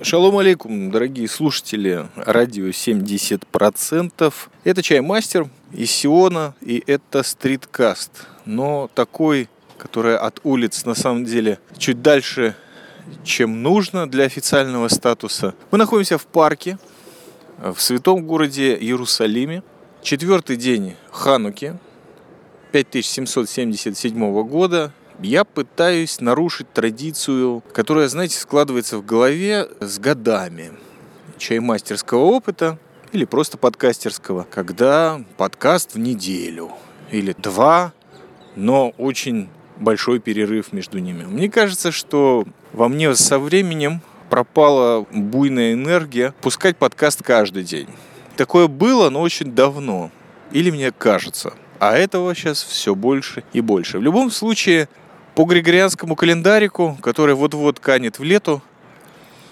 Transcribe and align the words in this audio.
Шалом 0.00 0.38
алейкум, 0.38 0.90
дорогие 0.90 1.28
слушатели 1.28 2.08
радио 2.16 2.68
70%. 2.68 4.34
Это 4.64 4.82
Чаймастер 4.82 5.50
из 5.72 5.90
Сиона, 5.90 6.54
и 6.62 6.82
это 6.86 7.22
стриткаст. 7.22 8.26
Но 8.46 8.88
такой, 8.94 9.50
который 9.76 10.16
от 10.16 10.40
улиц 10.44 10.84
на 10.84 10.94
самом 10.94 11.24
деле 11.24 11.58
чуть 11.76 12.00
дальше, 12.00 12.56
чем 13.24 13.62
нужно 13.62 14.08
для 14.08 14.24
официального 14.24 14.88
статуса. 14.88 15.54
Мы 15.70 15.78
находимся 15.78 16.16
в 16.16 16.26
парке 16.26 16.78
в 17.58 17.78
святом 17.78 18.26
городе 18.26 18.76
Иерусалиме. 18.76 19.62
Четвертый 20.02 20.56
день 20.56 20.94
Хануки 21.10 21.76
5777 22.72 24.42
года 24.44 24.92
я 25.20 25.44
пытаюсь 25.44 26.20
нарушить 26.20 26.72
традицию, 26.72 27.62
которая, 27.72 28.08
знаете, 28.08 28.38
складывается 28.38 28.98
в 28.98 29.04
голове 29.04 29.68
с 29.80 29.98
годами 29.98 30.72
чаймастерского 31.38 32.20
опыта 32.20 32.78
или 33.12 33.24
просто 33.24 33.58
подкастерского, 33.58 34.46
когда 34.50 35.20
подкаст 35.36 35.94
в 35.94 35.98
неделю 35.98 36.70
или 37.10 37.32
два, 37.32 37.92
но 38.54 38.90
очень 38.98 39.48
большой 39.76 40.18
перерыв 40.18 40.72
между 40.72 40.98
ними. 40.98 41.24
Мне 41.24 41.48
кажется, 41.48 41.90
что 41.90 42.44
во 42.72 42.88
мне 42.88 43.14
со 43.14 43.38
временем 43.38 44.02
пропала 44.28 45.06
буйная 45.10 45.72
энергия 45.72 46.34
пускать 46.40 46.76
подкаст 46.76 47.22
каждый 47.22 47.64
день. 47.64 47.88
Такое 48.36 48.68
было, 48.68 49.10
но 49.10 49.20
очень 49.20 49.52
давно. 49.52 50.10
Или 50.52 50.70
мне 50.70 50.92
кажется. 50.92 51.54
А 51.78 51.96
этого 51.96 52.34
сейчас 52.34 52.62
все 52.62 52.94
больше 52.94 53.44
и 53.52 53.60
больше. 53.60 53.98
В 53.98 54.02
любом 54.02 54.30
случае, 54.30 54.88
по 55.34 55.44
григорианскому 55.44 56.16
календарику, 56.16 56.98
который 57.00 57.34
вот-вот 57.34 57.78
канет 57.78 58.18
в 58.18 58.24
лету, 58.24 58.62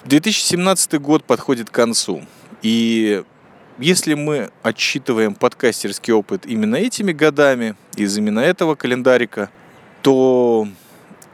2017 0.04 1.00
год 1.00 1.24
подходит 1.24 1.70
к 1.70 1.72
концу. 1.72 2.22
И 2.62 3.22
если 3.78 4.14
мы 4.14 4.50
отсчитываем 4.62 5.34
подкастерский 5.34 6.12
опыт 6.12 6.46
именно 6.46 6.76
этими 6.76 7.12
годами, 7.12 7.76
из 7.96 8.16
именно 8.16 8.40
этого 8.40 8.74
календарика, 8.74 9.50
то 10.02 10.66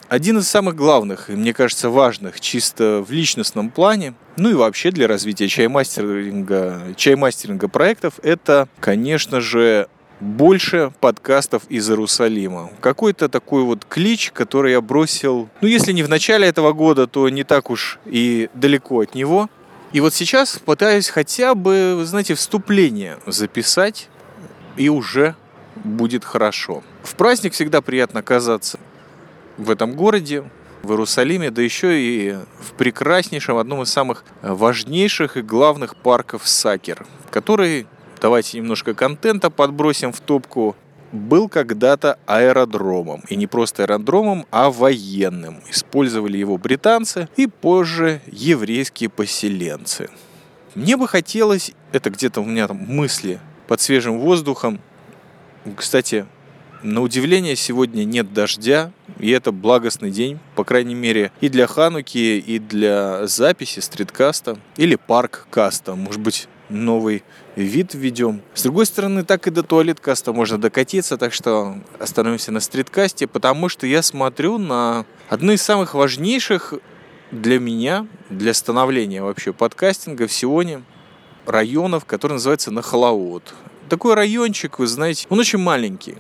один 0.08 0.38
из 0.38 0.48
самых 0.48 0.76
главных, 0.76 1.30
и 1.30 1.32
мне 1.32 1.54
кажется, 1.54 1.88
важных 1.88 2.40
чисто 2.40 3.04
в 3.06 3.10
личностном 3.10 3.70
плане, 3.70 4.14
ну 4.36 4.50
и 4.50 4.54
вообще 4.54 4.90
для 4.90 5.06
развития 5.06 5.48
чаймастеринга, 5.48 6.94
чаймастеринга 6.96 7.68
проектов, 7.68 8.14
это, 8.22 8.68
конечно 8.80 9.40
же, 9.40 9.88
больше 10.22 10.92
подкастов 11.00 11.64
из 11.68 11.90
Иерусалима. 11.90 12.70
Какой-то 12.80 13.28
такой 13.28 13.64
вот 13.64 13.84
клич, 13.84 14.30
который 14.30 14.70
я 14.72 14.80
бросил, 14.80 15.48
ну 15.60 15.68
если 15.68 15.92
не 15.92 16.04
в 16.04 16.08
начале 16.08 16.46
этого 16.46 16.72
года, 16.72 17.08
то 17.08 17.28
не 17.28 17.42
так 17.42 17.70
уж 17.70 17.98
и 18.06 18.48
далеко 18.54 19.00
от 19.00 19.16
него. 19.16 19.50
И 19.92 20.00
вот 20.00 20.14
сейчас 20.14 20.58
пытаюсь 20.64 21.08
хотя 21.08 21.54
бы, 21.54 21.96
вы 21.96 22.04
знаете, 22.06 22.34
вступление 22.34 23.18
записать, 23.26 24.08
и 24.76 24.88
уже 24.88 25.34
будет 25.84 26.24
хорошо. 26.24 26.82
В 27.02 27.14
праздник 27.16 27.52
всегда 27.52 27.82
приятно 27.82 28.20
оказаться 28.20 28.78
в 29.58 29.70
этом 29.70 29.92
городе, 29.92 30.44
в 30.82 30.90
Иерусалиме, 30.90 31.50
да 31.50 31.62
еще 31.62 32.00
и 32.00 32.36
в 32.60 32.72
прекраснейшем, 32.76 33.56
одном 33.56 33.82
из 33.82 33.90
самых 33.90 34.24
важнейших 34.40 35.36
и 35.36 35.42
главных 35.42 35.96
парков 35.96 36.46
Сакер, 36.48 37.06
который 37.30 37.86
давайте 38.22 38.56
немножко 38.56 38.94
контента 38.94 39.50
подбросим 39.50 40.12
в 40.12 40.20
топку, 40.20 40.76
был 41.10 41.48
когда-то 41.48 42.18
аэродромом. 42.24 43.22
И 43.28 43.36
не 43.36 43.46
просто 43.46 43.82
аэродромом, 43.82 44.46
а 44.50 44.70
военным. 44.70 45.60
Использовали 45.68 46.38
его 46.38 46.56
британцы 46.56 47.28
и 47.36 47.46
позже 47.48 48.22
еврейские 48.28 49.10
поселенцы. 49.10 50.08
Мне 50.74 50.96
бы 50.96 51.06
хотелось, 51.06 51.72
это 51.90 52.08
где-то 52.08 52.40
у 52.40 52.44
меня 52.44 52.68
там 52.68 52.78
мысли 52.78 53.40
под 53.66 53.80
свежим 53.80 54.20
воздухом. 54.20 54.80
Кстати, 55.76 56.24
на 56.82 57.02
удивление, 57.02 57.56
сегодня 57.56 58.04
нет 58.04 58.32
дождя, 58.32 58.92
и 59.18 59.30
это 59.30 59.52
благостный 59.52 60.10
день, 60.10 60.38
по 60.54 60.64
крайней 60.64 60.94
мере, 60.94 61.30
и 61.40 61.48
для 61.48 61.66
Хануки, 61.66 62.38
и 62.38 62.58
для 62.58 63.26
записи 63.26 63.80
стриткаста, 63.80 64.58
или 64.76 64.94
парк-каста. 64.94 65.94
Может 65.94 66.20
быть, 66.20 66.48
новый 66.72 67.22
вид 67.56 67.94
введем. 67.94 68.42
С 68.54 68.62
другой 68.62 68.86
стороны, 68.86 69.24
так 69.24 69.46
и 69.46 69.50
до 69.50 69.62
туалет-каста 69.62 70.32
можно 70.32 70.58
докатиться, 70.58 71.16
так 71.16 71.32
что 71.32 71.76
остановимся 71.98 72.52
на 72.52 72.60
стриткасте, 72.60 73.26
потому 73.26 73.68
что 73.68 73.86
я 73.86 74.02
смотрю 74.02 74.58
на 74.58 75.04
одну 75.28 75.52
из 75.52 75.62
самых 75.62 75.94
важнейших 75.94 76.74
для 77.30 77.58
меня, 77.58 78.06
для 78.30 78.54
становления 78.54 79.22
вообще 79.22 79.52
подкастинга 79.52 80.26
в 80.26 80.32
Сионе 80.32 80.82
районов, 81.46 82.04
который 82.04 82.34
называется 82.34 82.70
Нахалаот. 82.70 83.54
Такой 83.88 84.14
райончик, 84.14 84.78
вы 84.78 84.86
знаете, 84.86 85.26
он 85.28 85.38
очень 85.38 85.58
маленький. 85.58 86.16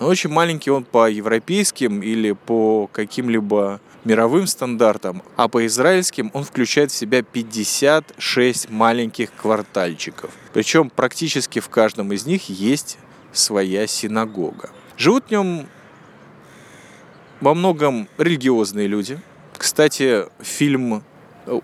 Очень 0.00 0.30
маленький 0.30 0.70
он 0.70 0.84
по 0.84 1.08
европейским 1.08 2.02
или 2.02 2.32
по 2.32 2.88
каким-либо 2.92 3.80
мировым 4.04 4.46
стандартам, 4.46 5.22
а 5.36 5.48
по 5.48 5.66
израильским 5.66 6.30
он 6.34 6.44
включает 6.44 6.90
в 6.90 6.94
себя 6.94 7.22
56 7.22 8.70
маленьких 8.70 9.32
квартальчиков. 9.32 10.30
Причем 10.52 10.90
практически 10.90 11.58
в 11.60 11.68
каждом 11.68 12.12
из 12.12 12.26
них 12.26 12.48
есть 12.48 12.98
своя 13.32 13.86
синагога. 13.86 14.70
Живут 14.96 15.26
в 15.26 15.30
нем 15.30 15.66
во 17.40 17.54
многом 17.54 18.08
религиозные 18.18 18.86
люди. 18.86 19.20
Кстати, 19.56 20.24
фильм 20.40 21.02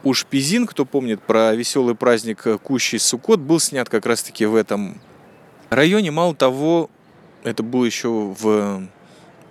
Ушпизин, 0.03 0.67
кто 0.67 0.85
помнит 0.85 1.23
про 1.23 1.55
веселый 1.55 1.95
праздник 1.95 2.47
Кущий 2.63 2.99
Сукот, 2.99 3.41
был 3.41 3.61
снят 3.61 3.89
как 3.89 4.07
раз-таки 4.07 4.47
в 4.47 4.55
этом 4.55 5.01
районе. 5.71 6.11
Мало 6.11 6.35
того, 6.35 6.91
это 7.43 7.63
было 7.63 7.85
еще 7.85 8.09
в 8.09 8.89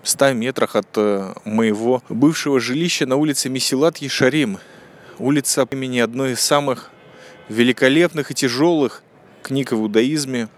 100 0.04 0.34
метрах 0.34 0.76
от 0.76 0.88
э, 0.96 1.34
моего 1.46 2.04
бывшего 2.10 2.60
жилища 2.60 3.06
на 3.06 3.16
улице 3.16 3.50
Месилат 3.50 3.98
Ешарим. 3.98 4.60
Улица 5.18 5.66
имени 5.72 6.00
одной 6.00 6.34
из 6.34 6.42
самых 6.42 6.92
великолепных 7.48 8.32
и 8.32 8.34
тяжелых 8.34 9.02
книг 9.42 9.72
в 9.72 9.76
иудаизме 9.76 10.50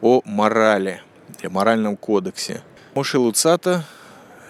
о 0.00 0.20
морали, 0.24 1.02
о 1.42 1.50
моральном 1.50 1.96
кодексе. 1.96 2.62
Моши 2.94 3.18
Луцата, 3.18 3.84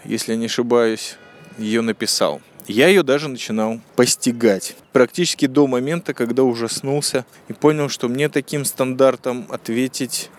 если 0.04 0.32
я 0.32 0.38
не 0.38 0.46
ошибаюсь, 0.46 1.16
ее 1.56 1.80
написал. 1.80 2.42
Я 2.66 2.88
ее 2.88 3.02
даже 3.02 3.28
начинал 3.28 3.80
постигать. 3.96 4.76
Практически 4.92 5.46
до 5.46 5.66
момента, 5.66 6.14
когда 6.14 6.42
ужаснулся 6.42 7.24
и 7.48 7.52
понял, 7.52 7.88
что 7.88 8.08
мне 8.08 8.28
таким 8.28 8.64
стандартом 8.64 9.46
ответить 9.50 10.30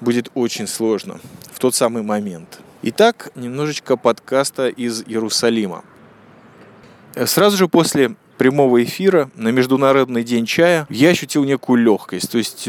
будет 0.00 0.30
очень 0.34 0.66
сложно 0.66 1.20
в 1.52 1.58
тот 1.58 1.74
самый 1.74 2.02
момент. 2.02 2.60
Итак, 2.82 3.30
немножечко 3.34 3.98
подкаста 3.98 4.68
из 4.68 5.02
Иерусалима. 5.02 5.84
Сразу 7.26 7.58
же 7.58 7.68
после 7.68 8.16
прямого 8.38 8.82
эфира 8.82 9.30
на 9.34 9.48
Международный 9.48 10.24
день 10.24 10.46
чая 10.46 10.86
я 10.88 11.10
ощутил 11.10 11.44
некую 11.44 11.82
легкость. 11.82 12.30
То 12.30 12.38
есть 12.38 12.66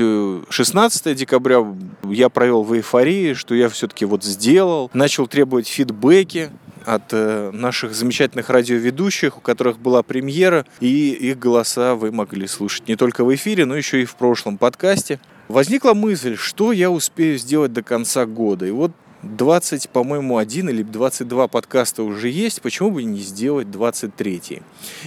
16 0.49 1.07
э, 1.07 1.15
декабря 1.15 1.65
я 2.03 2.27
провел 2.27 2.63
в 2.63 2.75
эйфории, 2.75 3.33
что 3.35 3.55
я 3.55 3.69
все-таки 3.69 4.03
вот 4.03 4.25
сделал, 4.25 4.91
начал 4.93 5.27
требовать 5.27 5.69
фидбэки 5.69 6.49
от 6.83 7.13
э, 7.13 7.51
наших 7.53 7.95
замечательных 7.95 8.49
радиоведущих, 8.49 9.37
у 9.37 9.39
которых 9.39 9.79
была 9.79 10.03
премьера, 10.03 10.65
и 10.81 11.11
их 11.11 11.39
голоса 11.39 11.95
вы 11.95 12.11
могли 12.11 12.47
слушать 12.47 12.89
не 12.89 12.97
только 12.97 13.23
в 13.23 13.33
эфире, 13.33 13.65
но 13.65 13.77
еще 13.77 14.01
и 14.01 14.05
в 14.05 14.15
прошлом 14.15 14.57
подкасте. 14.57 15.21
Возникла 15.47 15.93
мысль, 15.93 16.35
что 16.35 16.73
я 16.73 16.91
успею 16.91 17.37
сделать 17.37 17.71
до 17.71 17.81
конца 17.81 18.25
года. 18.25 18.65
И 18.65 18.71
вот 18.71 18.91
20, 19.23 19.89
по-моему, 19.89 20.37
один 20.37 20.69
или 20.69 20.83
22 20.83 21.47
подкаста 21.47 22.03
уже 22.03 22.29
есть, 22.29 22.61
почему 22.61 22.91
бы 22.91 23.03
не 23.03 23.19
сделать 23.19 23.69
23? 23.69 24.61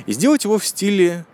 И 0.06 0.12
сделать 0.12 0.44
его 0.44 0.58
в 0.58 0.64
стиле 0.64 1.24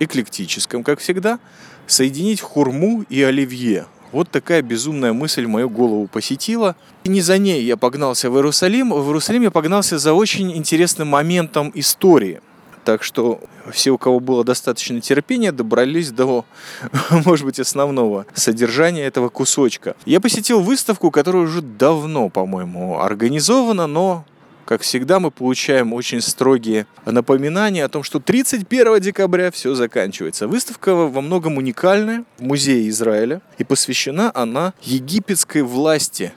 эклектическом, 0.00 0.82
как 0.82 0.98
всегда, 0.98 1.38
соединить 1.86 2.40
хурму 2.40 3.04
и 3.08 3.22
оливье. 3.22 3.86
Вот 4.10 4.30
такая 4.30 4.62
безумная 4.62 5.12
мысль 5.12 5.46
мою 5.46 5.70
голову 5.70 6.06
посетила. 6.06 6.76
И 7.04 7.08
не 7.08 7.22
за 7.22 7.38
ней 7.38 7.64
я 7.64 7.76
погнался 7.76 8.30
в 8.30 8.36
Иерусалим. 8.36 8.90
В 8.90 9.06
Иерусалим 9.06 9.42
я 9.42 9.50
погнался 9.50 9.98
за 9.98 10.12
очень 10.12 10.54
интересным 10.56 11.08
моментом 11.08 11.72
истории– 11.74 12.40
так 12.84 13.02
что 13.02 13.40
все, 13.72 13.90
у 13.90 13.98
кого 13.98 14.20
было 14.20 14.44
достаточно 14.44 15.00
терпения, 15.00 15.52
добрались 15.52 16.10
до, 16.10 16.44
может 17.24 17.44
быть, 17.44 17.60
основного 17.60 18.26
содержания 18.34 19.04
этого 19.04 19.28
кусочка. 19.28 19.94
Я 20.04 20.20
посетил 20.20 20.60
выставку, 20.60 21.10
которая 21.10 21.44
уже 21.44 21.62
давно, 21.62 22.28
по-моему, 22.28 23.00
организована, 23.00 23.86
но 23.86 24.24
как 24.64 24.82
всегда, 24.82 25.20
мы 25.20 25.30
получаем 25.30 25.92
очень 25.92 26.20
строгие 26.20 26.86
напоминания 27.04 27.84
о 27.84 27.88
том, 27.88 28.02
что 28.02 28.20
31 28.20 29.00
декабря 29.00 29.50
все 29.50 29.74
заканчивается. 29.74 30.48
Выставка 30.48 30.94
во 30.94 31.20
многом 31.20 31.58
уникальная 31.58 32.24
в 32.38 32.42
Музее 32.42 32.88
Израиля, 32.88 33.42
и 33.58 33.64
посвящена 33.64 34.30
она 34.34 34.72
египетской 34.80 35.62
власти 35.62 36.32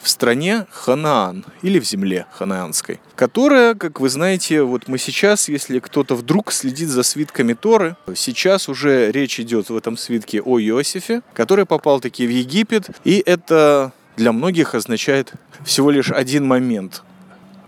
в 0.00 0.08
стране 0.08 0.66
Ханаан 0.70 1.44
или 1.62 1.78
в 1.78 1.84
земле 1.84 2.26
ханаанской, 2.32 3.00
которая, 3.16 3.74
как 3.74 4.00
вы 4.00 4.08
знаете, 4.08 4.62
вот 4.62 4.88
мы 4.88 4.98
сейчас, 4.98 5.48
если 5.48 5.78
кто-то 5.80 6.14
вдруг 6.14 6.52
следит 6.52 6.88
за 6.88 7.02
свитками 7.02 7.54
Торы, 7.54 7.96
сейчас 8.14 8.68
уже 8.68 9.10
речь 9.10 9.40
идет 9.40 9.70
в 9.70 9.76
этом 9.76 9.96
свитке 9.96 10.40
о 10.40 10.58
Иосифе, 10.58 11.22
который 11.34 11.66
попал 11.66 12.00
таки 12.00 12.26
в 12.26 12.30
Египет, 12.30 12.90
и 13.04 13.22
это 13.24 13.92
для 14.16 14.32
многих 14.32 14.74
означает 14.74 15.32
всего 15.64 15.90
лишь 15.90 16.10
один 16.10 16.46
момент. 16.46 17.02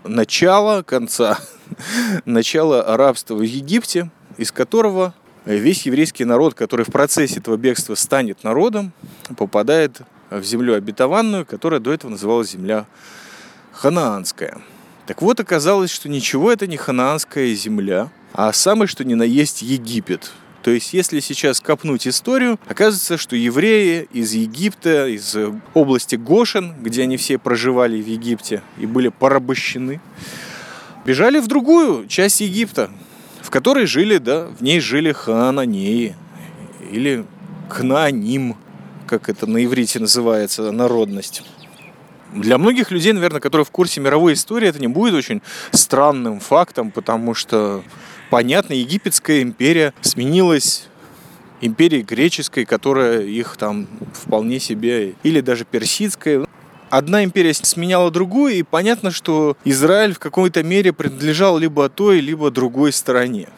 Начала 0.03 0.83
конца, 0.83 1.39
начала 2.25 2.97
рабства 2.97 3.35
в 3.35 3.41
Египте, 3.41 4.09
из 4.37 4.51
которого 4.51 5.13
весь 5.45 5.85
еврейский 5.85 6.25
народ, 6.25 6.53
который 6.53 6.85
в 6.85 6.91
процессе 6.91 7.39
этого 7.39 7.57
бегства 7.57 7.95
станет 7.95 8.43
народом, 8.43 8.93
попадает 9.37 10.01
в 10.39 10.43
землю 10.43 10.75
обетованную, 10.75 11.45
которая 11.45 11.79
до 11.79 11.91
этого 11.91 12.11
называлась 12.11 12.51
земля 12.51 12.85
ханаанская. 13.73 14.61
Так 15.05 15.21
вот, 15.21 15.39
оказалось, 15.39 15.91
что 15.91 16.07
ничего 16.09 16.51
это 16.51 16.67
не 16.67 16.77
ханаанская 16.77 17.53
земля, 17.53 18.09
а 18.33 18.53
самое 18.53 18.87
что 18.87 19.03
ни 19.03 19.13
на 19.13 19.23
есть 19.23 19.61
Египет. 19.61 20.31
То 20.63 20.71
есть, 20.71 20.93
если 20.93 21.19
сейчас 21.19 21.59
копнуть 21.59 22.07
историю, 22.07 22.59
оказывается, 22.67 23.17
что 23.17 23.35
евреи 23.35 24.07
из 24.13 24.33
Египта, 24.33 25.07
из 25.07 25.35
области 25.73 26.15
Гошин, 26.15 26.75
где 26.81 27.03
они 27.03 27.17
все 27.17 27.39
проживали 27.39 27.99
в 28.01 28.07
Египте 28.07 28.61
и 28.77 28.85
были 28.85 29.09
порабощены, 29.09 29.99
бежали 31.03 31.39
в 31.39 31.47
другую 31.47 32.07
часть 32.07 32.41
Египта, 32.41 32.91
в 33.41 33.49
которой 33.49 33.87
жили, 33.87 34.17
да, 34.17 34.45
в 34.45 34.61
ней 34.61 34.79
жили 34.79 35.11
хананеи 35.11 36.15
или 36.91 37.25
кнааним, 37.69 38.55
как 39.11 39.27
это 39.27 39.45
на 39.45 39.63
иврите 39.65 39.99
называется, 39.99 40.71
народность. 40.71 41.43
Для 42.33 42.57
многих 42.57 42.91
людей, 42.91 43.11
наверное, 43.11 43.41
которые 43.41 43.65
в 43.65 43.69
курсе 43.71 43.99
мировой 43.99 44.33
истории, 44.33 44.69
это 44.69 44.79
не 44.79 44.87
будет 44.87 45.13
очень 45.13 45.41
странным 45.73 46.39
фактом, 46.39 46.91
потому 46.91 47.33
что, 47.33 47.83
понятно, 48.29 48.71
египетская 48.71 49.41
империя 49.41 49.93
сменилась 49.99 50.87
империей 51.59 52.03
греческой, 52.03 52.63
которая 52.63 53.23
их 53.23 53.57
там 53.57 53.85
вполне 54.13 54.61
себе, 54.61 55.15
или 55.23 55.41
даже 55.41 55.65
персидская. 55.65 56.45
Одна 56.89 57.25
империя 57.25 57.53
сменяла 57.53 58.11
другую, 58.11 58.53
и 58.53 58.63
понятно, 58.63 59.11
что 59.11 59.57
Израиль 59.65 60.13
в 60.13 60.19
какой-то 60.19 60.63
мере 60.63 60.93
принадлежал 60.93 61.57
либо 61.57 61.89
той, 61.89 62.21
либо 62.21 62.49
другой 62.49 62.93
стороне. 62.93 63.49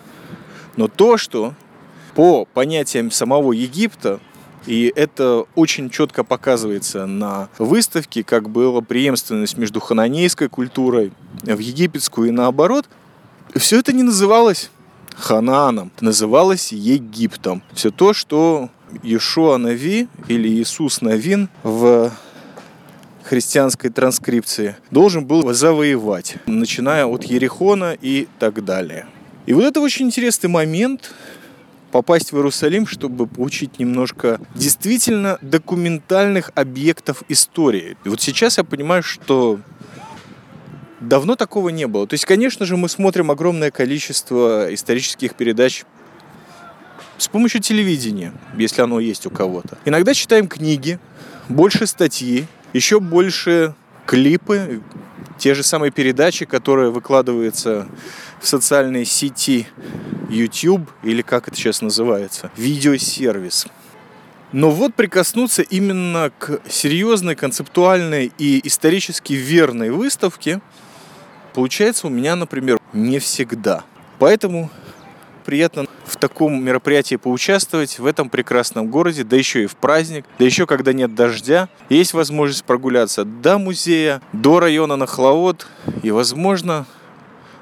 Но 0.77 0.88
то, 0.88 1.17
что 1.17 1.53
по 2.15 2.45
понятиям 2.45 3.11
самого 3.11 3.53
Египта 3.53 4.19
и 4.65 4.92
это 4.95 5.45
очень 5.56 5.89
четко 5.89 6.24
показывается 6.24 7.06
на 7.06 7.50
выставке, 7.57 8.24
как 8.24 8.50
была 8.50 8.81
преемственность 8.81 9.57
между 9.57 9.80
хананейской 9.80 10.50
культурой 10.50 11.12
в 11.44 11.60
египетскую 11.60 12.30
и 12.30 12.31
наоборот. 12.31 12.88
Все 13.56 13.80
это 13.80 13.94
не 13.94 14.04
называлось 14.04 14.69
Ханааном, 15.15 15.92
называлось 16.01 16.71
Египтом. 16.71 17.62
Все 17.74 17.92
то, 17.92 18.13
что 18.13 18.69
Иешуа 19.04 19.57
Нави 19.57 20.07
или 20.27 20.50
Иисус 20.50 21.01
Навин 21.01 21.50
в 21.62 22.12
христианской 23.24 23.89
транскрипции 23.89 24.75
должен 24.92 25.25
был 25.25 25.54
завоевать, 25.54 26.38
начиная 26.45 27.06
от 27.06 27.24
Ерехона 27.24 27.95
и 28.00 28.27
так 28.39 28.63
далее. 28.66 29.07
И 29.45 29.54
вот 29.54 29.63
это 29.63 29.81
очень 29.81 30.07
интересный 30.07 30.50
момент, 30.50 31.13
попасть 31.94 32.31
в 32.31 32.36
Иерусалим, 32.36 32.88
чтобы 32.88 33.28
получить 33.28 33.78
немножко 33.78 34.40
действительно 34.56 35.38
документальных 35.44 36.51
объектов 36.56 37.22
истории. 37.30 37.98
И 38.04 38.10
вот 38.10 38.19
сейчас 38.19 38.57
я 38.57 38.63
понимаю, 38.63 39.04
что 39.04 39.60
давно 41.00 41.36
такого 41.36 41.69
не 41.69 41.86
было. 41.86 42.07
То 42.07 42.16
есть, 42.16 42.25
конечно 42.25 42.66
же, 42.66 42.78
мы 42.78 42.90
смотрим 42.90 43.30
огромное 43.30 43.69
количество 43.69 44.74
исторических 44.74 45.36
передач 45.36 45.84
с 47.19 47.28
помощью 47.28 47.62
телевидения, 47.62 48.34
если 48.57 48.81
оно 48.81 49.00
есть 49.00 49.28
у 49.28 49.30
кого-то. 49.30 49.78
Иногда 49.86 50.16
читаем 50.16 50.48
книги, 50.48 50.98
больше 51.48 51.86
статьи, 51.86 52.48
еще 52.74 53.00
больше 53.00 53.75
клипы, 54.07 54.81
те 55.38 55.53
же 55.53 55.63
самые 55.63 55.91
передачи, 55.91 56.45
которые 56.45 56.91
выкладываются 56.91 57.88
в 58.41 58.47
социальной 58.47 59.06
сети 59.06 59.68
YouTube, 60.30 60.89
или 61.03 61.21
как 61.21 61.47
это 61.47 61.57
сейчас 61.57 61.81
называется, 61.81 62.51
видеосервис. 62.57 63.68
Но 64.51 64.69
вот 64.69 64.94
прикоснуться 64.94 65.63
именно 65.63 66.31
к 66.38 66.62
серьезной, 66.69 67.35
концептуальной 67.35 68.31
и 68.38 68.62
исторически 68.68 69.33
верной 69.33 69.89
выставке 69.89 70.62
получается 71.53 72.07
у 72.07 72.09
меня, 72.09 72.35
например, 72.35 72.80
не 72.94 73.18
всегда. 73.19 73.83
Поэтому 74.19 74.69
приятно 75.44 75.86
в 76.06 76.18
таком 76.18 76.63
мероприятии 76.63 77.16
поучаствовать 77.16 78.00
в 78.00 78.06
этом 78.06 78.30
прекрасном 78.30 78.88
городе, 78.88 79.24
да 79.24 79.38
еще 79.38 79.63
и 79.63 79.68
в 79.68 79.75
праздник, 79.75 80.25
да 80.40 80.45
еще 80.45 80.66
когда 80.66 80.94
нет 80.94 81.16
дождя. 81.16 81.69
Есть 81.90 82.13
возможность 82.13 82.63
прогуляться 82.63 83.25
до 83.25 83.57
музея, 83.57 84.22
до 84.31 84.60
района 84.60 84.95
Нахлаот 84.95 85.68
и, 86.01 86.12
возможно, 86.12 86.86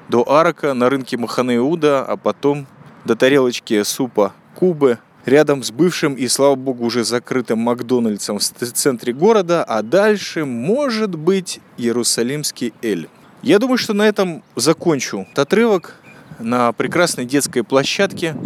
до 0.08 0.28
арка 0.28 0.74
на 0.74 0.90
рынке 0.90 1.16
Маханеуда, 1.16 2.04
а 2.04 2.16
потом 2.16 2.66
до 3.04 3.16
тарелочки 3.16 3.82
супа 3.82 4.32
Кубы 4.54 4.98
рядом 5.24 5.62
с 5.62 5.70
бывшим 5.70 6.14
и, 6.14 6.28
слава 6.28 6.54
богу, 6.54 6.84
уже 6.84 7.04
закрытым 7.04 7.58
Макдональдсом 7.58 8.38
в 8.38 8.42
центре 8.42 9.12
города, 9.12 9.64
а 9.64 9.82
дальше, 9.82 10.44
может 10.44 11.14
быть, 11.14 11.60
Иерусалимский 11.78 12.72
Эль. 12.82 13.08
Я 13.42 13.58
думаю, 13.58 13.78
что 13.78 13.92
на 13.92 14.06
этом 14.06 14.42
закончу 14.54 15.26
отрывок 15.34 15.96
на 16.42 16.72
прекрасной 16.72 17.24
детской 17.24 17.62
площадке 17.62 18.36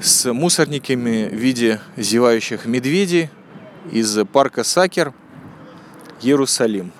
с 0.00 0.32
мусорниками 0.32 1.28
в 1.28 1.34
виде 1.34 1.80
зевающих 1.96 2.66
медведей 2.66 3.30
из 3.90 4.16
парка 4.32 4.62
Сакер, 4.62 5.12
Иерусалим. 6.22 6.92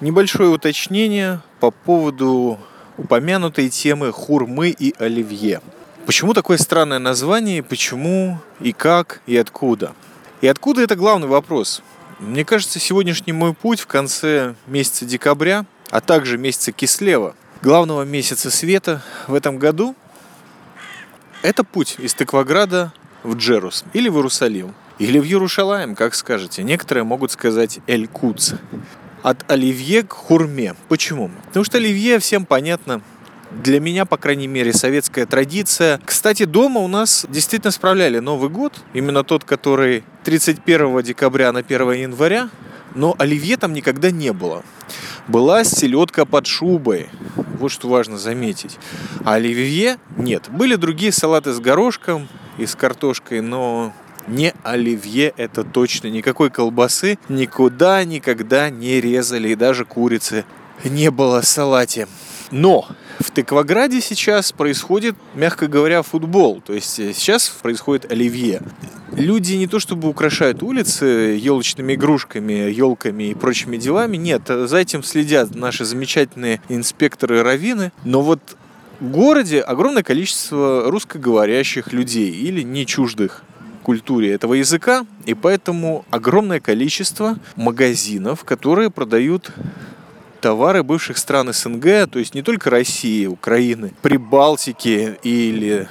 Небольшое 0.00 0.50
уточнение 0.50 1.40
по 1.60 1.70
поводу 1.70 2.58
упомянутой 2.96 3.68
темы 3.68 4.12
хурмы 4.12 4.70
и 4.70 4.94
оливье. 4.98 5.60
Почему 6.06 6.34
такое 6.34 6.58
странное 6.58 6.98
название, 6.98 7.62
почему 7.62 8.38
и 8.60 8.72
как 8.72 9.22
и 9.26 9.36
откуда? 9.36 9.94
И 10.40 10.46
откуда 10.46 10.82
это 10.82 10.96
главный 10.96 11.28
вопрос? 11.28 11.82
Мне 12.20 12.44
кажется, 12.44 12.78
сегодняшний 12.78 13.32
мой 13.32 13.54
путь 13.54 13.80
в 13.80 13.86
конце 13.86 14.54
месяца 14.66 15.04
декабря, 15.04 15.66
а 15.90 16.00
также 16.00 16.38
месяца 16.38 16.70
Кислева, 16.70 17.34
главного 17.60 18.02
месяца 18.02 18.50
света 18.50 19.02
в 19.26 19.34
этом 19.34 19.58
году, 19.58 19.96
это 21.42 21.64
путь 21.64 21.96
из 21.98 22.14
Тыкваграда 22.14 22.92
в 23.22 23.36
Джерус 23.36 23.84
или 23.92 24.08
в 24.08 24.16
Иерусалим. 24.16 24.74
Или 24.98 25.18
в 25.18 25.24
Иерушалаем, 25.24 25.96
как 25.96 26.14
скажете. 26.14 26.62
Некоторые 26.62 27.02
могут 27.02 27.32
сказать 27.32 27.80
Эль-Куц. 27.88 28.52
От 29.22 29.50
оливье 29.50 30.04
к 30.04 30.12
хурме. 30.12 30.76
Почему? 30.88 31.30
Потому 31.46 31.64
что 31.64 31.78
оливье 31.78 32.20
всем 32.20 32.46
понятно, 32.46 33.02
для 33.62 33.80
меня, 33.80 34.04
по 34.04 34.16
крайней 34.16 34.46
мере, 34.46 34.72
советская 34.72 35.26
традиция. 35.26 36.00
Кстати, 36.04 36.44
дома 36.44 36.80
у 36.80 36.88
нас 36.88 37.26
действительно 37.28 37.70
справляли 37.70 38.18
Новый 38.18 38.50
год, 38.50 38.72
именно 38.92 39.24
тот, 39.24 39.44
который 39.44 40.04
31 40.24 41.02
декабря 41.02 41.52
на 41.52 41.60
1 41.60 41.92
января, 41.92 42.50
но 42.94 43.14
оливье 43.18 43.56
там 43.56 43.72
никогда 43.72 44.10
не 44.10 44.32
было. 44.32 44.62
Была 45.28 45.64
селедка 45.64 46.24
под 46.24 46.46
шубой, 46.46 47.08
вот 47.58 47.72
что 47.72 47.88
важно 47.88 48.18
заметить. 48.18 48.78
А 49.24 49.34
оливье 49.34 49.98
нет. 50.16 50.48
Были 50.50 50.76
другие 50.76 51.12
салаты 51.12 51.52
с 51.52 51.60
горошком 51.60 52.28
и 52.58 52.66
с 52.66 52.74
картошкой, 52.74 53.40
но 53.40 53.92
не 54.26 54.52
оливье 54.62 55.32
это 55.36 55.64
точно. 55.64 56.08
Никакой 56.08 56.50
колбасы 56.50 57.18
никуда 57.28 58.04
никогда 58.04 58.70
не 58.70 59.00
резали, 59.00 59.50
и 59.50 59.54
даже 59.54 59.84
курицы 59.84 60.44
не 60.84 61.10
было 61.10 61.40
в 61.40 61.46
салате. 61.46 62.06
Но 62.50 62.86
в 63.20 63.30
Тыкваграде 63.30 64.00
сейчас 64.00 64.52
происходит, 64.52 65.14
мягко 65.34 65.66
говоря, 65.66 66.02
футбол. 66.02 66.60
То 66.60 66.72
есть 66.72 66.98
э, 66.98 67.12
сейчас 67.12 67.48
происходит 67.48 68.10
оливье. 68.10 68.62
Люди 69.12 69.54
не 69.54 69.66
то 69.66 69.78
чтобы 69.78 70.08
украшают 70.08 70.62
улицы 70.62 71.38
елочными 71.40 71.94
игрушками, 71.94 72.70
елками 72.70 73.24
и 73.30 73.34
прочими 73.34 73.76
делами. 73.76 74.16
Нет, 74.16 74.42
за 74.48 74.76
этим 74.76 75.02
следят 75.02 75.54
наши 75.54 75.84
замечательные 75.84 76.60
инспекторы 76.68 77.42
равины. 77.42 77.92
Но 78.04 78.22
вот 78.22 78.56
в 79.00 79.10
городе 79.10 79.60
огромное 79.60 80.02
количество 80.02 80.90
русскоговорящих 80.90 81.92
людей 81.92 82.30
или 82.30 82.62
не 82.62 82.86
чуждых 82.86 83.42
культуре 83.82 84.32
этого 84.32 84.54
языка, 84.54 85.06
и 85.26 85.34
поэтому 85.34 86.04
огромное 86.10 86.58
количество 86.58 87.38
магазинов, 87.54 88.44
которые 88.44 88.90
продают 88.90 89.52
товары 90.44 90.82
бывших 90.82 91.16
стран 91.16 91.54
СНГ, 91.54 92.06
то 92.10 92.18
есть 92.18 92.34
не 92.34 92.42
только 92.42 92.68
России, 92.68 93.24
Украины, 93.24 93.94
Прибалтики 94.02 95.16
или 95.22 95.88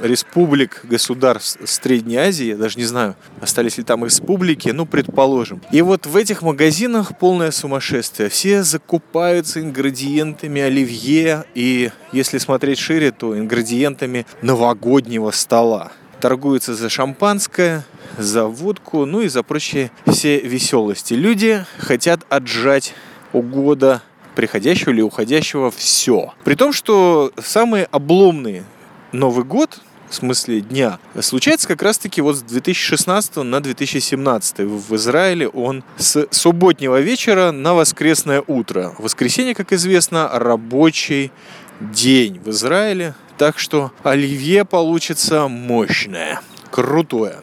республик, 0.00 0.82
государств 0.84 1.58
Средней 1.64 2.18
Азии, 2.18 2.46
я 2.46 2.56
даже 2.56 2.78
не 2.78 2.84
знаю, 2.84 3.16
остались 3.40 3.78
ли 3.78 3.82
там 3.82 4.04
республики, 4.04 4.68
ну, 4.68 4.86
предположим. 4.86 5.60
И 5.72 5.82
вот 5.82 6.06
в 6.06 6.14
этих 6.14 6.42
магазинах 6.42 7.18
полное 7.18 7.50
сумасшествие. 7.50 8.28
Все 8.28 8.62
закупаются 8.62 9.60
ингредиентами 9.60 10.60
оливье 10.60 11.44
и, 11.56 11.90
если 12.12 12.38
смотреть 12.38 12.78
шире, 12.78 13.10
то 13.10 13.36
ингредиентами 13.36 14.24
новогоднего 14.40 15.32
стола. 15.32 15.90
Торгуются 16.20 16.76
за 16.76 16.88
шампанское, 16.88 17.84
за 18.16 18.44
водку, 18.46 19.04
ну 19.04 19.22
и 19.22 19.26
за 19.26 19.42
прочие 19.42 19.90
все 20.06 20.38
веселости. 20.38 21.14
Люди 21.14 21.66
хотят 21.78 22.20
отжать 22.28 22.94
у 23.32 23.42
года 23.42 24.02
приходящего 24.34 24.90
или 24.90 25.00
уходящего 25.00 25.70
все. 25.70 26.34
При 26.44 26.54
том, 26.54 26.72
что 26.72 27.32
самые 27.42 27.84
обломные 27.86 28.64
Новый 29.12 29.44
год 29.44 29.80
в 30.10 30.14
смысле 30.14 30.60
дня, 30.60 30.98
случается 31.20 31.68
как 31.68 31.82
раз-таки 31.82 32.20
вот 32.20 32.36
с 32.36 32.42
2016 32.42 33.36
на 33.36 33.60
2017. 33.60 34.58
В 34.58 34.96
Израиле 34.96 35.48
он 35.48 35.84
с 35.96 36.26
субботнего 36.32 37.00
вечера 37.00 37.52
на 37.52 37.74
воскресное 37.74 38.42
утро. 38.46 38.92
Воскресенье, 38.98 39.54
как 39.54 39.72
известно, 39.72 40.28
рабочий 40.32 41.30
день 41.80 42.40
в 42.44 42.50
Израиле. 42.50 43.14
Так 43.38 43.58
что 43.58 43.92
оливье 44.02 44.64
получится 44.64 45.46
мощное, 45.48 46.40
крутое. 46.70 47.36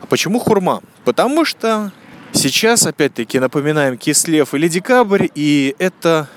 А 0.00 0.06
почему 0.06 0.38
хурма? 0.38 0.82
Потому 1.04 1.44
что 1.44 1.92
сейчас, 2.32 2.86
опять-таки, 2.86 3.38
напоминаем 3.38 3.96
Кислев 3.96 4.54
или 4.54 4.68
Декабрь, 4.68 5.28
и 5.34 5.74
это 5.78 6.28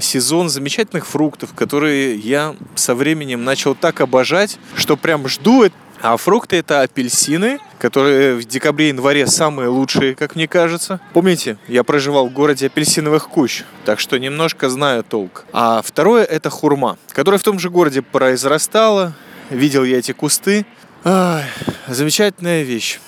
сезон 0.00 0.48
замечательных 0.48 1.06
фруктов, 1.06 1.54
которые 1.54 2.16
я 2.16 2.54
со 2.74 2.94
временем 2.94 3.44
начал 3.44 3.74
так 3.74 4.00
обожать, 4.00 4.58
что 4.74 4.96
прям 4.96 5.28
жду. 5.28 5.66
А 6.02 6.18
фрукты 6.18 6.56
это 6.56 6.82
апельсины, 6.82 7.60
которые 7.78 8.34
в 8.34 8.44
декабре-январе 8.44 9.26
самые 9.26 9.68
лучшие, 9.68 10.14
как 10.14 10.34
мне 10.34 10.46
кажется. 10.46 11.00
Помните, 11.14 11.56
я 11.66 11.82
проживал 11.82 12.28
в 12.28 12.32
городе 12.32 12.66
апельсиновых 12.66 13.28
кущ, 13.28 13.62
так 13.86 14.00
что 14.00 14.18
немножко 14.18 14.68
знаю 14.68 15.02
толк. 15.02 15.46
А 15.52 15.80
второе 15.82 16.24
это 16.24 16.50
хурма, 16.50 16.98
которая 17.12 17.38
в 17.38 17.42
том 17.42 17.58
же 17.58 17.70
городе 17.70 18.02
произрастала. 18.02 19.14
Видел 19.48 19.82
я 19.84 19.98
эти 19.98 20.12
кусты. 20.12 20.66
Ай, 21.04 21.44
замечательная 21.88 22.64
вещь. 22.64 23.00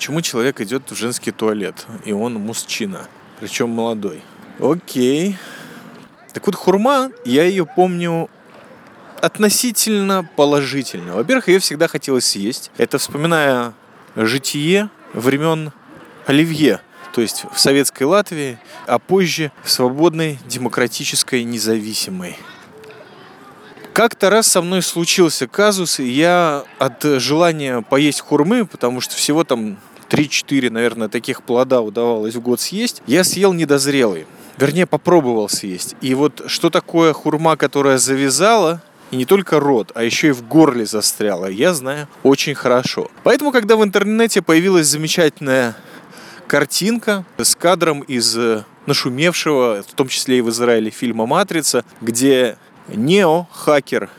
Почему 0.00 0.22
человек 0.22 0.62
идет 0.62 0.90
в 0.90 0.96
женский 0.96 1.30
туалет, 1.30 1.84
и 2.06 2.12
он 2.12 2.32
мужчина, 2.36 3.06
причем 3.38 3.68
молодой? 3.68 4.22
Окей. 4.58 5.36
Так 6.32 6.46
вот, 6.46 6.54
хурма, 6.54 7.10
я 7.26 7.44
ее 7.44 7.66
помню 7.66 8.30
относительно 9.20 10.26
положительно. 10.36 11.16
Во-первых, 11.16 11.48
ее 11.48 11.58
всегда 11.58 11.86
хотелось 11.86 12.24
съесть. 12.24 12.70
Это 12.78 12.96
вспоминая 12.96 13.74
житие 14.16 14.88
времен 15.12 15.70
Оливье, 16.24 16.80
то 17.12 17.20
есть 17.20 17.44
в 17.52 17.60
советской 17.60 18.04
Латвии, 18.04 18.58
а 18.86 18.98
позже 18.98 19.52
в 19.62 19.70
свободной, 19.70 20.38
демократической, 20.46 21.44
независимой. 21.44 22.38
Как-то 23.92 24.30
раз 24.30 24.46
со 24.46 24.62
мной 24.62 24.80
случился 24.80 25.46
казус, 25.46 26.00
и 26.00 26.08
я 26.08 26.64
от 26.78 27.02
желания 27.02 27.82
поесть 27.82 28.22
хурмы, 28.22 28.64
потому 28.64 29.02
что 29.02 29.14
всего 29.14 29.44
там 29.44 29.76
3-4, 30.10 30.70
наверное, 30.70 31.08
таких 31.08 31.42
плода 31.42 31.80
удавалось 31.80 32.34
в 32.34 32.40
год 32.40 32.60
съесть, 32.60 33.02
я 33.06 33.24
съел 33.24 33.52
недозрелый. 33.52 34.26
Вернее, 34.58 34.84
попробовал 34.84 35.48
съесть. 35.48 35.96
И 36.02 36.12
вот 36.14 36.42
что 36.46 36.68
такое 36.68 37.12
хурма, 37.14 37.56
которая 37.56 37.96
завязала, 37.96 38.82
и 39.10 39.16
не 39.16 39.24
только 39.24 39.58
рот, 39.58 39.92
а 39.94 40.02
еще 40.02 40.28
и 40.28 40.32
в 40.32 40.46
горле 40.46 40.84
застряла, 40.84 41.46
я 41.46 41.72
знаю 41.74 42.08
очень 42.22 42.54
хорошо. 42.54 43.10
Поэтому, 43.22 43.52
когда 43.52 43.76
в 43.76 43.84
интернете 43.84 44.42
появилась 44.42 44.86
замечательная 44.86 45.76
картинка 46.46 47.24
с 47.38 47.56
кадром 47.56 48.00
из 48.00 48.36
э, 48.36 48.64
нашумевшего, 48.86 49.82
в 49.86 49.94
том 49.94 50.08
числе 50.08 50.38
и 50.38 50.40
в 50.40 50.50
Израиле, 50.50 50.90
фильма 50.90 51.26
«Матрица», 51.26 51.84
где 52.00 52.56
Нео, 52.88 53.46
хакер, 53.52 54.10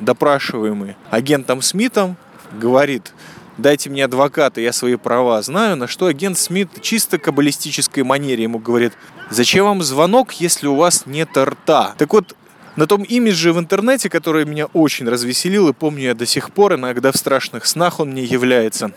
допрашиваемый 0.00 0.96
агентом 1.10 1.62
Смитом, 1.62 2.16
говорит, 2.52 3.12
дайте 3.58 3.90
мне 3.90 4.04
адвоката, 4.04 4.60
я 4.60 4.72
свои 4.72 4.96
права 4.96 5.42
знаю, 5.42 5.76
на 5.76 5.86
что 5.86 6.06
агент 6.06 6.38
Смит 6.38 6.70
чисто 6.80 7.18
каббалистической 7.18 8.04
манере 8.04 8.44
ему 8.44 8.58
говорит, 8.58 8.92
зачем 9.30 9.66
вам 9.66 9.82
звонок, 9.82 10.32
если 10.34 10.66
у 10.66 10.76
вас 10.76 11.04
нет 11.06 11.36
рта? 11.36 11.94
Так 11.98 12.12
вот, 12.12 12.34
на 12.76 12.86
том 12.86 13.02
имидже 13.02 13.52
в 13.52 13.58
интернете, 13.58 14.08
который 14.08 14.44
меня 14.44 14.66
очень 14.66 15.08
развеселил, 15.08 15.68
и 15.68 15.72
помню 15.72 16.04
я 16.04 16.14
до 16.14 16.26
сих 16.26 16.52
пор, 16.52 16.74
иногда 16.74 17.12
в 17.12 17.16
страшных 17.16 17.66
снах 17.66 18.00
он 18.00 18.10
мне 18.10 18.24
является, 18.24 18.92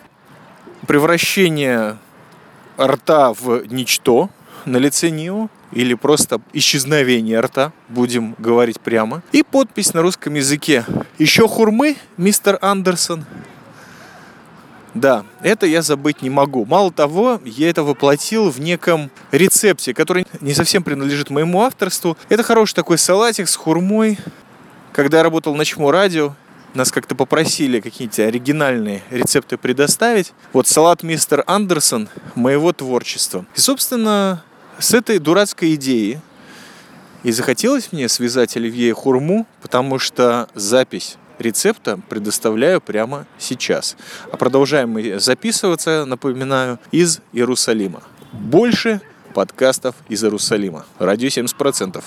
превращение 0.87 1.97
рта 2.79 3.33
в 3.33 3.65
ничто 3.67 4.29
на 4.65 4.77
лице 4.77 5.09
Нио, 5.09 5.49
или 5.71 5.93
просто 5.93 6.41
исчезновение 6.53 7.39
рта, 7.39 7.71
будем 7.89 8.35
говорить 8.37 8.79
прямо. 8.79 9.21
И 9.31 9.43
подпись 9.43 9.93
на 9.93 10.01
русском 10.01 10.33
языке. 10.33 10.85
Еще 11.17 11.47
хурмы, 11.47 11.95
мистер 12.17 12.59
Андерсон. 12.61 13.25
Да, 14.93 15.25
это 15.41 15.65
я 15.65 15.81
забыть 15.81 16.21
не 16.21 16.29
могу. 16.29 16.65
Мало 16.65 16.91
того, 16.91 17.39
я 17.45 17.69
это 17.69 17.83
воплотил 17.83 18.49
в 18.49 18.59
неком 18.59 19.09
рецепте, 19.31 19.93
который 19.93 20.27
не 20.41 20.53
совсем 20.53 20.83
принадлежит 20.83 21.29
моему 21.29 21.61
авторству. 21.61 22.17
Это 22.27 22.43
хороший 22.43 22.75
такой 22.75 22.97
салатик 22.97 23.47
с 23.47 23.55
хурмой. 23.55 24.17
Когда 24.91 25.17
я 25.17 25.23
работал 25.23 25.55
на 25.55 25.63
Чмо 25.63 25.91
радио, 25.91 26.35
нас 26.73 26.91
как-то 26.91 27.15
попросили 27.15 27.79
какие-то 27.79 28.23
оригинальные 28.23 29.01
рецепты 29.09 29.57
предоставить. 29.57 30.33
Вот 30.51 30.67
салат 30.67 31.03
мистер 31.03 31.43
Андерсон 31.47 32.09
моего 32.35 32.73
творчества. 32.73 33.45
И, 33.55 33.59
собственно, 33.59 34.43
с 34.77 34.93
этой 34.93 35.19
дурацкой 35.19 35.75
идеей 35.75 36.19
и 37.23 37.31
захотелось 37.31 37.91
мне 37.91 38.09
связать 38.09 38.57
оливье 38.57 38.93
хурму, 38.93 39.45
потому 39.61 39.99
что 39.99 40.49
запись 40.55 41.17
рецепта 41.41 41.99
предоставляю 42.09 42.81
прямо 42.81 43.25
сейчас. 43.37 43.97
А 44.31 44.37
продолжаем 44.37 44.91
мы 44.91 45.19
записываться, 45.19 46.05
напоминаю, 46.05 46.79
из 46.91 47.21
Иерусалима. 47.33 48.01
Больше 48.31 49.01
подкастов 49.33 49.95
из 50.09 50.23
Иерусалима. 50.23 50.85
Радио 50.99 51.27
70%. 51.27 52.03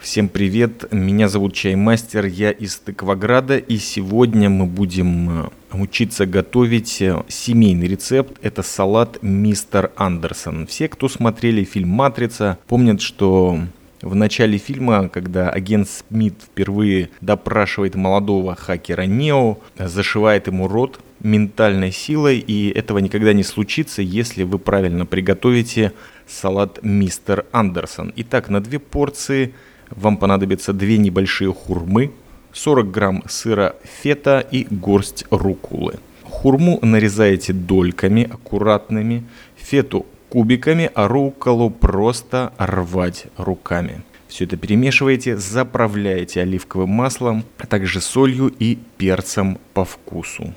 Всем 0.00 0.28
привет, 0.30 0.90
меня 0.92 1.28
зовут 1.28 1.52
Чаймастер, 1.52 2.24
я 2.24 2.52
из 2.52 2.78
Тыкваграда, 2.78 3.58
и 3.58 3.76
сегодня 3.76 4.48
мы 4.48 4.64
будем 4.64 5.44
э, 5.44 5.48
учиться 5.72 6.24
готовить 6.24 7.02
э, 7.02 7.22
семейный 7.28 7.86
рецепт. 7.86 8.38
Это 8.40 8.62
салат 8.62 9.18
Мистер 9.20 9.92
Андерсон. 9.96 10.66
Все, 10.66 10.88
кто 10.88 11.10
смотрели 11.10 11.64
фильм 11.64 11.90
«Матрица», 11.90 12.58
помнят, 12.66 13.02
что 13.02 13.60
в 14.00 14.14
начале 14.14 14.56
фильма, 14.56 15.10
когда 15.10 15.50
агент 15.50 15.86
Смит 15.86 16.34
впервые 16.46 17.10
допрашивает 17.20 17.94
молодого 17.94 18.54
хакера 18.54 19.02
Нео, 19.02 19.58
зашивает 19.76 20.46
ему 20.46 20.66
рот 20.66 20.98
ментальной 21.20 21.92
силой, 21.92 22.38
и 22.38 22.70
этого 22.70 23.00
никогда 23.00 23.34
не 23.34 23.42
случится, 23.42 24.00
если 24.00 24.44
вы 24.44 24.58
правильно 24.58 25.04
приготовите 25.04 25.92
салат 26.26 26.78
Мистер 26.82 27.44
Андерсон. 27.52 28.14
Итак, 28.16 28.48
на 28.48 28.62
две 28.62 28.78
порции– 28.78 29.52
вам 29.90 30.16
понадобится 30.16 30.72
две 30.72 30.98
небольшие 30.98 31.52
хурмы, 31.52 32.12
40 32.52 32.90
грамм 32.90 33.22
сыра 33.28 33.76
фета 33.84 34.40
и 34.40 34.66
горсть 34.70 35.24
рукулы. 35.30 35.94
Хурму 36.24 36.78
нарезаете 36.82 37.52
дольками 37.52 38.24
аккуратными, 38.24 39.24
фету 39.56 40.06
кубиками, 40.28 40.90
а 40.94 41.08
руколу 41.08 41.70
просто 41.70 42.52
рвать 42.58 43.26
руками. 43.36 44.02
Все 44.28 44.44
это 44.44 44.56
перемешиваете, 44.56 45.36
заправляете 45.36 46.42
оливковым 46.42 46.90
маслом, 46.90 47.44
а 47.58 47.66
также 47.66 48.00
солью 48.00 48.46
и 48.46 48.78
перцем 48.96 49.58
по 49.74 49.84
вкусу. 49.84 50.54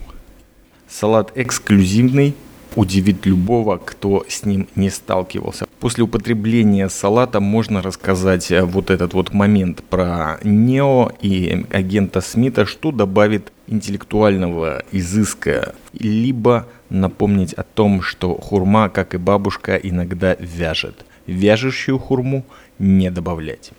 Салат 0.87 1.31
эксклюзивный, 1.35 2.35
удивит 2.75 3.25
любого, 3.25 3.77
кто 3.77 4.25
с 4.27 4.45
ним 4.45 4.67
не 4.75 4.89
сталкивался. 4.89 5.65
После 5.79 6.03
употребления 6.03 6.89
салата 6.89 7.39
можно 7.39 7.81
рассказать 7.81 8.51
э, 8.51 8.63
вот 8.63 8.89
этот 8.89 9.13
вот 9.13 9.33
момент 9.33 9.83
про 9.83 10.39
Нео 10.43 11.11
и 11.21 11.65
агента 11.71 12.21
Смита, 12.21 12.65
что 12.65 12.91
добавит 12.91 13.51
интеллектуального 13.67 14.83
изыска, 14.91 15.75
либо 15.93 16.67
напомнить 16.89 17.53
о 17.53 17.63
том, 17.63 18.01
что 18.01 18.35
хурма, 18.35 18.89
как 18.89 19.13
и 19.13 19.17
бабушка, 19.17 19.75
иногда 19.75 20.35
вяжет. 20.39 21.05
Вяжущую 21.27 21.99
хурму 21.99 22.45
не 22.79 23.11
добавлять. 23.11 23.71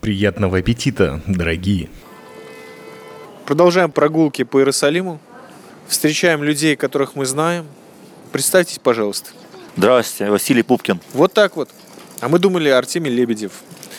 Приятного 0.00 0.58
аппетита, 0.58 1.20
дорогие! 1.26 1.88
Продолжаем 3.46 3.90
прогулки 3.90 4.44
по 4.44 4.58
Иерусалиму. 4.58 5.20
встречаем 5.86 6.42
людей, 6.42 6.76
которых 6.76 7.16
мы 7.16 7.26
знаем. 7.26 7.66
Представьтесь, 8.32 8.78
пожалуйста. 8.78 9.30
Здравствуйте, 9.76 10.30
Василий 10.30 10.62
Пупкин. 10.62 11.00
Вот 11.12 11.34
так 11.34 11.54
вот. 11.56 11.68
А 12.20 12.28
мы 12.28 12.38
думали 12.38 12.70
Артемий 12.70 13.10
Лебедев. 13.10 13.52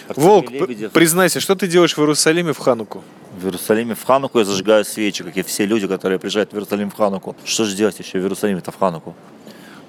Артемий 0.08 0.28
Волк, 0.28 0.50
Лебедев. 0.52 0.92
признайся, 0.92 1.40
что 1.40 1.56
ты 1.56 1.68
делаешь 1.68 1.96
в 1.96 2.00
Иерусалиме 2.00 2.54
в 2.54 2.58
Хануку? 2.58 3.04
В 3.40 3.46
Иерусалиме 3.46 3.94
в 3.94 4.04
Хануку 4.04 4.40
я 4.40 4.46
зажигаю 4.46 4.86
свечи, 4.86 5.24
как 5.24 5.38
и 5.38 5.44
все 5.44 5.66
люди, 5.66 5.88
которые 5.88 6.18
приезжают 6.18 6.52
в 6.52 6.56
Иерусалим 6.56 6.90
в 6.90 6.96
Хануку. 6.96 7.36
Что 7.46 7.66
же 7.66 7.76
делать 7.76 8.00
еще 8.00 8.20
в 8.20 8.24
Иерусалиме-то 8.24 8.72
в 8.72 8.80
Хануку? 8.80 9.16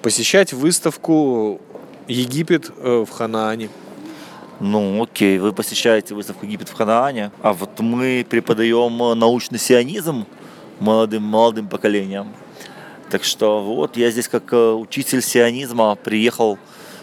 Посещать 0.03 0.53
выставку 0.53 1.59
Египет 2.07 2.69
э, 2.77 3.05
в 3.07 3.09
Ханаане. 3.09 3.69
Ну, 4.59 5.03
окей, 5.03 5.39
вы 5.39 5.53
посещаете 5.53 6.13
выставку 6.13 6.45
Египет 6.45 6.69
в 6.69 6.73
Ханаане, 6.73 7.31
а 7.41 7.51
вот 7.53 7.79
мы 7.79 8.25
преподаем 8.29 9.17
научный 9.19 9.57
сионизм 9.57 10.25
молодым, 10.79 11.23
молодым 11.23 11.67
поколениям. 11.67 12.31
Так 13.09 13.23
что 13.23 13.61
вот 13.61 13.97
я 13.97 14.09
здесь 14.11 14.27
как 14.27 14.51
э, 14.51 14.71
учитель 14.71 15.21
сионизма 15.21 15.95
приехал 15.95 16.57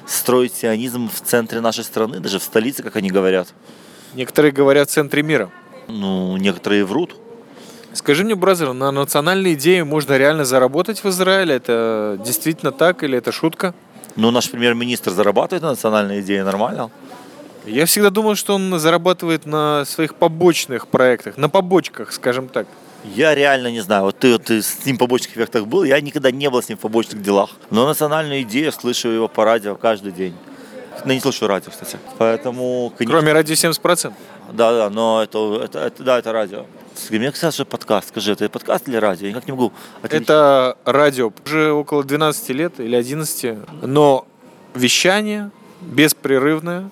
строить 0.06 0.54
сионизм 0.54 1.08
в 1.08 1.20
центре 1.20 1.60
нашей 1.60 1.84
страны, 1.84 2.20
даже 2.20 2.38
в 2.38 2.42
столице, 2.42 2.82
как 2.82 2.96
они 2.96 3.10
говорят. 3.10 3.48
Некоторые 4.14 4.52
говорят 4.52 4.90
в 4.90 4.92
центре 4.92 5.22
мира. 5.22 5.50
Ну, 5.88 6.36
некоторые 6.36 6.84
врут. 6.84 7.16
Скажи 7.92 8.24
мне, 8.24 8.34
бразер, 8.34 8.72
на 8.72 8.90
национальной 8.90 9.54
идее 9.54 9.84
можно 9.84 10.16
реально 10.16 10.44
заработать 10.44 11.04
в 11.04 11.08
Израиле? 11.08 11.56
Это 11.56 12.18
действительно 12.24 12.72
так 12.72 13.04
или 13.04 13.18
это 13.18 13.32
шутка? 13.32 13.74
Ну, 14.16 14.30
наш 14.30 14.50
премьер-министр 14.50 15.10
зарабатывает 15.10 15.62
на 15.62 15.70
национальной 15.70 16.20
идее 16.20 16.42
нормально. 16.44 16.90
Я 17.66 17.86
всегда 17.86 18.10
думал, 18.10 18.34
что 18.34 18.54
он 18.54 18.78
зарабатывает 18.78 19.46
на 19.46 19.84
своих 19.84 20.16
побочных 20.16 20.88
проектах, 20.88 21.36
на 21.36 21.48
побочках, 21.48 22.12
скажем 22.12 22.48
так. 22.48 22.66
Я 23.04 23.34
реально 23.34 23.70
не 23.70 23.80
знаю, 23.80 24.04
вот 24.04 24.18
ты, 24.18 24.32
вот 24.32 24.44
ты 24.44 24.62
с 24.62 24.86
ним 24.86 24.96
в 24.96 24.98
побочных 25.00 25.36
эффектах 25.36 25.66
был, 25.66 25.82
я 25.84 26.00
никогда 26.00 26.30
не 26.30 26.48
был 26.48 26.62
с 26.62 26.68
ним 26.68 26.78
в 26.78 26.80
побочных 26.80 27.20
делах. 27.22 27.50
Но 27.70 27.86
национальную 27.86 28.42
идею 28.42 28.70
слышу 28.72 29.08
его 29.08 29.28
по 29.28 29.44
радио 29.44 29.74
каждый 29.74 30.12
день. 30.12 30.34
Ну, 31.04 31.12
не 31.12 31.20
слушаю 31.20 31.48
радио, 31.48 31.70
кстати. 31.72 31.98
Поэтому, 32.18 32.92
конечно, 32.96 33.18
Кроме 33.18 33.32
радио 33.32 33.54
70%. 33.54 34.12
да, 34.52 34.72
да, 34.72 34.90
но 34.90 35.22
это, 35.22 35.62
это, 35.64 35.78
это- 35.80 36.02
да, 36.04 36.18
это 36.18 36.32
радио. 36.32 36.64
Скажи, 36.94 37.18
Мне 37.18 37.32
казалось, 37.32 37.54
что 37.54 37.64
подкаст. 37.64 38.08
Скажи, 38.08 38.32
это 38.32 38.48
подкаст 38.48 38.86
или 38.88 38.96
радио? 38.96 39.26
Я 39.26 39.32
никак 39.32 39.46
не 39.46 39.52
могу 39.52 39.72
отличить. 40.02 40.24
Это 40.24 40.76
радио 40.84 41.32
уже 41.44 41.72
около 41.72 42.04
12 42.04 42.50
лет 42.50 42.78
или 42.78 42.94
11, 42.94 43.58
но 43.82 44.26
вещание 44.74 45.50
беспрерывное 45.80 46.88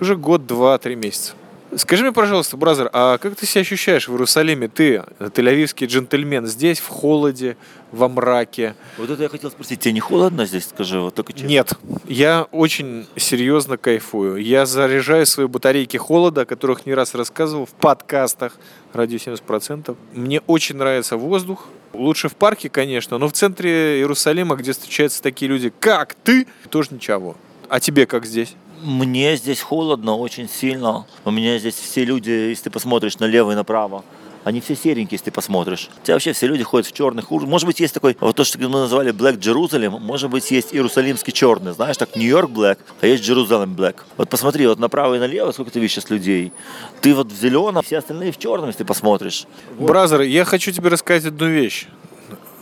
уже 0.00 0.16
год, 0.16 0.46
два, 0.46 0.78
три 0.78 0.94
месяца. 0.94 1.32
Скажи 1.74 2.04
мне, 2.04 2.12
пожалуйста, 2.12 2.56
бразер, 2.56 2.88
а 2.92 3.18
как 3.18 3.34
ты 3.34 3.44
себя 3.44 3.62
ощущаешь 3.62 4.08
в 4.08 4.12
Иерусалиме? 4.12 4.68
Ты, 4.68 5.02
тель-авивский 5.18 5.86
джентльмен, 5.86 6.46
здесь 6.46 6.78
в 6.78 6.86
холоде, 6.86 7.56
во 7.90 8.08
мраке. 8.08 8.76
Вот 8.98 9.10
это 9.10 9.24
я 9.24 9.28
хотел 9.28 9.50
спросить, 9.50 9.80
тебе 9.80 9.92
не 9.92 10.00
холодно 10.00 10.46
здесь, 10.46 10.66
скажи, 10.66 11.00
вот 11.00 11.14
только 11.14 11.32
честно? 11.32 11.48
Нет, 11.48 11.72
я 12.06 12.46
очень 12.52 13.06
серьезно 13.16 13.76
кайфую. 13.76 14.36
Я 14.36 14.64
заряжаю 14.64 15.26
свои 15.26 15.46
батарейки 15.46 15.96
холода, 15.96 16.42
о 16.42 16.44
которых 16.44 16.86
не 16.86 16.94
раз 16.94 17.14
рассказывал 17.14 17.66
в 17.66 17.72
подкастах 17.72 18.56
«Радио 18.92 19.18
70%». 19.18 19.96
Мне 20.14 20.40
очень 20.46 20.76
нравится 20.76 21.16
воздух. 21.16 21.66
Лучше 21.92 22.28
в 22.28 22.36
парке, 22.36 22.68
конечно, 22.68 23.18
но 23.18 23.28
в 23.28 23.32
центре 23.32 23.98
Иерусалима, 23.98 24.56
где 24.56 24.72
встречаются 24.72 25.22
такие 25.22 25.48
люди, 25.48 25.72
как 25.80 26.14
ты, 26.14 26.46
тоже 26.70 26.90
ничего. 26.92 27.36
А 27.68 27.80
тебе 27.80 28.06
как 28.06 28.24
здесь? 28.24 28.54
Мне 28.82 29.36
здесь 29.36 29.60
холодно 29.60 30.16
очень 30.16 30.48
сильно. 30.48 31.06
У 31.24 31.30
меня 31.30 31.58
здесь 31.58 31.74
все 31.74 32.04
люди, 32.04 32.30
если 32.30 32.64
ты 32.64 32.70
посмотришь 32.70 33.18
налево 33.18 33.52
и 33.52 33.54
направо, 33.54 34.04
они 34.44 34.60
все 34.60 34.76
серенькие, 34.76 35.16
если 35.16 35.26
ты 35.26 35.30
посмотришь. 35.32 35.88
У 36.02 36.04
тебя 36.04 36.14
вообще 36.14 36.32
все 36.32 36.46
люди 36.46 36.62
ходят 36.62 36.86
в 36.86 36.92
черных. 36.92 37.30
Может 37.30 37.66
быть, 37.66 37.80
есть 37.80 37.94
такой, 37.94 38.16
вот 38.20 38.36
то, 38.36 38.44
что 38.44 38.58
мы 38.58 38.68
называли 38.68 39.12
Black 39.12 39.38
Jerusalem, 39.38 39.98
может 39.98 40.30
быть, 40.30 40.48
есть 40.50 40.72
иерусалимский 40.72 41.32
черный, 41.32 41.72
знаешь, 41.72 41.96
так 41.96 42.14
Нью-Йорк 42.14 42.50
Black, 42.50 42.78
а 43.00 43.06
есть 43.06 43.28
Jerusalem 43.28 43.74
Black. 43.74 43.96
Вот 44.16 44.28
посмотри, 44.28 44.66
вот 44.66 44.78
направо 44.78 45.16
и 45.16 45.18
налево, 45.18 45.50
сколько 45.50 45.72
ты 45.72 45.80
видишь 45.80 45.94
сейчас 45.94 46.10
людей. 46.10 46.52
Ты 47.00 47.14
вот 47.14 47.32
в 47.32 47.36
зеленом, 47.36 47.82
все 47.82 47.98
остальные 47.98 48.30
в 48.30 48.38
черном, 48.38 48.68
если 48.68 48.78
ты 48.78 48.84
посмотришь. 48.84 49.46
Бразер, 49.80 50.20
я 50.20 50.44
хочу 50.44 50.70
тебе 50.70 50.90
рассказать 50.90 51.24
одну 51.24 51.48
вещь. 51.48 51.88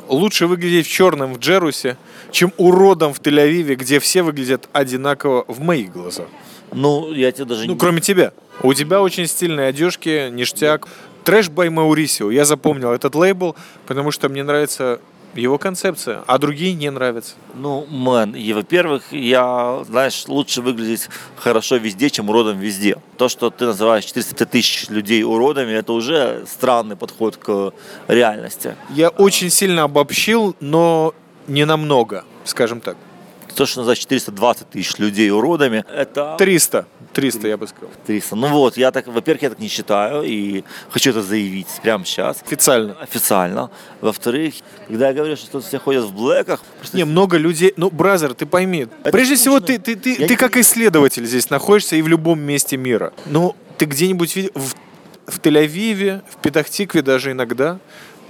Лучше 0.08 0.46
выглядеть 0.46 0.86
в 0.86 0.90
черном 0.90 1.34
в 1.34 1.38
Джерусе, 1.38 1.96
чем 2.30 2.52
уродом 2.56 3.14
в 3.14 3.20
Тель-Авиве, 3.20 3.74
где 3.74 3.98
все 4.00 4.22
выглядят 4.22 4.68
одинаково 4.72 5.44
в 5.48 5.60
моих 5.60 5.92
глазах. 5.92 6.26
Ну, 6.72 7.12
я 7.12 7.30
тебе 7.32 7.44
даже 7.44 7.66
Ну, 7.66 7.72
не... 7.74 7.78
кроме 7.78 8.00
тебя. 8.00 8.32
У 8.62 8.72
тебя 8.74 9.00
очень 9.00 9.26
стильные 9.26 9.68
одежки, 9.68 10.28
ништяк. 10.30 10.86
Trash 11.24 11.48
by 11.48 11.70
Mauricio. 11.70 12.30
Я 12.30 12.44
запомнил 12.44 12.92
этот 12.92 13.14
лейбл, 13.14 13.56
потому 13.86 14.10
что 14.10 14.28
мне 14.28 14.42
нравится 14.42 15.00
его 15.36 15.58
концепция, 15.58 16.22
а 16.26 16.38
другие 16.38 16.74
не 16.74 16.90
нравятся. 16.90 17.34
Ну, 17.54 17.86
man, 17.88 18.34
и, 18.34 18.52
во-первых, 18.52 19.12
я, 19.12 19.82
знаешь, 19.86 20.24
лучше 20.28 20.62
выглядеть 20.62 21.08
хорошо 21.36 21.76
везде, 21.76 22.10
чем 22.10 22.28
уродом 22.30 22.58
везде. 22.58 22.96
То, 23.16 23.28
что 23.28 23.50
ты 23.50 23.66
называешь 23.66 24.04
400 24.04 24.46
тысяч 24.46 24.88
людей 24.88 25.22
уродами, 25.22 25.72
это 25.72 25.92
уже 25.92 26.44
странный 26.46 26.96
подход 26.96 27.36
к 27.36 27.72
реальности. 28.08 28.76
Я 28.90 29.08
очень 29.08 29.50
сильно 29.50 29.84
обобщил, 29.84 30.56
но 30.60 31.14
не 31.46 31.64
намного, 31.64 32.24
скажем 32.44 32.80
так. 32.80 32.96
То, 33.54 33.66
что 33.66 33.80
называешь 33.80 33.98
420 34.00 34.70
тысяч 34.70 34.98
людей 34.98 35.30
уродами, 35.30 35.84
это 35.92 36.36
300. 36.38 36.86
300, 37.12 37.48
я 37.48 37.56
бы 37.56 37.66
сказал. 37.68 37.90
300. 38.06 38.36
Ну 38.36 38.48
вот, 38.48 38.76
я 38.76 38.90
так, 38.90 39.06
во-первых, 39.06 39.42
я 39.42 39.50
так 39.50 39.58
не 39.60 39.68
считаю, 39.68 40.22
и 40.22 40.64
хочу 40.90 41.10
это 41.10 41.22
заявить 41.22 41.68
прямо 41.82 42.04
сейчас. 42.04 42.42
Официально. 42.44 42.94
Официально. 43.00 43.70
Во-вторых, 44.00 44.54
когда 44.88 45.08
я 45.08 45.14
говорю, 45.14 45.36
что 45.36 45.50
тут 45.52 45.64
все 45.64 45.78
ходят 45.78 46.04
в 46.04 46.14
блэках, 46.14 46.60
просто 46.78 46.96
Не, 46.96 47.04
много 47.04 47.36
людей. 47.36 47.72
Ну, 47.76 47.90
бразер, 47.90 48.34
ты 48.34 48.46
пойми. 48.46 48.88
Это 49.02 49.12
Прежде 49.12 49.36
всего, 49.36 49.58
скучно. 49.58 49.78
ты, 49.78 49.94
ты, 49.94 49.96
ты, 49.96 50.10
Я 50.10 50.26
ты 50.26 50.34
не 50.34 50.36
как 50.36 50.56
исследователь 50.56 51.24
здесь 51.24 51.50
находишься 51.50 51.96
и 51.96 52.02
в 52.02 52.08
любом 52.08 52.40
месте 52.40 52.76
мира. 52.76 53.12
Ну, 53.26 53.54
ты 53.78 53.84
где-нибудь 53.84 54.34
видел 54.34 54.50
в, 54.54 54.74
в 55.30 55.38
Тель-Авиве, 55.40 56.22
в 56.28 56.42
Петахтикве 56.42 57.02
даже 57.02 57.30
иногда, 57.30 57.78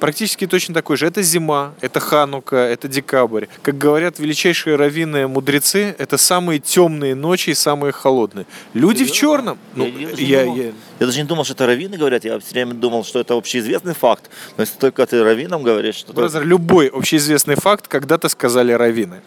практически 0.04 0.46
точно 0.46 0.74
такой 0.74 0.96
же. 0.96 1.06
Это 1.06 1.22
зима, 1.22 1.74
это 1.80 2.00
Ханука, 2.00 2.56
это 2.56 2.88
декабрь. 2.88 3.46
Как 3.62 3.76
говорят 3.78 4.18
величайшие 4.18 4.76
раввины 4.76 5.26
мудрецы, 5.28 5.94
это 5.98 6.16
самые 6.18 6.58
темные 6.60 7.14
ночи 7.14 7.50
и 7.50 7.54
самые 7.54 7.92
холодные. 7.92 8.46
Люди 8.74 9.04
в 9.04 9.10
черном. 9.12 9.56
Ну, 9.74 9.86
Я- 9.86 10.10
я 10.10 10.42
я, 10.42 10.42
я- 10.54 10.72
Я 11.00 11.06
даже 11.06 11.18
не 11.22 11.24
думал, 11.28 11.44
что 11.44 11.54
это 11.54 11.66
раввины 11.66 11.96
говорят, 11.96 12.24
я 12.24 12.38
все 12.38 12.50
время 12.52 12.74
думал, 12.74 13.04
что 13.04 13.18
это 13.20 13.34
общеизвестный 13.34 13.94
факт. 13.94 14.30
Но 14.56 14.62
если 14.62 14.78
только 14.78 15.04
ты 15.06 15.22
раввинам 15.24 15.62
говоришь, 15.62 15.96
что... 15.96 16.12
Бразер, 16.12 16.44
любой 16.44 16.86
общеизвестный 16.88 17.56
факт 17.56 17.88
когда-то 17.88 18.28
сказали 18.28 18.72
раввины. 18.72 19.20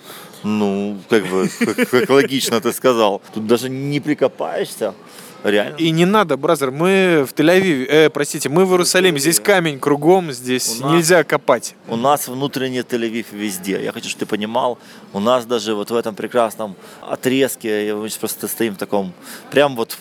Ну, 0.43 0.97
как 1.09 1.25
бы, 1.27 1.49
как, 1.59 1.89
как 1.89 2.09
логично 2.09 2.61
ты 2.61 2.71
сказал. 2.71 3.21
Тут 3.33 3.47
даже 3.47 3.69
не 3.69 3.99
прикопаешься. 3.99 4.93
Реально. 5.43 5.75
И 5.77 5.91
не 5.91 6.05
надо, 6.05 6.35
бразер, 6.35 6.71
мы 6.71 7.25
в 7.29 7.33
Тель-Авиве, 7.33 7.85
э, 7.87 8.09
простите, 8.09 8.49
мы 8.49 8.65
в 8.65 8.71
Иерусалиме, 8.71 9.19
здесь 9.19 9.39
камень 9.39 9.79
кругом, 9.79 10.31
здесь 10.31 10.79
У 10.79 10.83
нас- 10.83 10.93
нельзя 10.93 11.23
копать. 11.23 11.75
У 11.87 11.95
нас 11.95 12.27
внутренний 12.27 12.79
Тель-Авив 12.79 13.25
везде. 13.31 13.81
Я 13.83 13.91
хочу, 13.91 14.09
чтобы 14.09 14.21
ты 14.21 14.25
понимал, 14.25 14.77
у 15.13 15.19
нас 15.19 15.45
даже 15.45 15.73
вот 15.75 15.91
в 15.91 15.95
этом 15.95 16.15
прекрасном 16.15 16.75
отрезке, 17.01 17.93
мы 17.95 18.09
сейчас 18.09 18.17
просто 18.19 18.47
стоим 18.47 18.73
в 18.73 18.77
таком, 18.77 19.13
прям 19.51 19.75
вот, 19.75 19.97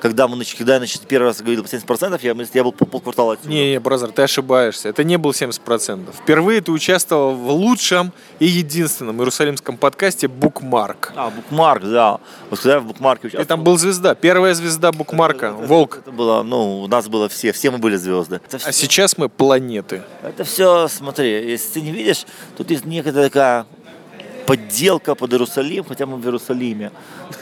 когда, 0.00 0.26
мы, 0.28 0.42
когда 0.58 0.74
я 0.74 0.80
нач- 0.80 1.06
первый 1.06 1.26
раз 1.26 1.40
говорил 1.40 1.62
по 1.62 1.68
70%, 1.68 2.18
я, 2.22 2.34
я 2.54 2.62
был 2.64 2.72
пол- 2.72 2.88
полквартала 2.88 3.34
отсюда. 3.34 3.50
Не, 3.50 3.70
не, 3.72 3.80
бразер, 3.80 4.10
ты 4.10 4.22
ошибаешься. 4.22 4.88
Это 4.88 5.04
не 5.04 5.16
был 5.18 5.30
70%. 5.30 6.12
Впервые 6.22 6.60
ты 6.60 6.72
участвовал 6.72 7.34
в 7.34 7.50
лучшем 7.50 8.12
и 8.38 8.46
единственном 8.46 9.18
иерусалимском 9.18 9.76
подкасте 9.76 10.28
«Букмарк». 10.28 11.12
А, 11.16 11.30
букмарк, 11.30 11.84
да. 11.84 12.18
Вот 12.50 12.58
когда 12.60 12.74
я 12.74 12.80
в 12.80 12.86
букмарке 12.86 13.28
участвовал. 13.28 13.46
там 13.46 13.62
был 13.64 13.78
звезда, 13.78 14.14
первая 14.14 14.54
звезда 14.54 14.90
Букмарка, 14.92 15.46
это- 15.46 15.66
Волк. 15.66 15.98
Это 15.98 16.10
было, 16.12 16.42
ну, 16.42 16.80
у 16.82 16.86
нас 16.88 17.08
было 17.08 17.28
все, 17.28 17.52
все 17.52 17.70
мы 17.70 17.78
были 17.78 17.96
звезды. 17.96 18.36
Это 18.46 18.56
А 18.56 18.58
всё- 18.58 18.72
сейчас 18.72 19.16
мы 19.18 19.28
планеты. 19.28 20.02
Это 20.22 20.44
все, 20.44 20.88
смотри, 20.88 21.50
если 21.50 21.74
ты 21.74 21.80
не 21.82 21.90
видишь, 21.92 22.24
тут 22.56 22.70
есть 22.70 22.84
некая 22.86 23.12
такая 23.12 23.66
подделка 24.50 25.14
под 25.14 25.32
Иерусалим, 25.32 25.84
хотя 25.84 26.06
мы 26.06 26.16
в 26.16 26.24
Иерусалиме. 26.24 26.90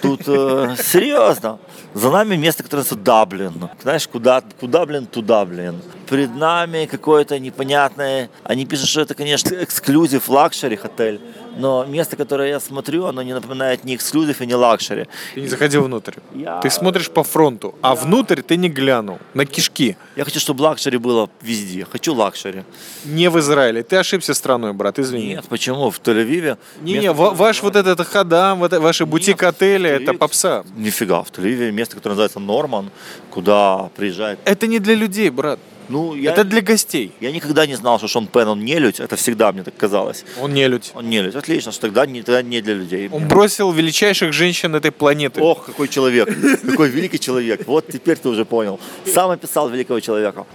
Тут 0.02 0.20
э, 0.26 0.76
серьезно. 0.76 1.58
За 1.94 2.10
нами 2.10 2.36
место, 2.36 2.62
которое 2.62 2.82
называется 2.82 3.04
Даблин. 3.04 3.70
Знаешь, 3.82 4.06
куда, 4.06 4.42
куда, 4.60 4.84
блин, 4.84 5.06
туда, 5.06 5.46
блин. 5.46 5.80
Перед 6.10 6.36
нами 6.36 6.84
какое-то 6.84 7.38
непонятное... 7.38 8.28
Они 8.44 8.66
пишут, 8.66 8.88
что 8.88 9.00
это, 9.00 9.14
конечно, 9.14 9.54
эксклюзив 9.54 10.28
luxury 10.28 10.78
отель. 10.82 11.18
Но 11.56 11.84
место, 11.84 12.16
которое 12.16 12.48
я 12.50 12.60
смотрю, 12.60 13.06
оно 13.06 13.22
не 13.22 13.32
напоминает 13.34 13.84
ни 13.84 13.94
эксклюзив 13.94 14.40
и 14.40 14.46
ни 14.46 14.52
luxury. 14.54 15.06
Ты 15.34 15.40
не 15.40 15.48
заходил 15.48 15.82
внутрь. 15.84 16.12
Я- 16.34 16.60
Ты 16.60 16.70
смотришь 16.70 17.10
по 17.10 17.22
фронту, 17.24 17.74
а 17.82 17.94
внутрь 17.94 18.42
ты 18.42 18.56
не 18.56 18.68
глянул. 18.68 19.18
На 19.34 19.44
кишки. 19.46 19.96
Я 20.16 20.24
хочу, 20.24 20.38
чтобы 20.40 20.62
luxury 20.62 20.98
было 20.98 21.28
везде. 21.42 21.84
Хочу 21.90 22.14
luxury. 22.14 22.64
Не 23.04 23.30
в 23.30 23.38
Израиле. 23.38 23.82
Ты 23.82 23.96
ошибся 23.96 24.34
страной, 24.34 24.72
брат, 24.72 24.98
извини. 24.98 25.28
Нет, 25.28 25.44
почему? 25.48 25.90
В 25.90 26.00
Тель-Авиве... 26.00 26.56
Не-не, 26.82 26.98
место, 27.00 27.12
ва- 27.14 27.30
ваш 27.30 27.62
вот 27.62 27.76
этот 27.76 28.06
ходам, 28.06 28.58
вот 28.58 28.72
э- 28.72 28.78
ваши 28.80 29.04
бутик-отели, 29.06 29.88
это 29.90 30.14
попса. 30.14 30.64
Нифига, 30.76 31.22
в 31.22 31.30
Тель-Авиве 31.30 31.72
место, 31.72 31.96
которое 31.96 32.12
называется 32.14 32.40
Норман, 32.40 32.90
куда 33.30 33.90
приезжает... 33.96 34.38
Это 34.44 34.66
не 34.66 34.78
для 34.78 34.94
людей, 34.94 35.30
брат. 35.30 35.58
Ну, 35.88 36.14
я, 36.14 36.32
Это 36.32 36.44
для 36.44 36.60
гостей. 36.60 37.12
я 37.20 37.32
никогда 37.32 37.66
не 37.66 37.74
знал, 37.76 37.98
что 37.98 38.08
Шон 38.08 38.26
Пен, 38.26 38.48
он 38.48 38.64
не 38.64 38.78
людь. 38.78 39.00
Это 39.00 39.16
всегда 39.16 39.52
мне 39.52 39.62
так 39.62 39.76
казалось. 39.76 40.24
Он 40.40 40.52
не 40.52 40.68
людь. 40.68 40.92
Он 40.94 41.08
не 41.08 41.22
людь. 41.22 41.34
Отлично, 41.34 41.72
что 41.72 41.82
тогда 41.82 42.06
не, 42.06 42.22
тогда 42.22 42.42
не 42.42 42.60
для 42.60 42.74
людей. 42.74 43.08
Он 43.10 43.26
бросил 43.28 43.72
величайших 43.72 44.32
женщин 44.32 44.74
этой 44.74 44.90
планеты. 44.90 45.40
Ох, 45.40 45.64
какой 45.66 45.88
человек. 45.88 46.28
Какой 46.62 46.88
великий 46.90 47.18
человек. 47.18 47.66
Вот 47.66 47.86
теперь 47.92 48.16
ты 48.16 48.28
уже 48.28 48.44
понял. 48.44 48.78
Сам 49.06 49.30
описал 49.30 49.68
великого 49.70 50.00
человека. 50.00 50.46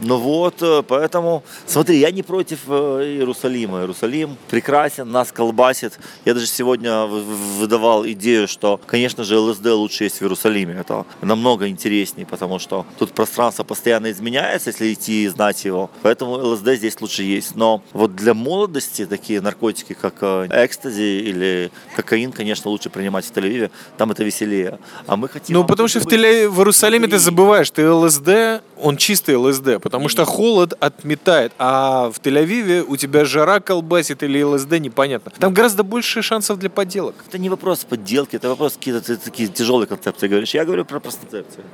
Ну 0.00 0.16
вот, 0.16 0.62
э, 0.62 0.82
поэтому, 0.86 1.42
смотри, 1.66 1.98
я 1.98 2.10
не 2.10 2.22
против 2.22 2.60
э, 2.68 3.16
Иерусалима. 3.18 3.80
Иерусалим 3.80 4.36
прекрасен, 4.48 5.10
нас 5.10 5.30
колбасит. 5.30 5.98
Я 6.24 6.32
даже 6.34 6.46
сегодня 6.46 7.04
выдавал 7.04 8.06
идею, 8.06 8.48
что, 8.48 8.80
конечно 8.86 9.24
же, 9.24 9.38
ЛСД 9.38 9.66
лучше 9.66 10.04
есть 10.04 10.16
в 10.18 10.22
Иерусалиме. 10.22 10.74
Это 10.80 11.04
намного 11.20 11.68
интереснее, 11.68 12.26
потому 12.26 12.58
что 12.58 12.86
тут 12.98 13.12
пространство 13.12 13.62
постоянно 13.62 14.10
изменяется, 14.10 14.70
если 14.70 14.92
идти 14.92 15.24
и 15.24 15.28
знать 15.28 15.64
его. 15.66 15.90
Поэтому 16.02 16.32
ЛСД 16.32 16.72
здесь 16.76 16.98
лучше 17.00 17.22
есть. 17.22 17.54
Но 17.54 17.82
вот 17.92 18.16
для 18.16 18.32
молодости 18.32 19.04
такие 19.04 19.42
наркотики, 19.42 19.92
как 19.92 20.14
э, 20.22 20.48
экстази 20.50 21.20
или 21.28 21.70
кокаин, 21.94 22.32
конечно, 22.32 22.70
лучше 22.70 22.88
принимать 22.88 23.26
в 23.26 23.32
Тель-Авиве. 23.32 23.70
Там 23.98 24.10
это 24.12 24.24
веселее. 24.24 24.78
А 25.06 25.16
мы 25.16 25.28
хотим... 25.28 25.54
Ну, 25.54 25.64
потому 25.64 25.88
что 25.88 26.00
в, 26.00 26.06
Теле- 26.06 26.48
в 26.48 26.58
Иерусалиме 26.58 27.06
ты 27.06 27.18
забываешь, 27.18 27.70
ты 27.70 27.90
ЛСД, 27.90 28.62
он 28.80 28.96
чистый 28.96 29.36
ЛСД, 29.36 29.78
потому 29.90 30.08
что 30.08 30.24
холод 30.24 30.74
отметает, 30.78 31.52
а 31.58 32.12
в 32.12 32.20
Тель-Авиве 32.20 32.84
у 32.86 32.96
тебя 32.96 33.24
жара 33.24 33.58
колбасит 33.58 34.22
или 34.22 34.40
ЛСД, 34.40 34.78
непонятно. 34.78 35.32
Там 35.36 35.52
гораздо 35.52 35.82
больше 35.82 36.22
шансов 36.22 36.60
для 36.60 36.70
подделок. 36.70 37.16
Это 37.28 37.38
не 37.38 37.48
вопрос 37.48 37.84
подделки, 37.84 38.36
это 38.36 38.48
вопрос 38.48 38.74
какие-то 38.74 39.16
такие 39.16 39.48
тяжелые 39.48 39.88
концепции 39.88 40.28
говоришь. 40.28 40.54
Я 40.54 40.64
говорю 40.64 40.84
про 40.84 41.00
концепции. 41.00 41.64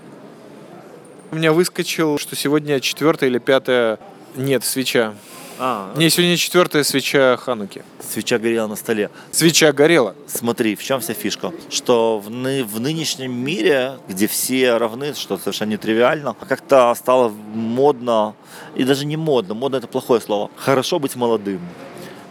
У 1.30 1.36
меня 1.36 1.52
выскочил, 1.52 2.18
что 2.18 2.36
сегодня 2.36 2.80
четвертая 2.80 3.28
или 3.28 3.38
пятая... 3.38 3.98
Нет, 4.34 4.64
свеча. 4.64 5.12
А, 5.58 5.92
Не, 5.96 6.10
сегодня 6.10 6.36
четвертая 6.36 6.84
свеча 6.84 7.36
Хануки. 7.38 7.82
свеча 8.00 8.38
горела 8.38 8.66
на 8.66 8.76
столе. 8.76 9.10
Свеча 9.30 9.72
горела. 9.72 10.14
Смотри, 10.26 10.76
в 10.76 10.82
чем 10.82 11.00
вся 11.00 11.14
фишка? 11.14 11.52
Что 11.70 12.18
в, 12.18 12.30
ны- 12.30 12.62
в 12.64 12.78
нынешнем 12.80 13.32
мире, 13.32 13.98
где 14.08 14.26
все 14.26 14.76
равны, 14.76 15.14
что 15.14 15.38
совершенно 15.38 15.70
нетривиально, 15.70 16.34
как-то 16.48 16.94
стало 16.94 17.28
модно, 17.54 18.34
и 18.74 18.84
даже 18.84 19.06
не 19.06 19.16
модно, 19.16 19.54
модно 19.54 19.76
это 19.76 19.86
плохое 19.86 20.20
слово, 20.20 20.50
хорошо 20.56 20.98
быть 20.98 21.16
молодым. 21.16 21.60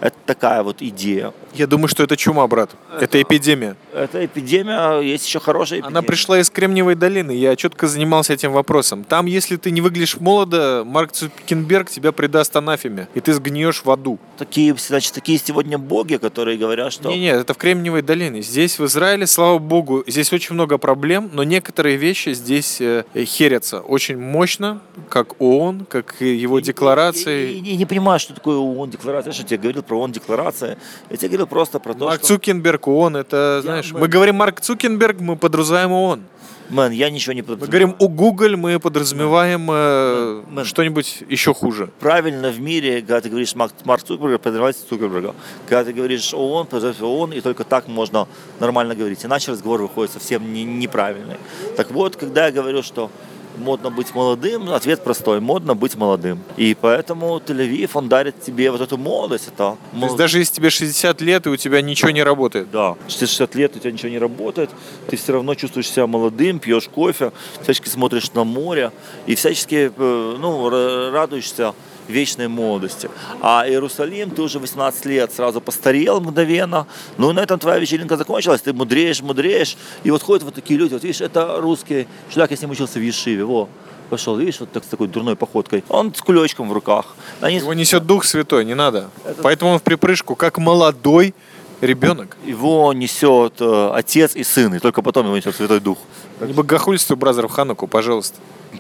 Это 0.02 0.16
такая 0.26 0.62
вот 0.62 0.82
идея. 0.82 1.34
Я 1.54 1.68
думаю, 1.68 1.88
что 1.88 2.04
это 2.04 2.18
чума, 2.18 2.46
брат. 2.48 2.72
Это 3.00 3.22
эпидемия. 3.22 3.76
Это 3.94 4.26
эпидемия, 4.26 5.00
есть 5.00 5.26
еще 5.26 5.40
хорошая 5.40 5.80
эпидемия. 5.80 5.98
Она 6.00 6.02
пришла 6.02 6.38
из 6.40 6.50
Кремниевой 6.50 6.96
долины. 6.96 7.32
Я 7.32 7.56
четко 7.56 7.88
занимался 7.88 8.34
этим 8.34 8.52
вопросом. 8.52 9.06
Там, 9.06 9.26
если 9.26 9.56
ты 9.56 9.72
не 9.72 9.80
выглядишь 9.80 10.18
молодо, 10.20 10.84
Марк 10.86 11.14
Цукенберг 11.14 11.90
тебя 11.90 12.12
предаст 12.12 12.56
анафеме, 12.58 13.08
и 13.14 13.22
ты 13.22 13.34
сгниешь 13.34 13.84
в 13.86 13.90
аду. 13.92 14.20
Такие, 14.38 14.76
значит, 14.78 15.14
такие 15.14 15.40
сегодня 15.40 15.78
боги, 15.78 16.18
которые 16.18 16.58
говорят, 16.58 16.92
что... 16.92 17.10
Не-не, 17.10 17.30
это 17.30 17.54
в 17.54 17.58
Кремниевой 17.58 18.02
долине. 18.02 18.42
Здесь, 18.42 18.78
в 18.78 18.86
Израиле, 18.86 19.26
слава 19.28 19.58
богу, 19.60 20.04
здесь 20.08 20.34
очень 20.34 20.56
много 20.56 20.78
проблем, 20.78 21.30
но 21.34 21.44
некоторые 21.44 21.96
вещи 21.96 22.34
здесь 22.34 22.82
э, 22.82 23.06
херятся 23.26 23.80
очень 23.80 24.18
мощно, 24.18 24.82
как 25.10 25.40
ООН, 25.42 25.86
как 25.90 26.20
его 26.20 26.60
декларации. 26.60 27.52
Я, 27.54 27.60
я- 27.60 27.72
я 27.72 27.76
не 27.78 27.86
понимаю, 27.86 28.20
что 28.20 28.34
такое 28.34 28.58
ООН 28.58 28.90
декларация. 28.90 29.30
Я 29.32 29.34
что 29.34 29.44
тебе 29.44 29.58
говорил 29.58 29.84
про 29.86 30.00
ООН 30.00 30.12
декларация? 30.12 30.78
Я 31.10 31.18
тебе 31.18 31.30
говорил 31.30 31.48
просто 31.48 31.80
про 31.80 31.94
то, 31.94 32.06
Марк 32.06 32.20
что... 32.20 32.28
Цукенберг, 32.36 32.88
ООН, 32.88 33.18
это, 33.18 33.60
знаешь, 33.64 33.92
мы- 33.94 34.02
мы 34.02 34.08
говорим 34.08 34.36
Марк 34.36 34.62
Цукенберг, 34.62 35.20
мы 35.20 35.36
подразумеваем 35.36 35.92
ООН. 35.92 36.22
Мэн, 36.68 36.92
я 36.94 37.12
ничего 37.12 37.34
не 37.34 37.42
Мы 37.44 37.48
подразумеваю. 37.48 37.70
говорим 37.70 37.96
у 38.00 38.10
Google, 38.10 38.58
мы 38.58 38.80
подразумеваем 38.80 39.68
э, 39.70 40.42
мэн. 40.50 40.66
что-нибудь 40.66 41.22
еще 41.30 41.54
хуже. 41.54 41.92
Правильно 42.00 42.50
в 42.50 42.60
мире, 42.60 43.02
когда 43.02 43.22
ты 43.22 43.30
говоришь 43.30 43.54
Марк, 43.54 43.72
Марк 43.84 44.02
Цукерберг, 44.04 44.42
подразумевается 44.42 44.82
Цукерберга. 44.90 45.36
Когда 45.70 45.84
ты 45.84 45.94
говоришь 45.94 46.34
ООН, 46.34 46.66
подразумевается 46.66 47.06
ООН, 47.06 47.34
и 47.34 47.42
только 47.42 47.64
так 47.66 47.88
можно 47.88 48.28
нормально 48.60 48.96
говорить. 48.96 49.24
Иначе 49.24 49.52
разговор 49.52 49.84
выходит 49.84 50.12
совсем 50.14 50.52
не- 50.54 50.64
неправильный. 50.64 51.38
Так 51.78 51.92
вот, 51.92 52.16
когда 52.16 52.48
я 52.48 52.52
говорю, 52.52 52.82
что 52.82 53.12
модно 53.58 53.90
быть 53.90 54.14
молодым, 54.14 54.70
ответ 54.70 55.04
простой. 55.04 55.40
Модно 55.40 55.76
быть 55.76 55.96
молодым. 55.96 56.40
И 56.58 56.76
поэтому 56.80 57.38
Тель-Авив, 57.40 57.92
он 57.94 58.10
дарит 58.10 58.42
тебе 58.42 58.72
вот 58.72 58.82
эту 58.82 58.98
молодость. 58.98 59.48
Это 59.48 59.78
То 59.92 60.06
есть 60.06 60.16
даже 60.16 60.40
если 60.40 60.56
тебе 60.56 60.70
60 60.70 61.22
лет 61.22 61.46
и 61.48 61.50
у 61.50 61.56
тебя 61.56 61.82
ничего 61.82 62.12
не 62.12 62.24
работает. 62.24 62.70
Да, 62.72 62.96
60 63.08 63.56
лет 63.56 63.76
у 63.76 63.80
тебя 63.80 63.92
ничего 63.92 64.10
не 64.10 64.20
работает, 64.20 64.70
ты 65.10 65.18
все 65.18 65.34
равно 65.34 65.56
чувствуешь 65.56 65.90
себя 65.90 66.08
молодым, 66.08 66.60
пьешь 66.60 66.88
кофе, 66.88 67.32
всячески 67.62 67.90
смотришь 67.90 68.32
на 68.34 68.44
море 68.44 68.92
и 69.26 69.36
всячески 69.36 69.92
э, 69.96 70.36
ну, 70.40 70.70
ра- 70.70 71.12
радуешься 71.12 71.74
вечной 72.08 72.48
молодости. 72.48 73.10
А 73.42 73.66
Иерусалим, 73.68 74.32
ты 74.32 74.42
уже 74.42 74.60
18 74.60 75.06
лет 75.06 75.34
сразу 75.34 75.62
постарел 75.62 76.20
мгновенно, 76.22 76.88
ну 77.18 77.32
и 77.32 77.34
на 77.34 77.40
этом 77.40 77.60
твоя 77.60 77.80
вечеринка 77.80 78.18
закончилась, 78.18 78.62
ты 78.62 78.74
мудреешь, 78.74 79.22
мудреешь, 79.22 79.78
и 80.04 80.12
вот 80.12 80.24
ходят 80.24 80.44
вот 80.44 80.54
такие 80.54 80.80
люди, 80.80 80.94
вот 80.94 81.04
видишь, 81.04 81.22
это 81.22 81.58
русский 81.60 82.08
чудак, 82.30 82.52
я 82.52 82.58
с 82.58 82.62
ним 82.62 82.72
учился 82.72 83.00
в 83.00 83.02
Ешиве, 83.02 83.44
во, 83.44 83.70
пошел, 84.10 84.38
видишь, 84.38 84.60
вот 84.60 84.72
так 84.72 84.84
с 84.84 84.88
такой 84.88 85.08
дурной 85.08 85.36
походкой, 85.36 85.84
он 85.90 86.14
с 86.14 86.22
кулечком 86.22 86.70
в 86.70 86.74
руках. 86.74 87.16
Они 87.42 87.58
Его 87.58 87.74
несет 87.74 88.06
Дух 88.06 88.26
Святой, 88.26 88.66
не 88.66 88.76
надо. 88.76 89.10
Поэтому 89.42 89.72
он 89.72 89.80
в 89.80 89.84
припрыжку, 89.84 90.36
как 90.36 90.58
молодой 90.58 91.34
ребенок. 91.82 92.38
его 92.46 92.92
несет 92.94 93.56
э, 93.60 93.92
отец 93.94 94.36
и 94.36 94.44
сын, 94.44 94.74
и 94.76 94.80
только 94.80 95.02
потом 95.02 95.26
его 95.28 95.38
несет 95.38 95.56
Святой 95.56 95.80
Дух. 95.80 95.98
Не 96.42 96.54
богохульствуй, 96.54 97.18
бразер, 97.18 97.48
в 97.48 97.52
Хануку, 97.52 97.88
пожалуйста. 97.88 98.38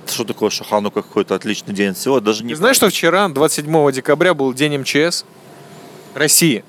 Что 0.08 0.26
такое 0.26 0.50
Шаханука 0.50 1.02
какой-то 1.02 1.36
отличный 1.36 1.74
день 1.74 1.94
всего? 1.94 2.20
Даже 2.20 2.44
не 2.44 2.54
Ты 2.54 2.58
знаешь, 2.58 2.76
что 2.76 2.90
вчера, 2.90 3.28
27 3.30 3.92
декабря, 3.92 4.34
был 4.34 4.54
день 4.54 4.78
МЧС 4.80 5.26
России? 6.14 6.64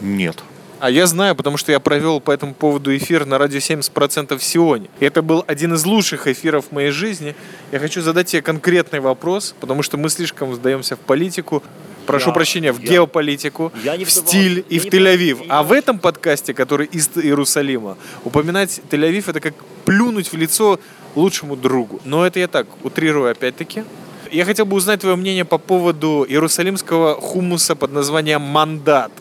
Нет. 0.00 0.42
А 0.80 0.90
я 0.90 1.06
знаю, 1.06 1.34
потому 1.34 1.56
что 1.56 1.72
я 1.72 1.80
провел 1.80 2.20
по 2.20 2.30
этому 2.30 2.54
поводу 2.54 2.96
эфир 2.96 3.26
на 3.26 3.36
радио 3.36 3.58
70% 3.58 4.38
в 4.38 4.44
Сионе. 4.44 4.88
И 5.00 5.04
это 5.04 5.22
был 5.22 5.44
один 5.48 5.74
из 5.74 5.84
лучших 5.84 6.28
эфиров 6.28 6.66
в 6.66 6.72
моей 6.72 6.90
жизни. 6.90 7.34
Я 7.72 7.80
хочу 7.80 8.00
задать 8.00 8.28
тебе 8.28 8.42
конкретный 8.42 9.00
вопрос, 9.00 9.56
потому 9.58 9.82
что 9.82 9.96
мы 9.96 10.08
слишком 10.08 10.50
вдаемся 10.50 10.94
в 10.94 11.00
политику. 11.00 11.64
Прошу 12.08 12.30
Я- 12.30 12.34
прощения, 12.34 12.72
в 12.72 12.80
я- 12.80 12.88
геополитику, 12.92 13.70
я 13.84 13.96
не 13.96 14.04
в 14.04 14.10
стиль 14.10 14.64
и 14.70 14.78
в 14.78 14.86
Тель-Авив. 14.86 15.44
А 15.48 15.62
в 15.62 15.72
этом 15.72 15.98
подкасте, 15.98 16.54
который 16.54 16.86
из 16.86 17.08
Иерусалима, 17.14 17.96
упоминать 18.24 18.80
Тель-Авив 18.90 19.28
это 19.30 19.40
как 19.40 19.54
плюнуть 19.84 20.32
в 20.32 20.36
лицо 20.36 20.80
лучшему 21.14 21.54
другу. 21.54 22.00
Но 22.04 22.26
это 22.26 22.40
я 22.40 22.48
так, 22.48 22.66
утрирую 22.82 23.30
опять-таки. 23.30 23.84
Я 24.32 24.44
хотел 24.46 24.64
бы 24.64 24.76
узнать 24.76 25.00
твое 25.00 25.16
мнение 25.16 25.44
по 25.44 25.58
поводу 25.58 26.24
иерусалимского 26.28 27.20
хумуса 27.20 27.74
под 27.74 27.92
названием 27.92 28.40
«Мандат». 28.40 29.12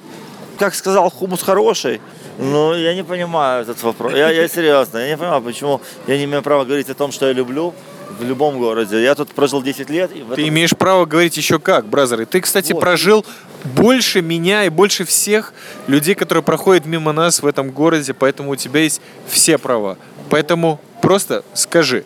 Как 0.57 0.73
сказал, 0.73 1.09
хумус 1.09 1.43
хороший. 1.43 1.99
Ну, 2.39 2.73
я 2.73 2.93
не 2.95 3.03
понимаю 3.03 3.63
этот 3.63 3.83
вопрос. 3.83 4.13
Я, 4.13 4.29
я 4.31 4.47
серьезно, 4.57 4.97
я 4.99 5.09
не 5.09 5.17
понимаю, 5.17 5.41
почему 5.41 5.81
я 6.07 6.17
не 6.17 6.23
имею 6.23 6.41
права 6.41 6.63
говорить 6.65 6.89
о 6.89 6.93
том, 6.93 7.11
что 7.11 7.25
я 7.27 7.33
люблю 7.33 7.73
в 8.19 8.23
любом 8.23 8.57
городе. 8.59 9.01
Я 9.01 9.15
тут 9.15 9.29
прожил 9.29 9.61
10 9.61 9.89
лет. 9.89 10.11
И 10.11 10.19
Ты 10.19 10.33
этом- 10.33 10.47
имеешь 10.47 10.75
право 10.75 11.05
говорить 11.05 11.37
еще 11.37 11.59
как, 11.59 11.85
бразер. 11.87 12.21
И 12.21 12.25
ты, 12.25 12.41
кстати, 12.41 12.73
Вот. 12.73 12.79
прожил 12.79 13.25
больше 13.63 14.21
меня 14.21 14.65
и 14.65 14.69
больше 14.69 15.05
всех 15.05 15.53
людей, 15.87 16.15
которые 16.15 16.43
проходят 16.43 16.85
мимо 16.85 17.11
нас 17.13 17.41
в 17.41 17.45
этом 17.47 17.71
городе, 17.71 18.13
поэтому 18.13 18.51
у 18.51 18.55
тебя 18.55 18.81
есть 18.81 19.01
все 19.27 19.57
права. 19.57 19.97
Поэтому 20.29 20.79
просто 21.01 21.43
скажи. 21.53 22.03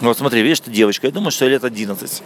Вот 0.00 0.18
смотри, 0.18 0.42
видишь, 0.42 0.60
ты 0.60 0.70
девочка, 0.70 1.06
я 1.06 1.12
думаю, 1.12 1.30
что 1.30 1.46
ей 1.46 1.52
лет 1.52 1.64
11. 1.64 2.22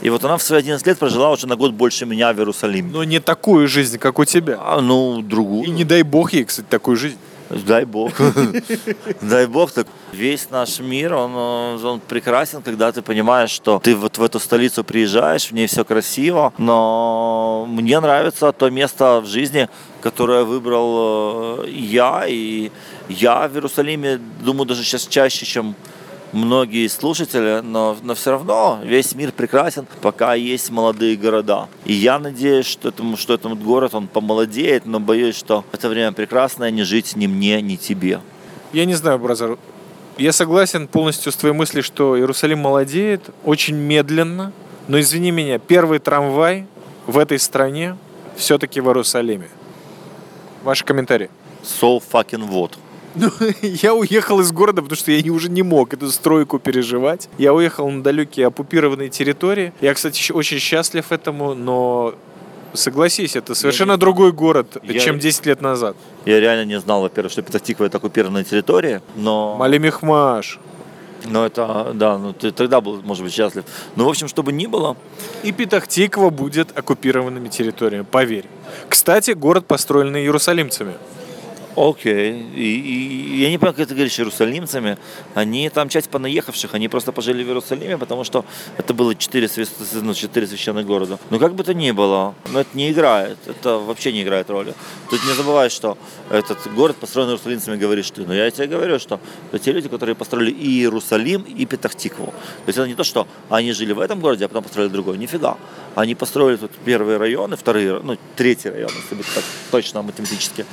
И 0.00 0.10
вот 0.10 0.24
она 0.24 0.36
в 0.36 0.42
свои 0.42 0.58
11 0.58 0.84
лет 0.88 0.98
прожила 0.98 1.30
уже 1.30 1.46
на 1.46 1.54
год 1.54 1.72
больше 1.72 2.04
меня 2.04 2.32
в 2.32 2.38
Иерусалиме. 2.38 2.90
Но 2.90 3.04
не 3.04 3.20
такую 3.20 3.68
жизнь, 3.68 3.96
как 3.98 4.18
у 4.18 4.24
тебя. 4.24 4.58
А, 4.60 4.80
ну, 4.80 5.22
другую. 5.22 5.64
И 5.64 5.70
не 5.70 5.84
дай 5.84 6.02
бог 6.02 6.32
ей, 6.32 6.44
кстати, 6.44 6.66
такую 6.68 6.96
жизнь. 6.96 7.16
Дай 7.66 7.84
бог. 7.84 8.12
Дай 9.20 9.46
бог. 9.46 9.72
Так 9.72 9.86
весь 10.12 10.50
наш 10.50 10.80
мир, 10.80 11.14
он, 11.14 11.32
э, 11.34 11.86
он 11.86 12.00
прекрасен, 12.00 12.62
когда 12.62 12.92
ты 12.92 13.02
понимаешь, 13.02 13.50
что 13.50 13.78
ты 13.78 13.94
вот 13.94 14.18
в 14.18 14.22
эту 14.22 14.40
столицу 14.40 14.84
приезжаешь, 14.84 15.50
в 15.50 15.52
ней 15.52 15.66
все 15.66 15.84
красиво, 15.84 16.52
но 16.58 17.66
мне 17.68 18.00
нравится 18.00 18.52
то 18.52 18.70
место 18.70 19.20
в 19.20 19.26
жизни, 19.26 19.68
которое 20.00 20.44
выбрал 20.44 21.64
э, 21.64 21.70
я, 21.70 22.24
и 22.26 22.70
я 23.08 23.48
в 23.48 23.54
Иерусалиме, 23.54 24.18
думаю, 24.40 24.66
даже 24.66 24.82
сейчас 24.82 25.06
чаще, 25.06 25.44
чем 25.44 25.74
многие 26.32 26.88
слушатели, 26.88 27.60
но, 27.62 27.96
но 28.02 28.14
все 28.14 28.32
равно 28.32 28.80
весь 28.82 29.14
мир 29.14 29.32
прекрасен, 29.32 29.86
пока 30.00 30.34
есть 30.34 30.70
молодые 30.70 31.16
города. 31.16 31.68
И 31.84 31.92
я 31.92 32.18
надеюсь, 32.18 32.66
что, 32.66 32.88
этому, 32.88 33.16
что 33.16 33.34
этот 33.34 33.62
город, 33.62 33.94
он 33.94 34.08
помолодеет, 34.08 34.86
но 34.86 34.98
боюсь, 34.98 35.36
что 35.36 35.64
это 35.72 35.88
время 35.88 36.12
прекрасное, 36.12 36.70
не 36.70 36.82
жить 36.82 37.16
ни 37.16 37.26
мне, 37.26 37.60
ни 37.60 37.76
тебе. 37.76 38.20
Я 38.72 38.84
не 38.84 38.94
знаю, 38.94 39.18
бразер. 39.18 39.58
Я 40.18 40.32
согласен 40.32 40.88
полностью 40.88 41.32
с 41.32 41.36
твоей 41.36 41.54
мыслью, 41.54 41.82
что 41.82 42.18
Иерусалим 42.18 42.58
молодеет 42.58 43.30
очень 43.44 43.76
медленно. 43.76 44.52
Но 44.88 44.98
извини 44.98 45.30
меня, 45.30 45.58
первый 45.58 46.00
трамвай 46.00 46.66
в 47.06 47.18
этой 47.18 47.38
стране 47.38 47.96
все-таки 48.36 48.80
в 48.80 48.86
Иерусалиме. 48.86 49.48
Ваши 50.64 50.84
комментарии. 50.84 51.30
So 51.62 52.02
fucking 52.12 52.48
what. 52.48 52.72
Ну, 53.14 53.30
я 53.62 53.94
уехал 53.94 54.40
из 54.40 54.52
города, 54.52 54.82
потому 54.82 54.96
что 54.96 55.12
я 55.12 55.32
уже 55.32 55.50
не 55.50 55.62
мог 55.62 55.92
эту 55.94 56.10
стройку 56.10 56.58
переживать. 56.58 57.28
Я 57.38 57.52
уехал 57.52 57.90
на 57.90 58.02
далекие 58.02 58.46
оккупированные 58.46 59.08
территории. 59.08 59.72
Я, 59.80 59.94
кстати, 59.94 60.32
очень 60.32 60.58
счастлив 60.58 61.10
этому, 61.12 61.54
но 61.54 62.14
согласись, 62.74 63.36
это 63.36 63.54
совершенно 63.54 63.92
я, 63.92 63.96
другой 63.98 64.32
город, 64.32 64.78
я, 64.82 64.98
чем 64.98 65.18
10 65.18 65.46
лет 65.46 65.60
назад. 65.60 65.96
Я 66.24 66.40
реально 66.40 66.64
не 66.64 66.80
знал, 66.80 67.02
во-первых, 67.02 67.32
что 67.32 67.42
Петахтиква 67.42 67.84
это 67.84 67.98
оккупированная 67.98 68.44
территория, 68.44 69.02
но... 69.16 69.56
Малимихмаш. 69.58 70.58
Ну, 71.24 71.44
это, 71.44 71.92
да, 71.94 72.18
ну 72.18 72.32
ты 72.32 72.50
тогда 72.50 72.80
был, 72.80 73.00
может 73.02 73.22
быть, 73.22 73.32
счастлив. 73.32 73.64
Ну, 73.94 74.04
в 74.04 74.08
общем, 74.08 74.26
чтобы 74.26 74.52
ни 74.52 74.66
было. 74.66 74.96
И 75.44 75.52
Петахтиква 75.52 76.30
будет 76.30 76.76
оккупированными 76.76 77.48
территориями, 77.48 78.04
поверь. 78.10 78.46
Кстати, 78.88 79.32
город 79.32 79.66
построен 79.66 80.16
иерусалимцами. 80.16 80.94
Окей. 81.76 82.32
Okay. 82.32 82.54
И, 82.54 82.80
и 82.80 83.42
я 83.42 83.50
не 83.50 83.58
понимаю, 83.58 83.74
как 83.74 83.88
ты 83.88 83.94
говоришь, 83.94 84.18
иерусалимцами. 84.18 84.98
Они 85.34 85.68
там 85.70 85.88
часть 85.88 86.10
понаехавших, 86.10 86.74
они 86.74 86.88
просто 86.88 87.12
пожили 87.12 87.42
в 87.42 87.46
Иерусалиме, 87.46 87.96
потому 87.96 88.24
что 88.24 88.44
это 88.76 88.92
было 88.92 89.14
четыре, 89.14 89.48
ну, 90.02 90.14
четыре 90.14 90.46
священных 90.46 90.86
города. 90.86 91.18
Но 91.30 91.38
как 91.38 91.54
бы 91.54 91.64
то 91.64 91.72
ни 91.72 91.90
было, 91.90 92.34
но 92.50 92.60
это 92.60 92.70
не 92.74 92.90
играет. 92.90 93.38
Это 93.46 93.78
вообще 93.78 94.12
не 94.12 94.22
играет 94.22 94.50
роли. 94.50 94.74
Тут 95.08 95.24
не 95.24 95.34
забывай, 95.34 95.70
что 95.70 95.96
этот 96.30 96.58
город 96.74 96.96
построен 96.96 97.28
иерусалимцами, 97.28 97.78
говоришь 97.78 98.10
ты. 98.10 98.26
Но 98.26 98.34
я 98.34 98.50
тебе 98.50 98.66
говорю, 98.66 98.98
что 98.98 99.18
это 99.50 99.58
те 99.58 99.72
люди, 99.72 99.88
которые 99.88 100.14
построили 100.14 100.50
и 100.50 100.80
Иерусалим, 100.80 101.42
и 101.42 101.64
Петахтикву. 101.64 102.26
То 102.26 102.68
есть 102.68 102.78
это 102.78 102.86
не 102.86 102.94
то, 102.94 103.04
что 103.04 103.26
они 103.48 103.72
жили 103.72 103.92
в 103.92 104.00
этом 104.00 104.20
городе, 104.20 104.44
а 104.44 104.48
потом 104.48 104.64
построили 104.64 104.90
другой. 104.90 105.16
Нифига. 105.16 105.56
Они 105.94 106.14
построили 106.14 106.56
тут 106.56 106.70
первые 106.84 107.18
районы, 107.18 107.56
вторые, 107.56 108.00
ну, 108.02 108.16
третий 108.36 108.70
район, 108.70 108.90
если 109.02 109.14
быть 109.14 109.26
так 109.34 109.44
точно 109.70 110.02
математически 110.02 110.64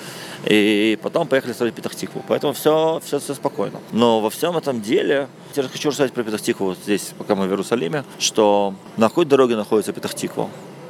и 0.45 0.97
потом 1.01 1.27
поехали 1.27 1.53
строить 1.53 1.73
Петахтикву. 1.73 2.23
Поэтому 2.27 2.53
все, 2.53 3.01
все, 3.03 3.19
все 3.19 3.33
спокойно. 3.33 3.79
Но 3.91 4.21
во 4.21 4.29
всем 4.29 4.55
этом 4.57 4.81
деле, 4.81 5.27
я 5.55 5.63
хочу 5.63 5.89
рассказать 5.89 6.13
про 6.13 6.23
Петахтикву 6.23 6.67
вот 6.67 6.77
здесь, 6.83 7.13
пока 7.17 7.35
мы 7.35 7.47
в 7.47 7.49
Иерусалиме, 7.49 8.03
что 8.19 8.73
на 8.97 9.09
какой 9.09 9.25
дороге 9.25 9.55
находится 9.55 9.93
Петахтиква? 9.93 10.49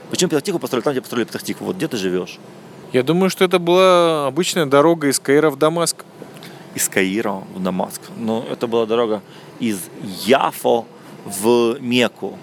Почему 0.10 0.30
Петахтикву 0.30 0.60
построили 0.60 0.84
там, 0.84 0.94
где 0.94 1.02
построили 1.02 1.26
Петахтикву? 1.26 1.66
Вот 1.66 1.76
где 1.76 1.88
ты 1.88 1.98
живешь? 1.98 2.40
Я 2.92 3.04
думаю, 3.04 3.30
что 3.30 3.46
это 3.46 3.60
была 3.60 4.28
обычная 4.28 4.66
дорога 4.66 5.08
из 5.08 5.20
Каира 5.20 5.50
в 5.50 5.58
Дамаск. 5.58 6.06
Из 6.76 6.90
Каира 6.90 7.44
в 7.54 7.62
Дамаск. 7.62 8.02
Но 8.18 8.46
это 8.50 8.68
была 8.68 8.86
дорога 8.86 9.22
из 9.60 9.80
Яфо 10.26 10.86
в 11.26 11.78
Мекку. 11.80 12.38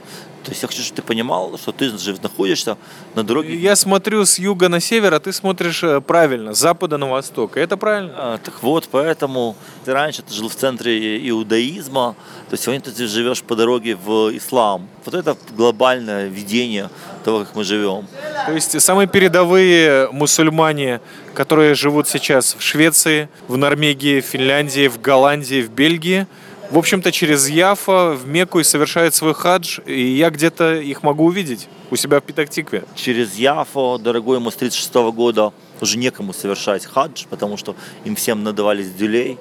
То 0.46 0.52
есть 0.52 0.62
я 0.62 0.68
хочу, 0.68 0.82
чтобы 0.82 0.96
ты 0.96 1.02
понимал, 1.02 1.58
что 1.58 1.72
ты 1.72 1.88
же 1.98 2.14
находишься 2.22 2.78
на 3.16 3.24
дороге. 3.24 3.56
Я 3.56 3.74
смотрю 3.74 4.24
с 4.24 4.38
юга 4.38 4.68
на 4.68 4.78
север, 4.78 5.12
а 5.14 5.18
ты 5.18 5.32
смотришь 5.32 5.82
э, 5.82 6.00
правильно, 6.00 6.54
с 6.54 6.58
запада 6.58 6.98
на 6.98 7.08
восток. 7.08 7.56
Это 7.56 7.76
правильно? 7.76 8.12
А, 8.16 8.38
так 8.38 8.62
вот, 8.62 8.88
поэтому 8.88 9.56
ты 9.84 9.92
раньше 9.92 10.22
ты 10.22 10.32
жил 10.32 10.48
в 10.48 10.54
центре 10.54 11.28
иудаизма, 11.28 12.14
то 12.48 12.56
сегодня 12.56 12.80
ты 12.80 13.08
живешь 13.08 13.42
по 13.42 13.56
дороге 13.56 13.96
в 13.96 14.36
ислам. 14.36 14.88
Вот 15.04 15.16
это 15.16 15.36
глобальное 15.56 16.28
видение 16.28 16.90
того, 17.24 17.40
как 17.40 17.56
мы 17.56 17.64
живем. 17.64 18.06
То 18.46 18.52
есть 18.52 18.80
самые 18.80 19.08
передовые 19.08 20.08
мусульмане, 20.12 21.00
которые 21.34 21.74
живут 21.74 22.06
сейчас 22.06 22.54
в 22.56 22.62
Швеции, 22.62 23.28
в 23.48 23.56
Норвегии, 23.56 24.20
в 24.20 24.24
Финляндии, 24.24 24.86
в 24.86 25.00
Голландии, 25.00 25.60
в 25.60 25.70
Бельгии– 25.70 26.28
в 26.70 26.78
общем-то, 26.78 27.12
через 27.12 27.48
Яфа 27.48 28.12
в 28.12 28.26
Мекку 28.26 28.60
и 28.60 28.64
совершают 28.64 29.14
свой 29.14 29.34
хадж, 29.34 29.80
и 29.86 30.00
я 30.00 30.30
где-то 30.30 30.74
их 30.76 31.02
могу 31.02 31.24
увидеть 31.24 31.68
у 31.90 31.96
себя 31.96 32.20
в 32.20 32.24
Питактикве. 32.24 32.84
Через 32.94 33.36
Яфа, 33.36 33.98
дорогой 33.98 34.38
ему 34.38 34.50
с 34.50 34.56
36 34.56 34.94
года, 35.12 35.52
уже 35.80 35.98
некому 35.98 36.32
совершать 36.32 36.84
хадж, 36.86 37.24
потому 37.30 37.56
что 37.56 37.76
им 38.04 38.16
всем 38.16 38.42
надавались 38.42 38.90
дюлей, 38.92 39.38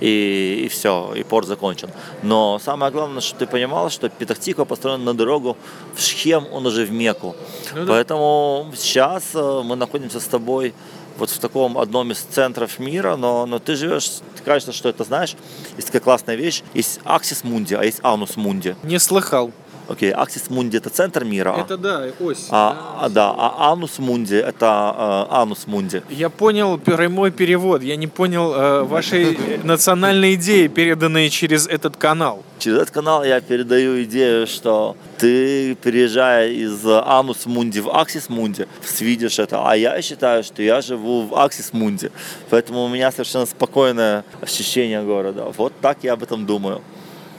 и, 0.00 0.64
и 0.64 0.68
все, 0.68 1.14
и 1.14 1.22
порт 1.22 1.46
закончен. 1.46 1.90
Но 2.22 2.58
самое 2.58 2.90
главное, 2.90 3.20
что 3.20 3.38
ты 3.38 3.46
понимал, 3.46 3.90
что 3.90 4.08
Петахтиква 4.08 4.64
построен 4.64 5.04
на 5.04 5.14
дорогу 5.14 5.56
в 5.94 6.00
Шхем, 6.00 6.46
он 6.52 6.66
уже 6.66 6.84
в 6.84 6.90
Мекку. 6.90 7.36
Ну, 7.74 7.84
да. 7.84 7.92
Поэтому 7.92 8.72
сейчас 8.76 9.22
э, 9.34 9.62
мы 9.64 9.76
находимся 9.76 10.18
с 10.18 10.24
тобой 10.24 10.74
вот 11.18 11.30
в 11.30 11.38
таком 11.38 11.78
одном 11.78 12.12
из 12.12 12.18
центров 12.18 12.78
мира, 12.78 13.16
но, 13.16 13.46
но 13.46 13.58
ты 13.58 13.76
живешь, 13.76 14.08
ты 14.36 14.42
кажется, 14.44 14.72
что 14.72 14.88
это 14.88 15.04
знаешь, 15.04 15.36
есть 15.76 15.88
такая 15.88 16.02
классная 16.02 16.36
вещь, 16.36 16.62
есть 16.74 17.00
Аксис 17.04 17.44
Мунди, 17.44 17.74
а 17.74 17.84
есть 17.84 18.00
Анус 18.02 18.36
Мунди. 18.36 18.76
Не 18.82 18.98
слыхал. 18.98 19.52
Окей. 19.88 20.12
Аксис 20.12 20.50
Мунди 20.50 20.76
это 20.78 20.90
центр 20.90 21.24
мира. 21.24 21.54
Это 21.58 21.76
да, 21.76 22.04
ось. 22.20 22.46
А, 22.50 22.72
да, 22.72 23.04
а, 23.04 23.08
да, 23.08 23.34
а 23.36 23.72
Анус 23.72 23.98
Мунди 23.98 24.36
это 24.36 25.26
э, 25.30 25.34
Анус 25.34 25.66
Мунди. 25.66 26.02
Я 26.08 26.30
понял 26.30 26.78
прямой 26.78 27.30
перевод, 27.30 27.82
я 27.82 27.96
не 27.96 28.06
понял 28.06 28.54
э, 28.54 28.82
вашей 28.82 29.38
национальной 29.62 30.34
идеи, 30.34 30.68
переданные 30.68 31.28
через 31.30 31.66
этот 31.66 31.96
канал. 31.96 32.42
Через 32.58 32.78
этот 32.78 32.90
канал 32.92 33.24
я 33.24 33.40
передаю 33.40 34.02
идею, 34.04 34.46
что 34.46 34.96
ты, 35.18 35.74
переезжая 35.74 36.48
из 36.48 36.80
Anus 36.86 37.46
Mundi 37.46 37.80
в 37.80 37.90
Axis 37.90 38.28
Mundi, 38.28 38.66
видишь 39.00 39.38
это, 39.38 39.68
а 39.68 39.76
я 39.76 40.00
считаю, 40.00 40.42
что 40.42 40.62
я 40.62 40.80
живу 40.80 41.26
в 41.26 41.34
Axis 41.34 41.72
Mundi, 41.72 42.10
поэтому 42.48 42.84
у 42.84 42.88
меня 42.88 43.10
совершенно 43.10 43.46
спокойное 43.46 44.24
ощущение 44.40 45.02
города. 45.02 45.52
Вот 45.56 45.72
так 45.80 45.98
я 46.02 46.14
об 46.14 46.22
этом 46.22 46.46
думаю. 46.46 46.80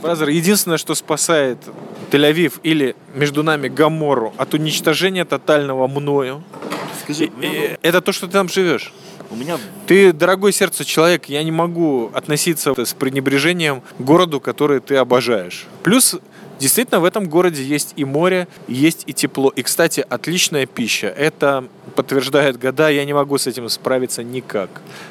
Brother, 0.05 0.29
единственное, 0.29 0.77
что 0.77 0.93
спасает 0.93 1.57
Тель-Авив 2.11 2.59
или 2.61 2.95
между 3.15 3.41
нами 3.41 3.69
Гамору 3.69 4.35
от 4.37 4.53
уничтожения 4.53 5.25
тотального 5.25 5.87
мною, 5.87 6.43
Скажи, 7.03 7.31
и, 7.41 7.77
это 7.81 8.01
то, 8.01 8.11
что 8.11 8.27
ты 8.27 8.33
там 8.33 8.47
живешь. 8.47 8.93
У 9.31 9.35
меня... 9.35 9.57
Ты, 9.87 10.13
дорогой 10.13 10.53
сердце 10.53 10.85
человек, 10.85 11.25
я 11.25 11.41
не 11.43 11.51
могу 11.51 12.11
относиться 12.13 12.73
с 12.77 12.93
пренебрежением 12.93 13.81
к 13.81 14.01
городу, 14.01 14.39
который 14.39 14.79
ты 14.79 14.95
обожаешь. 14.95 15.65
Плюс 15.81 16.15
Действительно, 16.59 16.99
в 17.01 17.05
этом 17.05 17.27
городе 17.27 17.63
есть 17.63 17.93
и 17.97 18.05
море, 18.05 18.47
есть 18.67 19.03
и 19.07 19.13
тепло. 19.13 19.49
И, 19.49 19.61
кстати, 19.61 20.05
отличная 20.07 20.65
пища. 20.65 21.07
Это 21.07 21.65
подтверждает 21.95 22.57
года, 22.57 22.89
я 22.89 23.03
не 23.05 23.13
могу 23.13 23.37
с 23.37 23.47
этим 23.47 23.67
справиться 23.69 24.23
никак. 24.23 24.69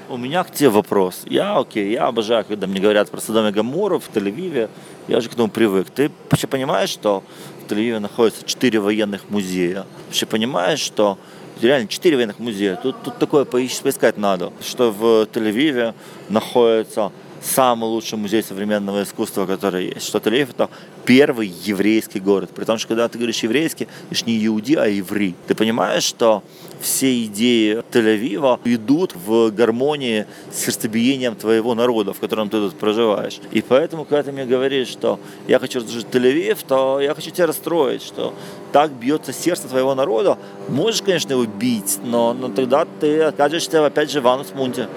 У 0.09 0.17
меня 0.17 0.43
к 0.45 0.51
тебе 0.51 0.71
вопрос. 0.71 1.23
Я, 1.27 1.59
окей, 1.59 1.93
я 1.93 2.07
обожаю, 2.07 2.45
когда 2.45 2.67
мне 2.67 2.81
говорят 2.81 3.11
про 3.11 3.21
Содом 3.21 3.47
и 3.47 3.53
Гамору 3.53 4.01
в 4.01 4.09
Тель-Авиве. 4.15 4.71
Я 5.09 5.19
уже 5.19 5.29
к 5.29 5.35
этому 5.35 5.49
привык. 5.49 5.91
Ты 5.91 6.11
вообще 6.31 6.47
понимаешь, 6.47 6.89
что 6.89 7.23
в 7.63 7.71
Тель-Авиве 7.71 7.99
находится 7.99 8.45
четыре 8.47 8.81
военных 8.81 9.29
музея? 9.29 9.85
Вообще 10.07 10.25
понимаешь, 10.25 10.81
что 10.81 11.19
реально 11.61 11.89
четыре 11.89 12.17
военных 12.17 12.39
музея. 12.39 12.77
Тут, 12.77 13.03
тут 13.03 13.19
такое 13.19 13.45
поискать 13.45 14.17
надо, 14.17 14.53
что 14.63 14.91
в 14.91 15.29
Тель-Авиве 15.33 15.95
находится 16.29 17.13
самый 17.45 17.87
лучший 17.87 18.19
музей 18.19 18.43
современного 18.43 19.03
искусства, 19.03 19.47
который 19.47 19.87
есть. 19.87 20.07
Что 20.07 20.19
Тель-Авив 20.19 20.51
это 20.51 20.71
первый 21.05 21.53
еврейский 21.65 22.21
город. 22.21 22.51
При 22.55 22.65
том, 22.65 22.79
что 22.79 22.89
когда 22.89 23.09
ты 23.09 23.19
говоришь 23.19 23.43
еврейский, 23.43 23.87
ты 24.11 24.17
не 24.27 24.47
иуди, 24.47 24.75
а 24.75 24.87
еврей. 24.87 25.35
Ты 25.47 25.55
понимаешь, 25.55 26.05
что 26.05 26.43
все 26.81 27.25
идеи 27.25 27.83
Тель-Авива 27.93 28.61
идут 28.65 29.15
в 29.15 29.51
гармонии 29.51 30.27
с 30.53 30.65
сердцебиением 30.65 31.35
твоего 31.35 31.75
народа, 31.75 32.13
в 32.13 32.19
котором 32.19 32.49
ты 32.49 32.59
тут 32.59 32.75
проживаешь. 32.75 33.41
И 33.53 33.63
поэтому, 33.63 34.05
когда 34.05 34.23
ты 34.23 34.33
мне 34.33 34.47
говоришь, 34.47 34.89
что 34.89 35.21
я 35.47 35.59
хочу 35.59 35.81
разрушить 35.81 36.07
Тель-Авив, 36.11 36.59
то 36.67 37.01
я 37.01 37.15
хочу 37.15 37.31
тебя 37.31 37.47
расстроить, 37.47 38.03
что 38.03 38.35
так 38.73 38.91
бьется 38.93 39.33
сердце 39.33 39.69
твоего 39.69 39.95
народа. 39.95 40.39
Можешь, 40.69 41.03
конечно, 41.03 41.33
его 41.33 41.45
бить, 41.45 41.99
но, 42.03 42.33
но 42.33 42.49
тогда 42.49 42.87
ты 43.01 43.23
окажешься 43.23 43.85
опять 43.85 44.11
же 44.11 44.21
в 44.21 44.29
Анус 44.29 44.49
Мунте. 44.55 44.89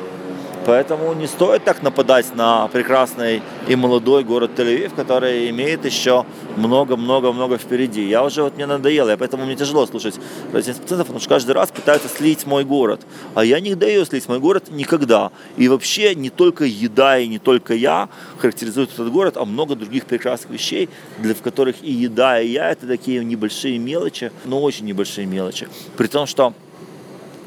Поэтому 0.67 1.13
не 1.13 1.27
стоит 1.27 1.63
так 1.63 1.81
нападать 1.81 2.35
на 2.35 2.67
прекрасный 2.67 3.41
и 3.69 3.75
молодой 3.77 4.25
город 4.25 4.51
Тель-Авив, 4.57 4.93
который 4.95 5.49
имеет 5.49 5.85
еще 5.85 6.25
много-много-много 6.57 7.57
впереди. 7.57 8.05
Я 8.05 8.21
уже 8.21 8.43
вот 8.43 8.57
мне 8.57 8.65
надоело, 8.65 9.13
и 9.13 9.15
поэтому 9.15 9.45
мне 9.45 9.55
тяжело 9.55 9.85
слушать 9.85 10.15
70%, 10.51 10.97
потому 10.97 11.21
что 11.21 11.29
каждый 11.29 11.53
раз 11.53 11.71
пытаются 11.71 12.09
слить 12.09 12.45
мой 12.45 12.65
город. 12.65 13.05
А 13.33 13.45
я 13.45 13.61
не 13.61 13.75
даю 13.75 14.03
слить 14.03 14.27
мой 14.27 14.39
город 14.39 14.65
никогда. 14.69 15.31
И 15.55 15.69
вообще 15.69 16.13
не 16.15 16.29
только 16.29 16.65
еда 16.65 17.17
и 17.17 17.29
не 17.29 17.39
только 17.39 17.73
я 17.73 18.09
характеризуют 18.37 18.91
этот 18.91 19.09
город, 19.09 19.37
а 19.37 19.45
много 19.45 19.73
других 19.73 20.03
прекрасных 20.03 20.51
вещей, 20.51 20.89
для 21.19 21.33
в 21.33 21.41
которых 21.41 21.77
и 21.81 21.93
еда, 21.93 22.41
и 22.41 22.49
я 22.49 22.71
это 22.71 22.87
такие 22.87 23.23
небольшие 23.23 23.77
мелочи, 23.79 24.33
но 24.43 24.61
очень 24.61 24.85
небольшие 24.85 25.27
мелочи. 25.27 25.69
При 25.95 26.07
том, 26.07 26.27
что 26.27 26.53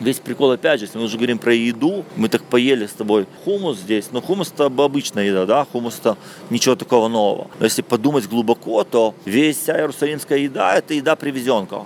Весь 0.00 0.18
прикол, 0.18 0.52
опять 0.52 0.80
же, 0.80 0.86
если 0.86 0.96
мы 0.96 1.04
уже 1.04 1.18
говорим 1.18 1.38
про 1.38 1.52
еду, 1.52 2.06
мы 2.16 2.30
так 2.30 2.42
поели 2.42 2.86
с 2.86 2.92
тобой 2.92 3.26
хумус 3.44 3.78
здесь, 3.78 4.08
но 4.12 4.22
хумус 4.22 4.50
это 4.50 4.64
обычная 4.64 5.26
еда, 5.26 5.44
да, 5.44 5.66
хумус 5.70 5.98
это 5.98 6.16
ничего 6.48 6.74
такого 6.74 7.08
нового. 7.08 7.50
Но 7.58 7.66
если 7.66 7.82
подумать 7.82 8.26
глубоко, 8.26 8.82
то 8.84 9.14
весь 9.26 9.58
вся 9.58 9.78
иерусалимская 9.78 10.38
еда 10.38 10.74
это 10.74 10.94
еда 10.94 11.16
привезенка. 11.16 11.84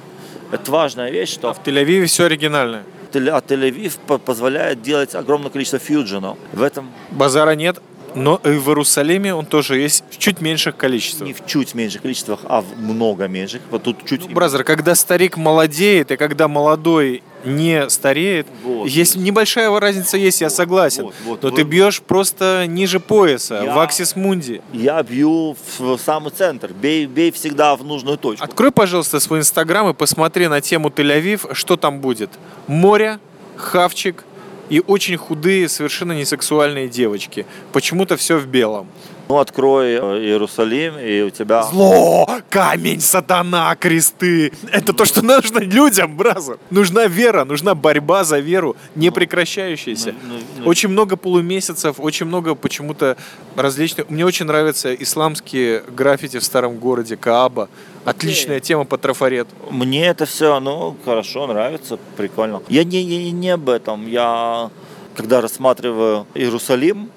Это 0.53 0.71
важная 0.71 1.11
вещь, 1.11 1.33
что... 1.33 1.51
А 1.51 1.55
в 1.55 1.65
Тель-Авиве 1.65 2.07
все 2.07 2.27
оригинальное. 2.27 2.85
А 3.13 3.17
Тель-Авив 3.17 4.19
позволяет 4.19 4.81
делать 4.81 5.17
огромное 5.17 5.51
количество 5.51 5.81
фьюджена. 5.81 6.37
В 6.53 6.63
этом... 6.63 6.93
Базара 7.11 7.57
нет, 7.57 7.81
но 8.15 8.41
и 8.45 8.51
в 8.51 8.69
Иерусалиме 8.69 9.35
он 9.35 9.47
тоже 9.47 9.79
есть 9.79 10.05
в 10.11 10.19
чуть 10.19 10.41
меньших 10.41 10.77
количествах. 10.77 11.27
Не 11.27 11.35
в 11.35 11.45
чуть 11.47 11.75
меньших 11.75 12.03
количествах, 12.03 12.41
а 12.45 12.61
в 12.61 12.79
много 12.79 13.29
меньших. 13.29 13.63
Вот 13.71 13.83
тут 13.83 14.05
чуть... 14.07 14.29
Ну, 14.29 14.35
бразер, 14.35 14.65
когда 14.65 14.95
старик 14.95 15.37
молодеет, 15.37 16.11
и 16.13 16.17
когда 16.17 16.49
молодой 16.49 17.23
не 17.45 17.89
стареет. 17.91 18.47
Вот. 18.63 18.89
Есть 18.89 19.17
небольшая 19.17 19.69
разница 19.79 20.17
есть, 20.17 20.41
я 20.41 20.51
согласен. 20.51 21.05
Вот, 21.05 21.15
вот, 21.25 21.43
но 21.43 21.51
вот. 21.51 21.57
ты 21.57 21.63
бьешь 21.63 22.01
просто 22.01 22.65
ниже 22.67 23.01
пояса, 23.01 23.63
Я- 23.65 23.75
в 23.75 23.79
аксис 23.79 24.17
мунди. 24.17 24.63
Я 24.73 25.03
бью 25.03 25.57
в 25.79 25.99
самый 25.99 26.31
центр. 26.31 26.73
Бей, 26.73 27.07
бей 27.07 27.31
всегда 27.33 27.77
в 27.77 27.85
нужную 27.85 28.17
точку. 28.17 28.45
Открой, 28.45 28.71
пожалуйста, 28.71 29.21
свой 29.21 29.41
инстаграм 29.41 29.89
и 29.91 29.95
посмотри 29.95 30.49
на 30.49 30.61
тему 30.61 30.89
Тель-Авив, 30.89 31.55
что 31.55 31.77
там 31.77 32.01
будет. 32.01 32.31
Море, 32.67 33.19
хавчик 33.57 34.25
и 34.71 34.83
очень 34.87 35.17
худые, 35.17 35.69
совершенно 35.69 36.13
несексуальные 36.13 36.89
девочки. 36.89 37.47
Почему-то 37.73 38.17
все 38.17 38.39
в 38.39 38.47
белом. 38.47 38.89
Ну, 39.29 39.39
открой 39.39 39.93
э, 39.93 39.99
Иерусалим, 40.21 40.99
и 40.99 41.23
у 41.23 41.31
тебя... 41.31 41.63
Зло, 41.63 42.29
камень, 42.51 43.01
сатана, 43.01 43.75
кресты. 43.77 44.53
Это 44.71 44.93
то, 44.93 45.07
что 45.07 45.23
нужно 45.23 45.61
людям, 45.61 46.17
бразер. 46.17 46.59
Нужна 46.71 47.07
вера, 47.07 47.45
нужна 47.45 47.75
борьба 47.75 48.25
за 48.25 48.39
веру, 48.39 48.77
не 48.95 49.11
прекращающаяся. 49.11 50.15
Ну, 50.23 50.35
ну, 50.35 50.41
ну. 50.59 50.69
Очень 50.69 50.91
много 50.91 51.17
полумесяцев, 51.17 51.97
очень 51.99 52.27
много 52.27 52.55
почему-то 52.55 53.17
различных... 53.57 54.11
Мне 54.11 54.27
очень 54.27 54.45
нравятся 54.45 54.95
исламские 54.95 55.83
граффити 55.89 56.39
в 56.39 56.45
старом 56.45 56.77
городе 56.79 57.17
Кааба. 57.17 57.71
Отличная 58.05 58.61
тема 58.61 58.85
по 58.85 58.99
трафарету. 58.99 59.51
Мне 59.71 60.07
это 60.07 60.27
все, 60.27 60.61
ну, 60.61 60.97
хорошо, 61.05 61.47
нравится, 61.47 61.99
прикольно. 62.19 62.63
Я 62.69 62.85
не, 62.85 63.03
не, 63.05 63.31
не 63.31 63.51
об 63.51 63.71
этом. 63.71 64.07
Я, 64.07 64.71
когда 65.17 65.41
рассматриваю 65.41 66.27
Иерусалим, 66.35 67.11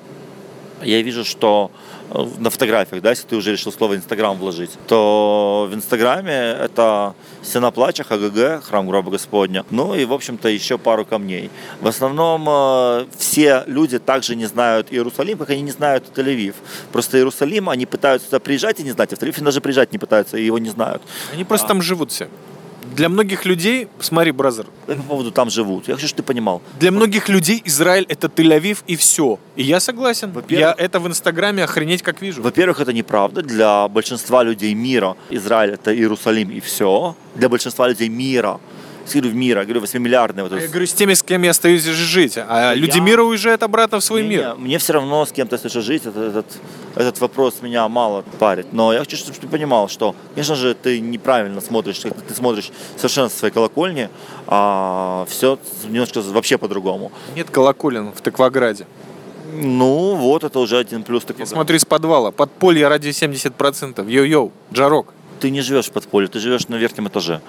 я 0.81 1.01
вижу, 1.01 1.25
что 1.25 1.71
на 2.37 2.49
фотографиях, 2.49 3.01
да, 3.01 3.09
если 3.11 3.27
ты 3.27 3.35
уже 3.35 3.51
решил 3.51 3.71
слово 3.71 3.95
Инстаграм 3.95 4.37
вложить, 4.37 4.71
то 4.87 5.67
в 5.69 5.75
Инстаграме 5.75 6.33
это 6.33 7.15
Стена 7.43 7.71
плача, 7.71 8.03
ХГГ, 8.03 8.63
Храм 8.63 8.87
Гроба 8.87 9.11
Господня, 9.11 9.65
ну 9.69 9.93
и, 9.93 10.05
в 10.05 10.13
общем-то, 10.13 10.49
еще 10.49 10.77
пару 10.77 11.05
камней. 11.05 11.49
В 11.81 11.87
основном 11.87 12.45
э, 12.47 13.05
все 13.17 13.63
люди 13.67 13.99
также 13.99 14.35
не 14.35 14.45
знают 14.45 14.87
Иерусалим, 14.91 15.37
как 15.37 15.49
они 15.49 15.61
не 15.61 15.71
знают 15.71 16.05
Тель-Авив. 16.15 16.55
Просто 16.91 17.17
Иерусалим, 17.17 17.69
они 17.69 17.85
пытаются 17.85 18.29
туда 18.29 18.39
приезжать 18.39 18.79
и 18.79 18.83
не 18.83 18.91
знать, 18.91 19.13
а 19.13 19.15
в 19.15 19.19
Тель-Авив 19.19 19.43
даже 19.43 19.61
приезжать 19.61 19.91
не 19.91 19.97
пытаются, 19.97 20.37
и 20.37 20.45
его 20.45 20.57
не 20.57 20.69
знают. 20.69 21.01
Они 21.33 21.43
просто 21.43 21.67
там 21.67 21.81
живут 21.81 22.11
все. 22.11 22.27
Для 22.97 23.09
многих 23.09 23.45
людей, 23.45 23.87
смотри, 23.99 24.31
бразер, 24.31 24.65
Я 24.87 24.95
по 24.95 25.03
поводу 25.03 25.31
там 25.31 25.49
живут. 25.51 25.87
Я 25.87 25.93
хочу, 25.95 26.07
чтобы 26.07 26.23
ты 26.23 26.23
понимал. 26.23 26.61
для 26.79 26.91
многих 26.91 27.29
людей 27.29 27.61
Израиль 27.65 28.05
это 28.09 28.27
Тель-Авив 28.27 28.77
и 28.87 28.95
все. 28.95 29.37
И 29.55 29.63
я 29.63 29.79
согласен. 29.79 30.33
Я 30.49 30.73
это 30.75 30.99
в 30.99 31.05
Инстаграме 31.07 31.63
охренеть 31.63 32.01
как 32.01 32.21
вижу. 32.23 32.41
Во-первых, 32.41 32.79
это 32.79 32.93
неправда. 32.93 33.43
Для 33.43 33.87
большинства 33.87 34.43
людей 34.43 34.73
мира 34.73 35.15
Израиль 35.29 35.73
это 35.73 35.93
Иерусалим 35.95 36.49
и 36.49 36.59
все. 36.59 37.15
Для 37.35 37.49
большинства 37.49 37.87
людей 37.87 38.09
мира, 38.09 38.59
я 39.15 39.21
говорю, 39.21 39.37
мира, 39.37 39.59
я 39.61 39.65
говорю, 39.65 39.81
8-миллиардный. 39.81 40.43
Вот 40.43 40.51
Я 40.51 40.57
этот- 40.59 40.69
говорю, 40.71 40.87
с 40.87 40.93
теми, 40.93 41.13
с 41.13 41.23
кем 41.23 41.43
я 41.43 41.51
остаюсь 41.51 41.83
жить. 41.83 42.37
А 42.37 42.73
люди 42.73 42.97
Я- 42.97 43.03
мира 43.03 43.23
уезжают 43.23 43.63
обратно 43.63 43.99
в 43.99 44.03
свой 44.03 44.23
Не, 44.23 44.27
мир. 44.29 44.55
не, 44.57 44.63
Мне 44.63 44.77
все 44.77 44.93
равно 44.93 45.25
с 45.25 45.31
кем-то 45.31 45.55
если 45.55 45.79
жить, 45.79 46.05
этот, 46.05 46.17
этот, 46.17 46.45
этот 46.95 47.19
вопрос 47.21 47.61
меня 47.61 47.87
мало 47.87 48.23
парит. 48.39 48.67
Но 48.73 48.93
я 48.93 48.99
хочу, 48.99 49.15
чтобы 49.17 49.37
ты 49.37 49.47
понимал, 49.47 49.87
что, 49.89 50.15
конечно 50.35 50.55
же, 50.55 50.73
ты 50.73 50.99
неправильно 50.99 51.61
смотришь, 51.61 51.99
ты 51.99 52.33
смотришь 52.33 52.71
совершенно 52.95 53.29
со 53.29 53.37
своей 53.39 53.53
колокольни, 53.53 54.09
а 54.47 55.25
все 55.29 55.57
немножко 55.87 56.21
вообще 56.21 56.57
по-другому. 56.57 57.11
Нет 57.35 57.49
колоколен 57.49 58.11
в 58.13 58.21
Тыкваграде. 58.21 58.85
Ну, 59.53 60.15
вот 60.15 60.43
это 60.43 60.59
уже 60.59 60.77
один 60.77 61.03
плюс. 61.03 61.23
Я 61.37 61.45
смотрю 61.45 61.77
из 61.77 61.85
подвала. 61.85 62.31
Подполье 62.31 62.87
ради 62.89 63.09
70%. 63.11 64.07
Йоу-йоу, 64.07 64.51
Джарок. 64.73 65.13
Ты 65.39 65.51
не 65.51 65.61
живешь 65.61 65.85
в 65.85 65.91
подполье, 65.91 66.27
ты 66.27 66.39
живешь 66.39 66.67
на 66.67 66.75
верхнем 66.75 67.07
этаже. 67.07 67.41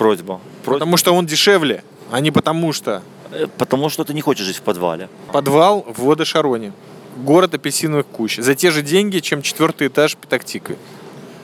Просьба. 0.00 0.40
Просьба. 0.64 0.78
Потому 0.78 0.96
что 0.96 1.12
он 1.12 1.26
дешевле, 1.26 1.84
а 2.10 2.20
не 2.20 2.30
потому 2.30 2.72
что. 2.72 3.02
Э, 3.32 3.46
Потому 3.58 3.90
что 3.90 4.02
ты 4.02 4.14
не 4.14 4.22
хочешь 4.22 4.46
жить 4.46 4.56
в 4.56 4.62
подвале. 4.62 5.10
Подвал 5.30 5.84
в 5.94 6.04
Ход-а-Шароне. 6.04 6.72
Город 7.18 7.54
апельсиновых 7.54 8.06
кущ. 8.06 8.38
За 8.38 8.54
те 8.54 8.70
же 8.70 8.80
деньги, 8.80 9.18
чем 9.18 9.42
четвертый 9.42 9.88
этаж 9.88 10.16
Петах-Тиквы. 10.16 10.78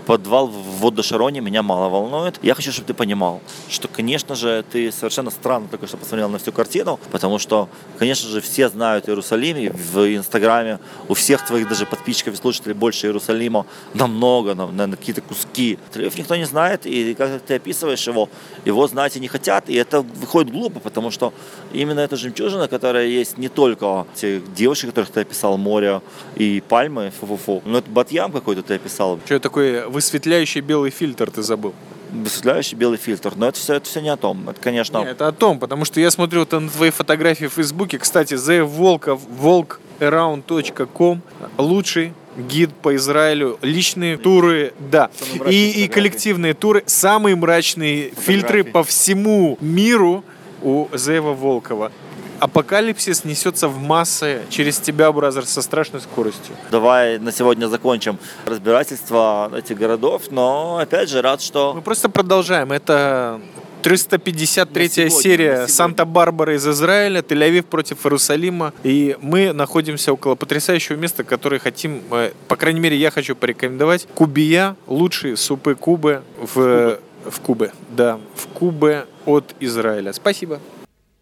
Подвал 0.07 0.47
в 0.47 0.81
Ход-а-Шароне 0.81 1.41
меня 1.41 1.63
мало 1.63 1.89
волнует. 1.89 2.39
Я 2.43 2.55
хочу, 2.55 2.71
чтобы 2.71 2.87
ты 2.87 2.95
понимал, 2.95 3.41
что, 3.69 3.89
конечно 3.89 4.37
же, 4.37 4.65
ты 4.71 4.93
совершенно 4.93 5.31
странно 5.31 5.67
только 5.69 5.89
что 5.89 5.97
посмотрел 5.97 6.29
на 6.29 6.39
всю 6.39 6.53
картину, 6.53 7.01
потому 7.11 7.39
что, 7.41 7.69
конечно 7.99 8.29
же, 8.29 8.41
все 8.41 8.69
знают 8.69 9.09
Иерусалим, 9.09 9.57
и 9.57 9.69
в 9.69 10.17
Инстаграме 10.17 10.79
у 11.09 11.15
всех 11.15 11.45
твоих 11.45 11.69
даже 11.69 11.87
подписчиков 11.87 12.35
и 12.35 12.37
слушателей 12.37 12.75
больше 12.75 13.09
Иерусалима 13.09 13.67
намного, 13.95 14.55
на, 14.55 14.69
на- 14.69 14.97
какие-то 14.97 15.23
куски. 15.23 15.79
Тель-Авив 15.93 16.19
никто 16.19 16.37
не 16.37 16.45
знает, 16.45 16.87
и 16.87 17.15
как 17.15 17.41
ты 17.43 17.55
описываешь 17.57 18.07
его, 18.07 18.29
его 18.65 18.87
знать 18.87 19.17
и 19.17 19.21
не 19.21 19.29
хотят, 19.29 19.69
и 19.69 19.75
это 19.75 20.03
выходит 20.03 20.53
глупо, 20.53 20.79
потому 20.79 21.11
что 21.11 21.33
именно 21.73 21.99
эта 22.01 22.15
жемчужина, 22.17 22.69
которая 22.69 23.07
есть 23.07 23.39
не 23.39 23.49
только 23.49 24.07
те 24.15 24.41
девушки, 24.55 24.87
которых 24.87 25.11
ты 25.11 25.21
описал, 25.21 25.57
море 25.57 26.01
и 26.37 26.63
пальмы, 26.69 27.13
фу-фу-фу, 27.19 27.63
но 27.65 27.79
это 27.79 27.91
Батьям 27.91 28.31
какой-то 28.31 28.63
ты 28.63 28.75
описал, 28.75 29.19
Что 29.25 29.41
такое 29.41 29.89
высветляющий 29.97 30.61
белый 30.61 30.91
фильтр 30.91 31.31
ты 31.31 31.43
забыл? 31.43 31.75
высветляющий 32.13 32.77
белый 32.77 32.99
фильтр. 32.99 33.33
Но 33.35 33.49
это 33.49 33.59
все, 33.59 33.75
это 33.75 33.87
все 33.89 34.01
не 34.01 34.11
о 34.11 34.17
том. 34.17 34.49
Это, 34.49 34.61
конечно, 34.61 34.99
Не, 34.99 35.11
это 35.11 35.27
о 35.27 35.33
том, 35.33 35.59
потому 35.59 35.85
что 35.85 36.01
я 36.01 36.11
смотрю 36.11 36.41
вот 36.41 36.53
на 36.53 36.69
твои 36.69 36.91
фотографии 36.91 37.47
в 37.47 37.55
Фейсбуке. 37.55 37.99
Кстати, 37.99 38.35
The 38.35 38.63
Волков, 38.63 39.21
Volkaround.com 39.29 41.21
лучший 41.59 42.13
гид 42.37 42.71
по 42.75 42.95
Израилю, 42.95 43.59
личные 43.61 44.17
туры, 44.19 44.73
да, 44.79 45.11
и, 45.49 45.85
и 45.85 45.89
коллективные 45.89 46.55
туры, 46.55 46.85
самые 46.87 47.35
мрачные 47.35 48.13
фильтры 48.17 48.63
по 48.63 48.85
всему 48.85 49.59
миру 49.61 50.23
у 50.63 50.89
Зева 50.95 51.33
Волкова 51.33 51.91
апокалипсис 52.41 53.25
несется 53.25 53.69
в 53.69 53.79
массы 53.79 54.43
через 54.51 54.79
тебя, 54.79 55.13
Brother, 55.13 55.47
со 55.47 55.63
страшной 55.63 56.01
скоростью. 56.01 56.55
Давай 56.71 57.19
на 57.19 57.33
сегодня 57.33 57.67
закончим 57.67 58.19
разбирательство 58.45 59.51
этих 59.57 59.79
городов, 59.79 60.25
но 60.31 60.79
опять 60.79 61.09
же 61.09 61.23
рад, 61.23 61.41
что... 61.41 61.73
Мы 61.75 61.83
просто 61.83 62.09
продолжаем. 62.09 62.73
Это 62.73 63.41
353 63.83 64.89
сегодня, 64.89 65.11
серия 65.11 65.67
Санта-Барбара 65.69 66.57
из 66.57 66.67
Израиля, 66.67 67.21
Тель-Авив 67.21 67.63
против 67.63 68.05
Иерусалима. 68.05 68.73
И 68.83 69.17
мы 69.21 69.53
находимся 69.53 70.13
около 70.13 70.35
потрясающего 70.35 70.97
места, 70.97 71.23
которое 71.23 71.61
хотим, 71.61 72.03
э, 72.11 72.33
по 72.49 72.57
крайней 72.57 72.81
мере, 72.81 72.97
я 72.97 73.13
хочу 73.13 73.37
порекомендовать. 73.37 74.09
Кубия, 74.15 74.75
лучшие 74.89 75.37
супы 75.37 75.77
Кубы 75.77 76.23
в, 76.37 76.99
в 77.25 77.41
Кубе. 77.41 77.73
Да, 77.91 78.19
в 78.35 78.49
Кубе 78.49 79.07
от 79.25 79.55
Израиля. 79.61 80.13
Спасибо. 80.13 80.61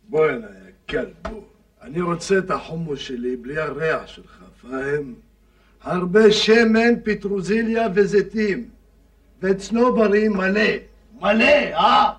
Больно. 0.09 0.63
הנה, 0.84 0.84
יא 0.84 0.84
כלב, 0.89 1.10
בוא. 1.22 1.41
אני 1.82 2.02
רוצה 2.02 2.38
את 2.38 2.52
החומוס 2.52 3.00
שלי 3.00 3.36
בלי 3.36 3.58
הריח 3.58 4.08
שלך, 4.08 4.39
פאהם? 4.62 5.13
הרבה 5.84 6.32
שמן, 6.32 7.00
פטרוזיליה 7.04 7.88
וזיתים. 7.95 8.69
וצנוברים 9.41 10.34
מלא. 10.34 10.62
מלא, 11.22 11.43
אה? 11.74 12.10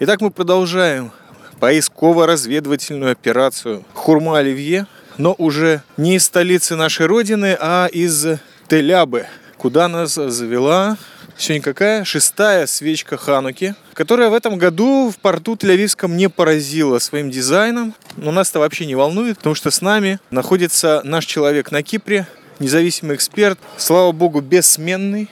Итак, 0.00 0.20
мы 0.20 0.30
продолжаем 0.30 1.10
поисково-разведывательную 1.58 3.10
операцию 3.10 3.82
Хурма 3.94 4.38
Оливье, 4.38 4.86
но 5.16 5.34
уже 5.38 5.82
не 5.96 6.14
из 6.16 6.24
столицы 6.24 6.76
нашей 6.76 7.06
родины, 7.06 7.56
а 7.58 7.88
из 7.90 8.26
Телябы, 8.68 9.26
куда 9.56 9.88
нас 9.88 10.14
завела 10.14 10.96
сегодня 11.37 11.63
какая? 11.63 12.03
Шестая 12.03 12.67
свечка 12.67 13.17
Хануки, 13.17 13.75
которая 13.93 14.29
в 14.29 14.33
этом 14.33 14.57
году 14.57 15.09
в 15.09 15.17
порту 15.17 15.55
Тель-Авивском 15.55 16.09
не 16.15 16.29
поразила 16.29 16.99
своим 16.99 17.29
дизайном. 17.29 17.93
Но 18.17 18.31
нас 18.31 18.49
это 18.49 18.59
вообще 18.59 18.85
не 18.85 18.95
волнует, 18.95 19.37
потому 19.37 19.55
что 19.55 19.71
с 19.71 19.81
нами 19.81 20.19
находится 20.31 21.01
наш 21.03 21.25
человек 21.25 21.71
на 21.71 21.83
Кипре, 21.83 22.27
независимый 22.59 23.15
эксперт, 23.15 23.59
слава 23.77 24.11
богу, 24.11 24.41
бессменный, 24.41 25.29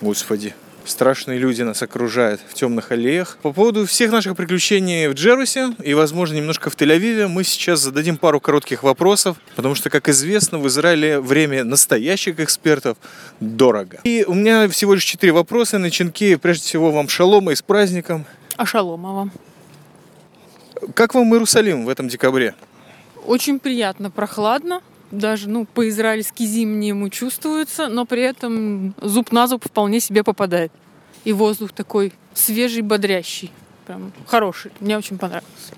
Господи, 0.00 0.54
страшные 0.84 1.38
люди 1.38 1.62
нас 1.62 1.82
окружают 1.82 2.40
в 2.48 2.54
темных 2.54 2.92
аллеях. 2.92 3.38
По 3.42 3.52
поводу 3.52 3.86
всех 3.86 4.10
наших 4.12 4.36
приключений 4.36 5.08
в 5.08 5.14
Джерусе 5.14 5.74
и, 5.82 5.94
возможно, 5.94 6.36
немножко 6.36 6.70
в 6.70 6.76
Тель-Авиве, 6.76 7.28
мы 7.28 7.44
сейчас 7.44 7.80
зададим 7.80 8.16
пару 8.16 8.40
коротких 8.40 8.82
вопросов, 8.82 9.36
потому 9.56 9.74
что, 9.74 9.90
как 9.90 10.08
известно, 10.08 10.58
в 10.58 10.68
Израиле 10.68 11.20
время 11.20 11.64
настоящих 11.64 12.40
экспертов 12.40 12.96
дорого. 13.40 13.98
И 14.04 14.24
у 14.26 14.34
меня 14.34 14.68
всего 14.68 14.94
лишь 14.94 15.04
четыре 15.04 15.32
вопроса, 15.32 15.78
начинки. 15.78 16.36
Прежде 16.36 16.64
всего, 16.64 16.90
вам 16.90 17.08
шалома 17.08 17.52
и 17.52 17.54
с 17.54 17.62
праздником. 17.62 18.24
А 18.56 18.66
Шаломова. 18.66 19.30
Как 20.94 21.14
вам 21.14 21.32
Иерусалим 21.32 21.84
в 21.84 21.88
этом 21.88 22.08
декабре? 22.08 22.54
Очень 23.24 23.58
приятно, 23.58 24.10
прохладно. 24.10 24.80
Даже, 25.14 25.48
ну, 25.48 25.64
по-израильски 25.64 26.42
зимнему 26.44 27.08
чувствуется, 27.08 27.88
но 27.88 28.04
при 28.04 28.22
этом 28.22 28.94
зуб 29.00 29.32
на 29.32 29.46
зуб 29.46 29.64
вполне 29.64 30.00
себе 30.00 30.24
попадает. 30.24 30.72
И 31.24 31.32
воздух 31.32 31.72
такой 31.72 32.12
свежий, 32.34 32.82
бодрящий. 32.82 33.52
Прям 33.86 34.12
хороший. 34.26 34.72
Мне 34.80 34.98
очень 34.98 35.18
понравилось. 35.18 35.70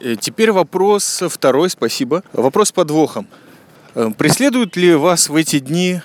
Э, 0.00 0.16
Теперь 0.16 0.52
вопрос 0.52 1.22
второй, 1.28 1.70
спасибо. 1.70 2.22
Вопрос 2.32 2.70
подвохом. 2.72 3.26
Э, 3.94 4.10
Преследуют 4.16 4.76
ли 4.76 4.94
вас 4.94 5.28
в 5.28 5.36
эти 5.36 5.58
дни 5.58 6.00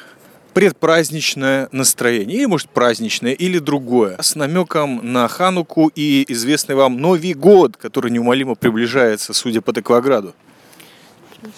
предпраздничное 0.53 1.67
настроение, 1.73 2.37
или, 2.37 2.45
может, 2.45 2.69
праздничное, 2.69 3.33
или 3.33 3.59
другое, 3.59 4.15
с 4.21 4.35
намеком 4.35 5.01
на 5.03 5.27
Хануку 5.27 5.91
и 5.93 6.23
известный 6.29 6.75
вам 6.75 6.97
Новый 6.97 7.33
год, 7.33 7.75
который 7.75 8.09
неумолимо 8.09 8.55
приближается, 8.55 9.33
судя 9.33 9.61
по 9.61 9.73
Текваграду. 9.73 10.33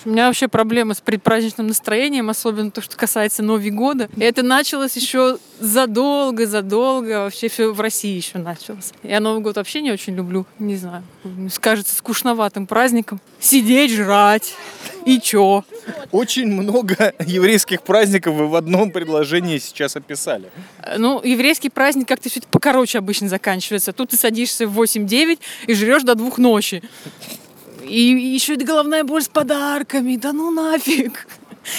У 0.05 0.09
меня 0.09 0.27
вообще 0.27 0.47
проблемы 0.47 0.93
с 0.93 1.01
предпраздничным 1.01 1.67
настроением, 1.67 2.29
особенно 2.29 2.71
то, 2.71 2.81
что 2.81 2.95
касается 2.95 3.43
Нового 3.43 3.69
года. 3.69 4.09
И 4.15 4.21
это 4.21 4.43
началось 4.43 4.95
еще 4.95 5.37
задолго-задолго, 5.59 7.23
вообще 7.23 7.49
все 7.49 7.71
в 7.71 7.81
России 7.81 8.15
еще 8.15 8.37
началось. 8.37 8.93
Я 9.03 9.19
Новый 9.19 9.41
год 9.41 9.55
вообще 9.55 9.81
не 9.81 9.91
очень 9.91 10.15
люблю, 10.15 10.45
не 10.59 10.75
знаю. 10.75 11.03
Кажется 11.59 11.95
скучноватым 11.95 12.67
праздником. 12.67 13.19
Сидеть, 13.39 13.91
жрать. 13.91 14.53
И 15.05 15.19
чё? 15.21 15.63
Очень 16.11 16.47
много 16.47 17.13
еврейских 17.25 17.81
праздников 17.81 18.35
вы 18.35 18.47
в 18.47 18.55
одном 18.55 18.91
предложении 18.91 19.57
сейчас 19.57 19.95
описали. 19.95 20.49
Ну, 20.97 21.21
еврейский 21.23 21.69
праздник 21.69 22.07
как-то 22.07 22.29
чуть 22.29 22.45
покороче 22.45 22.97
обычно 22.97 23.29
заканчивается. 23.29 23.93
Тут 23.93 24.09
ты 24.09 24.17
садишься 24.17 24.67
в 24.67 24.79
8-9 24.79 25.39
и 25.67 25.73
жрешь 25.73 26.03
до 26.03 26.15
двух 26.15 26.37
ночи. 26.37 26.83
И 27.87 28.01
еще 28.35 28.55
и 28.55 28.63
головная 28.63 29.03
боль 29.03 29.23
с 29.23 29.29
подарками. 29.29 30.17
Да 30.17 30.33
ну 30.33 30.51
нафиг. 30.51 31.27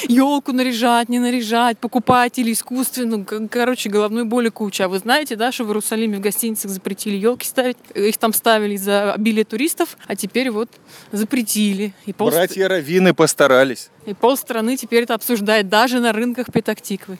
Елку 0.07 0.53
наряжать, 0.53 1.09
не 1.09 1.19
наряжать, 1.19 1.79
покупать 1.79 2.39
или 2.39 2.53
искусственную. 2.53 3.27
Короче, 3.51 3.89
головной 3.89 4.25
боли 4.25 4.51
куча. 4.51 4.85
А 4.85 4.89
вы 4.89 4.99
знаете, 4.99 5.35
да, 5.35 5.51
что 5.51 5.65
в 5.65 5.69
Иерусалиме 5.69 6.19
в 6.19 6.21
гостиницах 6.21 6.71
запретили 6.71 7.17
елки 7.17 7.47
ставить? 7.47 7.79
Их 7.95 8.19
там 8.19 8.35
ставили 8.35 8.77
за 8.77 9.15
обилие 9.15 9.45
туристов, 9.45 9.97
а 10.07 10.15
теперь 10.15 10.51
вот 10.51 10.69
запретили. 11.11 11.95
И 12.05 12.13
пол... 12.13 12.31
Братья 12.31 12.69
Равины 12.69 13.15
постарались. 13.15 13.89
И 14.05 14.13
полстраны 14.13 14.77
теперь 14.77 15.05
это 15.05 15.15
обсуждает, 15.15 15.69
даже 15.71 16.01
на 16.01 16.13
рынках 16.13 16.53
Петактиквы. 16.53 17.19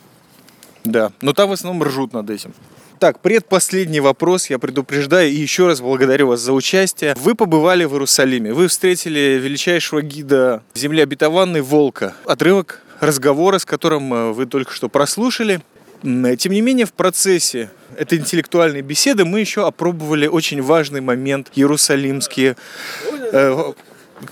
Да, 0.85 1.13
но 1.23 1.33
там 1.33 1.49
в 1.49 1.53
основном 1.53 1.83
ржут 1.83 2.13
над 2.13 2.29
этим. 2.29 2.53
Так, 2.99 3.21
предпоследний 3.21 4.01
вопрос, 4.01 4.51
я 4.51 4.59
предупреждаю 4.59 5.31
и 5.31 5.35
еще 5.35 5.67
раз 5.69 5.81
благодарю 5.81 6.29
вас 6.29 6.41
за 6.41 6.53
участие. 6.53 7.15
Вы 7.17 7.37
побывали 7.37 7.85
в 7.85 7.93
Иерусалиме, 7.93 8.53
вы 8.53 8.67
встретили 8.67 9.39
величайшего 9.41 10.03
гида 10.03 10.65
земли 10.75 11.03
обетованной 11.03 11.61
Волка. 11.61 12.15
Отрывок 12.25 12.83
разговора, 12.99 13.59
с 13.59 13.65
которым 13.65 14.13
э, 14.13 14.33
вы 14.33 14.47
только 14.47 14.73
что 14.73 14.89
прослушали. 14.89 15.61
Тем 16.03 16.53
не 16.53 16.61
менее, 16.61 16.87
в 16.87 16.93
процессе 16.93 17.71
этой 17.97 18.19
интеллектуальной 18.19 18.83
беседы 18.83 19.25
мы 19.25 19.41
еще 19.41 19.65
опробовали 19.67 20.27
очень 20.27 20.61
важный 20.61 21.01
момент 21.01 21.53
иерусалимские, 21.55 22.57
э, 23.33 23.73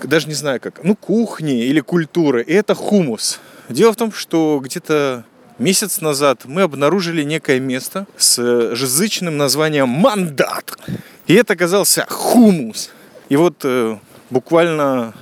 даже 0.03 0.27
не 0.27 0.33
знаю 0.33 0.59
как, 0.59 0.83
ну, 0.83 0.95
кухни 0.95 1.63
или 1.63 1.79
культуры. 1.79 2.43
И 2.43 2.53
это 2.53 2.75
хумус. 2.75 3.39
Дело 3.69 3.93
в 3.93 3.95
том, 3.95 4.11
что 4.11 4.59
где-то 4.61 5.25
Месяц 5.59 6.01
назад 6.01 6.41
мы 6.45 6.61
обнаружили 6.61 7.23
некое 7.23 7.59
место 7.59 8.05
с 8.15 8.39
язычным 8.39 9.37
названием 9.37 9.89
«Мандат». 9.89 10.77
И 11.25 11.33
это 11.33 11.53
оказался 11.53 12.05
хумус. 12.07 12.91
И 13.29 13.35
вот 13.35 13.61
э, 13.63 13.97
буквально 14.29 15.15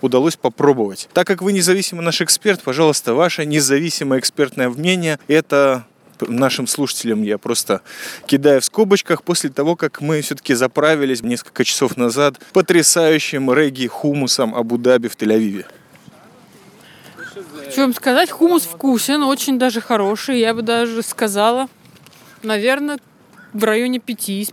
удалось 0.00 0.36
попробовать. 0.36 1.08
Так 1.12 1.26
как 1.26 1.42
вы 1.42 1.52
независимый 1.52 2.02
наш 2.02 2.22
эксперт, 2.22 2.62
пожалуйста, 2.62 3.12
ваше 3.12 3.44
независимое 3.44 4.20
экспертное 4.20 4.70
мнение– 4.70 5.18
это 5.28 5.84
нашим 6.20 6.66
слушателям 6.66 7.22
я 7.22 7.36
просто 7.38 7.82
кидаю 8.26 8.60
в 8.60 8.64
скобочках 8.64 9.22
после 9.22 9.50
того, 9.50 9.76
как 9.76 10.00
мы 10.00 10.22
все-таки 10.22 10.54
заправились 10.54 11.22
несколько 11.22 11.64
часов 11.64 11.96
назад 11.96 12.38
потрясающим 12.52 13.52
регги 13.52 13.86
хумусом 13.86 14.54
Абу-Даби 14.54 15.08
в 15.08 15.16
Тель-Авиве. 15.16 15.66
Что 17.74 17.82
вам 17.82 17.92
сказать, 17.92 18.30
хумус 18.30 18.62
вкусен, 18.62 19.24
очень 19.24 19.58
даже 19.58 19.80
хороший. 19.80 20.38
Я 20.38 20.54
бы 20.54 20.62
даже 20.62 21.02
сказала, 21.02 21.66
наверное, 22.44 23.00
в 23.52 23.64
районе 23.64 23.98
5 23.98 24.28
из 24.28 24.52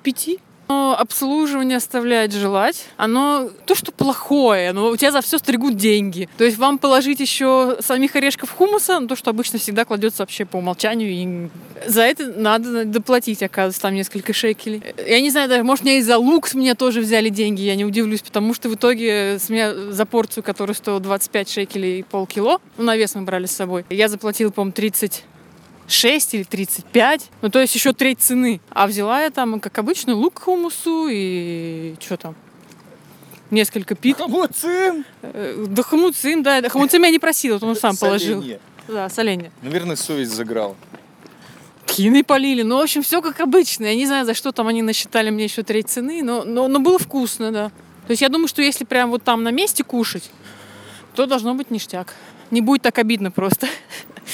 5 0.71 0.99
обслуживание 0.99 1.77
оставляет 1.77 2.33
желать. 2.33 2.85
Оно 2.97 3.49
то, 3.65 3.75
что 3.75 3.91
плохое, 3.91 4.71
но 4.71 4.89
у 4.89 4.97
тебя 4.97 5.11
за 5.11 5.21
все 5.21 5.37
стригут 5.37 5.75
деньги. 5.75 6.29
То 6.37 6.43
есть 6.43 6.57
вам 6.57 6.77
положить 6.77 7.19
еще 7.19 7.77
самих 7.79 8.15
орешков 8.15 8.51
хумуса, 8.51 8.99
ну, 8.99 9.07
то, 9.07 9.15
что 9.15 9.29
обычно 9.29 9.59
всегда 9.59 9.85
кладется 9.85 10.21
вообще 10.23 10.45
по 10.45 10.57
умолчанию, 10.57 11.09
и 11.09 11.49
за 11.87 12.03
это 12.03 12.27
надо 12.27 12.85
доплатить, 12.85 13.43
оказывается, 13.43 13.81
там 13.81 13.95
несколько 13.95 14.33
шекелей. 14.33 14.81
Я 15.07 15.21
не 15.21 15.29
знаю, 15.29 15.49
даже, 15.49 15.63
может, 15.63 15.83
мне 15.83 15.99
и 15.99 16.01
за 16.01 16.17
лук 16.17 16.53
меня 16.53 16.75
тоже 16.75 17.01
взяли 17.01 17.29
деньги, 17.29 17.61
я 17.61 17.75
не 17.75 17.85
удивлюсь, 17.85 18.21
потому 18.21 18.53
что 18.53 18.69
в 18.69 18.75
итоге 18.75 19.37
с 19.39 19.49
меня 19.49 19.73
за 19.73 20.05
порцию, 20.05 20.43
которая 20.43 20.75
стоила 20.75 20.99
25 20.99 21.49
шекелей 21.49 21.99
и 21.99 22.03
полкило, 22.03 22.59
ну, 22.77 22.83
на 22.83 22.95
вес 22.95 23.15
мы 23.15 23.21
брали 23.23 23.45
с 23.45 23.51
собой, 23.51 23.85
я 23.89 24.07
заплатила, 24.07 24.49
по-моему, 24.51 24.73
30 24.73 25.23
6 25.91 26.33
или 26.35 26.43
35. 26.43 27.29
Ну, 27.41 27.49
то 27.49 27.59
есть 27.59 27.75
еще 27.75 27.93
треть 27.93 28.19
цены. 28.19 28.61
А 28.69 28.87
взяла 28.87 29.21
я 29.21 29.29
там, 29.29 29.59
как 29.59 29.77
обычно, 29.77 30.15
лук 30.15 30.39
хумусу 30.39 31.07
и 31.09 31.95
что 31.99 32.17
там? 32.17 32.35
Несколько 33.49 33.95
пит. 33.95 34.17
Хамуцин? 34.17 35.05
Э, 35.21 35.65
да 35.67 35.83
хамуцин, 35.83 36.41
да. 36.41 36.61
Хамуцин 36.69 37.03
я 37.03 37.09
не 37.09 37.19
просила, 37.19 37.55
вот 37.55 37.63
он 37.63 37.75
сам 37.75 37.97
положил. 37.97 38.43
Да, 38.87 39.09
соленье. 39.09 39.51
Наверное, 39.61 39.95
совесть 39.95 40.31
заграла. 40.31 40.75
Кины 41.85 42.23
полили. 42.23 42.61
Ну, 42.61 42.77
в 42.77 42.81
общем, 42.81 43.03
все 43.03 43.21
как 43.21 43.41
обычно. 43.41 43.85
Я 43.85 43.95
не 43.95 44.05
знаю, 44.05 44.25
за 44.25 44.33
что 44.33 44.53
там 44.53 44.67
они 44.67 44.81
насчитали 44.81 45.29
мне 45.29 45.43
еще 45.43 45.63
треть 45.63 45.89
цены, 45.89 46.23
но, 46.23 46.43
но, 46.45 46.67
но 46.69 46.79
было 46.79 46.97
вкусно, 46.97 47.51
да. 47.51 47.69
То 48.07 48.11
есть 48.11 48.21
я 48.21 48.29
думаю, 48.29 48.47
что 48.47 48.61
если 48.61 48.85
прям 48.85 49.11
вот 49.11 49.23
там 49.23 49.43
на 49.43 49.51
месте 49.51 49.83
кушать, 49.83 50.31
то 51.15 51.25
должно 51.25 51.53
быть 51.53 51.69
ништяк. 51.71 52.15
Не 52.49 52.61
будет 52.61 52.81
так 52.81 52.97
обидно 52.97 53.31
просто. 53.31 53.67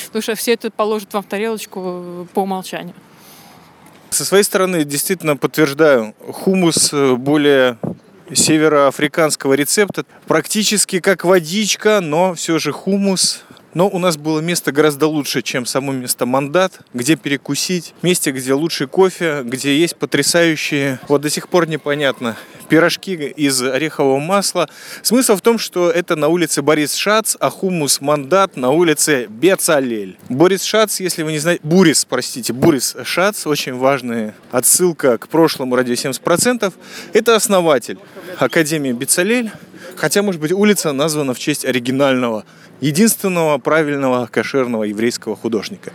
Потому 0.05 0.21
что 0.21 0.35
все 0.35 0.53
это 0.53 0.71
положат 0.71 1.13
вам 1.13 1.23
в 1.23 1.27
тарелочку 1.27 1.81
э, 1.83 2.25
по 2.33 2.41
умолчанию. 2.41 2.93
Со 4.09 4.25
своей 4.25 4.43
стороны, 4.43 4.83
действительно 4.83 5.35
подтверждаю, 5.35 6.15
хумус 6.31 6.91
э, 6.93 7.15
более 7.15 7.77
североафриканского 8.33 9.53
рецепта. 9.53 10.05
Практически 10.27 10.99
как 10.99 11.23
водичка, 11.23 12.01
но 12.01 12.33
все 12.33 12.59
же 12.59 12.71
хумус 12.71 13.43
но 13.73 13.87
у 13.87 13.99
нас 13.99 14.17
было 14.17 14.39
место 14.39 14.71
гораздо 14.71 15.07
лучше, 15.07 15.41
чем 15.41 15.65
само 15.65 15.91
место 15.91 16.25
Мандат, 16.25 16.81
где 16.93 17.15
перекусить, 17.15 17.93
месте, 18.01 18.31
где 18.31 18.53
лучший 18.53 18.87
кофе, 18.87 19.41
где 19.43 19.77
есть 19.77 19.95
потрясающие, 19.95 20.99
вот 21.07 21.21
до 21.21 21.29
сих 21.29 21.49
пор 21.49 21.67
непонятно, 21.67 22.37
пирожки 22.69 23.13
из 23.13 23.61
орехового 23.61 24.19
масла. 24.19 24.69
Смысл 25.01 25.35
в 25.35 25.41
том, 25.41 25.57
что 25.57 25.89
это 25.89 26.15
на 26.15 26.27
улице 26.27 26.61
Борис 26.61 26.95
Шац, 26.95 27.35
а 27.39 27.49
хумус 27.49 28.01
Мандат 28.01 28.57
на 28.57 28.71
улице 28.71 29.27
Бецалель. 29.29 30.17
Борис 30.29 30.63
Шац, 30.63 30.99
если 30.99 31.23
вы 31.23 31.31
не 31.31 31.39
знаете, 31.39 31.61
Бурис, 31.63 32.05
простите, 32.05 32.53
Бурис 32.53 32.95
Шац, 33.03 33.47
очень 33.47 33.75
важная 33.75 34.35
отсылка 34.51 35.17
к 35.17 35.27
прошлому 35.27 35.75
радио 35.75 35.93
70%. 35.93 36.73
Это 37.13 37.35
основатель 37.35 37.97
Академии 38.37 38.91
Бецалель, 38.91 39.51
хотя, 39.97 40.21
может 40.21 40.39
быть, 40.39 40.51
улица 40.51 40.93
названа 40.93 41.33
в 41.33 41.39
честь 41.39 41.65
оригинального 41.65 42.45
единственного 42.79 43.57
правильного 43.57 44.27
кошерного 44.27 44.83
еврейского 44.83 45.35
художника. 45.35 45.91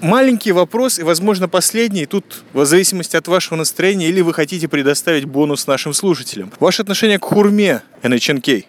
Маленький 0.00 0.52
вопрос 0.52 0.98
и, 0.98 1.02
возможно, 1.02 1.48
последний. 1.48 2.06
Тут 2.06 2.44
в 2.52 2.64
зависимости 2.64 3.16
от 3.16 3.26
вашего 3.26 3.56
настроения 3.56 4.08
или 4.08 4.20
вы 4.20 4.32
хотите 4.32 4.68
предоставить 4.68 5.24
бонус 5.24 5.66
нашим 5.66 5.92
слушателям. 5.92 6.52
Ваше 6.60 6.82
отношение 6.82 7.18
к 7.18 7.24
хурме, 7.24 7.82
NHNK? 8.02 8.64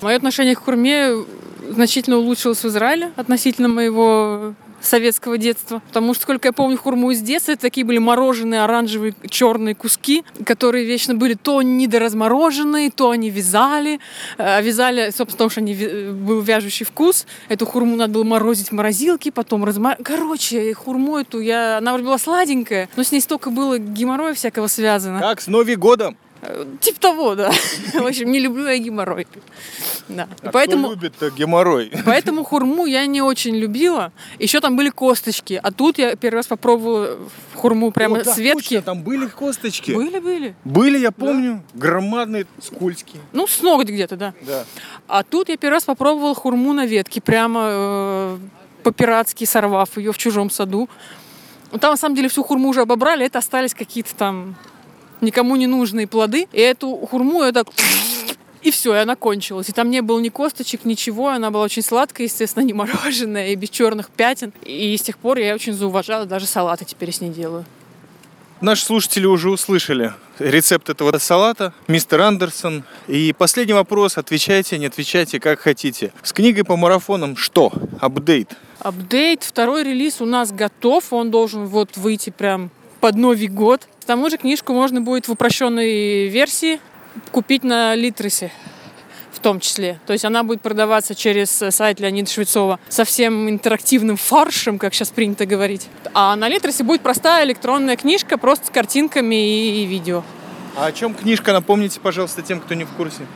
Мое 0.00 0.16
отношение 0.16 0.54
к 0.54 0.60
хурме 0.60 1.24
значительно 1.70 2.18
улучшилось 2.18 2.62
в 2.62 2.66
Израиле 2.66 3.10
относительно 3.16 3.68
моего 3.68 4.54
советского 4.86 5.38
детства. 5.38 5.82
Потому 5.88 6.14
что, 6.14 6.22
сколько 6.22 6.48
я 6.48 6.52
помню 6.52 6.78
хурму 6.78 7.10
из 7.10 7.20
детства, 7.20 7.52
это 7.52 7.62
такие 7.62 7.84
были 7.84 7.98
мороженые 7.98 8.62
оранжевые 8.62 9.14
черные 9.28 9.74
куски, 9.74 10.24
которые 10.44 10.84
вечно 10.84 11.14
были 11.14 11.34
то 11.34 11.62
недоразмороженные, 11.62 12.90
то 12.90 13.10
они 13.10 13.30
вязали. 13.30 14.00
А 14.38 14.60
вязали, 14.60 15.06
собственно, 15.06 15.26
потому 15.26 15.50
что 15.50 15.60
они 15.60 15.74
был 15.74 16.40
вяжущий 16.40 16.86
вкус. 16.86 17.26
Эту 17.48 17.66
хурму 17.66 17.96
надо 17.96 18.14
было 18.14 18.24
морозить 18.24 18.68
в 18.68 18.72
морозилке, 18.72 19.32
потом 19.32 19.64
размор... 19.64 19.96
Короче, 20.02 20.74
хурму 20.74 21.18
эту 21.18 21.40
я... 21.40 21.78
Она 21.78 21.92
вроде 21.92 22.06
была 22.06 22.18
сладенькая, 22.18 22.88
но 22.96 23.02
с 23.02 23.12
ней 23.12 23.20
столько 23.20 23.50
было 23.50 23.78
геморроя 23.78 24.34
всякого 24.34 24.66
связано. 24.66 25.20
Как 25.20 25.40
с 25.40 25.46
Новым 25.46 25.78
годом? 25.78 26.16
Типа 26.80 27.00
того, 27.00 27.34
да. 27.34 27.50
В 27.94 28.06
общем, 28.06 28.30
не 28.30 28.38
люблю 28.38 28.66
я 28.68 28.78
геморрой. 28.78 29.26
Да. 30.08 30.28
А 30.42 30.50
поэтому, 30.50 30.88
кто 30.88 30.94
любит 30.94 31.14
геморрой? 31.34 31.90
Поэтому 32.04 32.44
хурму 32.44 32.86
я 32.86 33.06
не 33.06 33.22
очень 33.22 33.56
любила. 33.56 34.12
Еще 34.38 34.60
там 34.60 34.76
были 34.76 34.90
косточки. 34.90 35.58
А 35.62 35.72
тут 35.72 35.98
я 35.98 36.14
первый 36.16 36.36
раз 36.36 36.46
попробовала 36.46 37.18
хурму 37.54 37.90
прямо 37.90 38.18
О, 38.18 38.24
да, 38.24 38.34
с 38.34 38.38
ветки. 38.38 38.76
Точно, 38.76 38.82
там 38.82 39.02
были 39.02 39.26
косточки. 39.26 39.92
Были, 39.92 40.18
были. 40.18 40.54
Были, 40.64 40.98
я 40.98 41.10
помню. 41.10 41.62
Да. 41.72 41.80
Громадные, 41.80 42.46
скользкие. 42.60 43.22
Ну, 43.32 43.46
с 43.46 43.62
ноготь 43.62 43.88
где-то, 43.88 44.16
да. 44.16 44.34
Да. 44.42 44.64
А 45.08 45.22
тут 45.22 45.48
я 45.48 45.56
первый 45.56 45.74
раз 45.74 45.84
попробовала 45.84 46.34
хурму 46.34 46.72
на 46.74 46.84
ветке. 46.84 47.20
Прямо 47.22 47.60
э, 47.70 48.38
по-пиратски 48.82 49.44
сорвав 49.44 49.96
ее 49.96 50.12
в 50.12 50.18
чужом 50.18 50.50
саду. 50.50 50.88
Там, 51.80 51.92
на 51.92 51.96
самом 51.96 52.14
деле, 52.14 52.28
всю 52.28 52.42
хурму 52.44 52.68
уже 52.68 52.82
обобрали. 52.82 53.24
Это 53.24 53.38
остались 53.38 53.74
какие-то 53.74 54.14
там 54.14 54.54
никому 55.20 55.56
не 55.56 55.66
нужные 55.66 56.06
плоды. 56.06 56.48
И 56.52 56.60
эту 56.60 56.96
хурму 57.10 57.44
я 57.44 57.52
так 57.52 57.68
И 58.62 58.70
все, 58.70 58.94
и 58.94 58.98
она 58.98 59.14
кончилась. 59.16 59.68
И 59.68 59.72
там 59.72 59.90
не 59.90 60.00
было 60.00 60.18
ни 60.20 60.30
косточек, 60.30 60.84
ничего. 60.84 61.28
Она 61.28 61.50
была 61.50 61.64
очень 61.64 61.82
сладкая, 61.82 62.26
естественно, 62.26 62.64
не 62.66 62.72
мороженое, 62.72 63.48
и 63.48 63.54
без 63.54 63.70
черных 63.70 64.10
пятен. 64.10 64.52
И 64.62 64.96
с 64.96 65.02
тех 65.02 65.18
пор 65.18 65.38
я 65.38 65.54
очень 65.54 65.74
зауважала, 65.74 66.26
даже 66.26 66.46
салаты 66.46 66.84
теперь 66.84 67.12
с 67.12 67.20
ней 67.20 67.30
делаю. 67.30 67.64
Наши 68.60 68.84
слушатели 68.86 69.26
уже 69.26 69.50
услышали 69.50 70.14
рецепт 70.38 70.88
этого 70.88 71.18
салата, 71.18 71.74
мистер 71.86 72.20
Андерсон. 72.22 72.84
И 73.08 73.34
последний 73.36 73.74
вопрос, 73.74 74.16
отвечайте, 74.16 74.78
не 74.78 74.86
отвечайте, 74.86 75.38
как 75.40 75.60
хотите. 75.60 76.12
С 76.22 76.32
книгой 76.32 76.64
по 76.64 76.76
марафонам 76.76 77.36
что? 77.36 77.72
Апдейт? 78.00 78.56
Апдейт, 78.78 79.42
второй 79.42 79.84
релиз 79.84 80.20
у 80.20 80.26
нас 80.26 80.52
готов, 80.52 81.12
он 81.12 81.30
должен 81.30 81.66
вот 81.66 81.96
выйти 81.96 82.30
прям 82.30 82.70
под 83.04 83.16
Новый 83.16 83.48
год. 83.48 83.86
К 84.00 84.06
тому 84.06 84.30
же 84.30 84.38
книжку 84.38 84.72
можно 84.72 85.02
будет 85.02 85.28
в 85.28 85.32
упрощенной 85.32 86.28
версии 86.28 86.80
купить 87.32 87.62
на 87.62 87.94
Литресе 87.94 88.50
в 89.30 89.40
том 89.40 89.60
числе. 89.60 90.00
То 90.06 90.14
есть 90.14 90.24
она 90.24 90.42
будет 90.42 90.62
продаваться 90.62 91.14
через 91.14 91.50
сайт 91.50 92.00
Леонида 92.00 92.30
Швецова 92.30 92.80
со 92.88 93.04
всем 93.04 93.50
интерактивным 93.50 94.16
фаршем, 94.16 94.78
как 94.78 94.94
сейчас 94.94 95.10
принято 95.10 95.44
говорить. 95.44 95.88
А 96.14 96.34
на 96.34 96.48
Литресе 96.48 96.82
будет 96.82 97.02
простая 97.02 97.44
электронная 97.44 97.96
книжка, 97.96 98.38
просто 98.38 98.68
с 98.68 98.70
картинками 98.70 99.34
и, 99.34 99.82
и 99.82 99.84
видео. 99.84 100.22
А 100.74 100.86
о 100.86 100.92
чем 100.92 101.12
книжка, 101.12 101.52
напомните, 101.52 102.00
пожалуйста, 102.00 102.40
тем, 102.40 102.58
кто 102.58 102.72
не 102.72 102.84
в 102.84 102.90
курсе. 102.92 103.26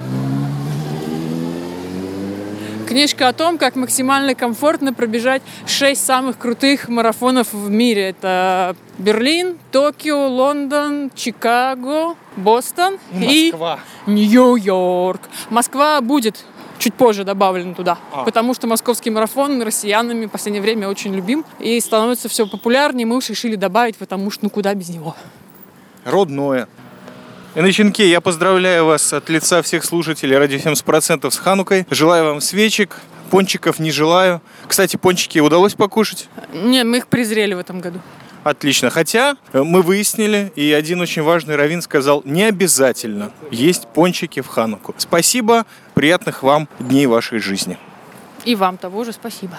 Книжка 2.89 3.28
о 3.28 3.34
том, 3.34 3.59
как 3.59 3.76
максимально 3.76 4.34
комфортно 4.34 4.95
пробежать 4.95 5.43
шесть 5.66 6.07
самых 6.07 6.39
крутых 6.39 6.89
марафонов 6.89 7.53
в 7.53 7.68
мире. 7.68 8.09
Это 8.09 8.74
Берлин, 8.97 9.59
Токио, 9.72 10.26
Лондон, 10.26 11.11
Чикаго, 11.14 12.16
Бостон 12.36 12.99
и, 13.12 13.51
Москва. 13.53 13.80
Нью-Йорк. 14.07 15.20
Москва 15.51 16.01
будет 16.01 16.43
чуть 16.78 16.95
позже 16.95 17.24
добавлен 17.24 17.74
туда, 17.74 17.99
А. 18.11 18.24
потому 18.24 18.55
что 18.55 18.66
московский 18.66 19.11
марафон 19.11 19.61
россиянами 19.61 20.24
в 20.24 20.30
последнее 20.30 20.62
время 20.62 20.89
очень 20.89 21.14
любим 21.14 21.45
и 21.59 21.78
становится 21.80 22.30
все 22.30 22.47
популярнее. 22.47 23.05
Мы 23.05 23.16
уж 23.16 23.28
решили 23.28 23.57
добавить, 23.57 23.99
потому 23.99 24.30
что 24.30 24.45
ну 24.47 24.51
куда 24.51 24.72
без 24.72 24.89
него. 24.89 25.14
Родное. 26.05 26.68
Начинки, 27.61 28.02
я 28.02 28.20
поздравляю 28.20 28.86
вас 28.86 29.12
от 29.12 29.28
лица 29.28 29.62
всех 29.62 29.84
слушателей 29.84 30.38
радио 30.38 30.59
70% 30.59 31.28
с 31.28 31.38
Ханукой. 31.38 31.86
Желаю 31.90 32.26
вам 32.26 32.40
свечек, 32.40 33.00
пончиков 33.30 33.80
не 33.80 33.90
желаю. 33.90 34.40
Кстати, 34.68 34.96
пончики 34.96 35.40
удалось 35.40 35.74
покушать? 35.74 36.28
Не, 36.52 36.84
мы 36.84 36.98
их 36.98 37.09
презрели 37.09 37.54
в 37.54 37.59
этом 37.59 37.80
году. 37.80 38.00
Отлично. 38.44 38.90
Хотя 38.90 39.36
э, 39.52 39.64
мы 39.64 39.82
выяснили, 39.82 40.52
и 40.54 40.72
один 40.72 41.00
очень 41.00 41.22
важный 41.22 41.56
раввин 41.56 41.82
сказал, 41.82 42.22
не 42.24 42.44
обязательно 42.44 43.32
есть 43.50 43.88
пончики 43.88 44.40
в 44.40 44.46
Хануку. 44.46 44.94
Спасибо, 44.96 45.66
приятных 45.94 46.44
вам 46.44 46.68
дней 46.78 47.06
вашей 47.06 47.40
жизни. 47.40 47.76
И 48.44 48.54
вам 48.54 48.76
того 48.76 49.02
же 49.02 49.12
спасибо. 49.12 49.59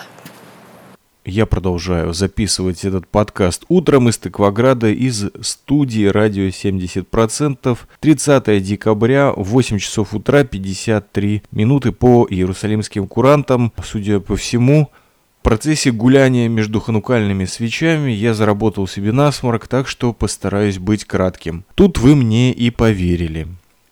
Я 1.29 1.45
продолжаю 1.45 2.11
записывать 2.13 2.83
этот 2.83 3.07
подкаст 3.07 3.63
утром 3.67 4.09
из 4.09 4.17
Тыкваграда 4.17 4.89
из 4.89 5.25
студии 5.41 6.05
радио 6.05 6.47
70%. 6.47 7.77
30 7.99 8.63
декабря, 8.63 9.31
8 9.35 9.77
часов 9.77 10.15
утра, 10.15 10.43
53 10.43 11.43
минуты 11.51 11.91
по 11.91 12.25
иерусалимским 12.27 13.07
курантам. 13.07 13.71
Судя 13.83 14.19
по 14.19 14.35
всему, 14.37 14.89
в 15.41 15.43
процессе 15.43 15.91
гуляния 15.91 16.49
между 16.49 16.79
ханукальными 16.79 17.45
свечами 17.45 18.09
я 18.09 18.33
заработал 18.33 18.87
себе 18.87 19.11
насморк, 19.11 19.67
так 19.67 19.87
что 19.87 20.13
постараюсь 20.13 20.79
быть 20.79 21.05
кратким. 21.05 21.63
Тут 21.75 21.99
вы 21.99 22.15
мне 22.15 22.51
и 22.51 22.71
поверили. 22.71 23.47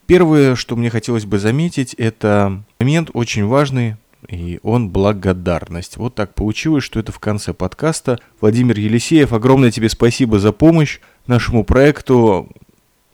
Первое, 0.07 0.55
что 0.55 0.75
мне 0.75 0.89
хотелось 0.89 1.25
бы 1.25 1.37
заметить, 1.37 1.93
это 1.93 2.63
момент 2.79 3.11
очень 3.13 3.45
важный, 3.45 3.97
и 4.27 4.59
он 4.63 4.89
благодарность. 4.89 5.97
Вот 5.97 6.15
так 6.15 6.33
получилось, 6.33 6.83
что 6.83 6.99
это 6.99 7.11
в 7.11 7.19
конце 7.19 7.53
подкаста. 7.53 8.19
Владимир 8.41 8.77
Елисеев, 8.77 9.33
огромное 9.33 9.71
тебе 9.71 9.89
спасибо 9.89 10.39
за 10.39 10.51
помощь 10.51 10.99
нашему 11.27 11.63
проекту. 11.63 12.49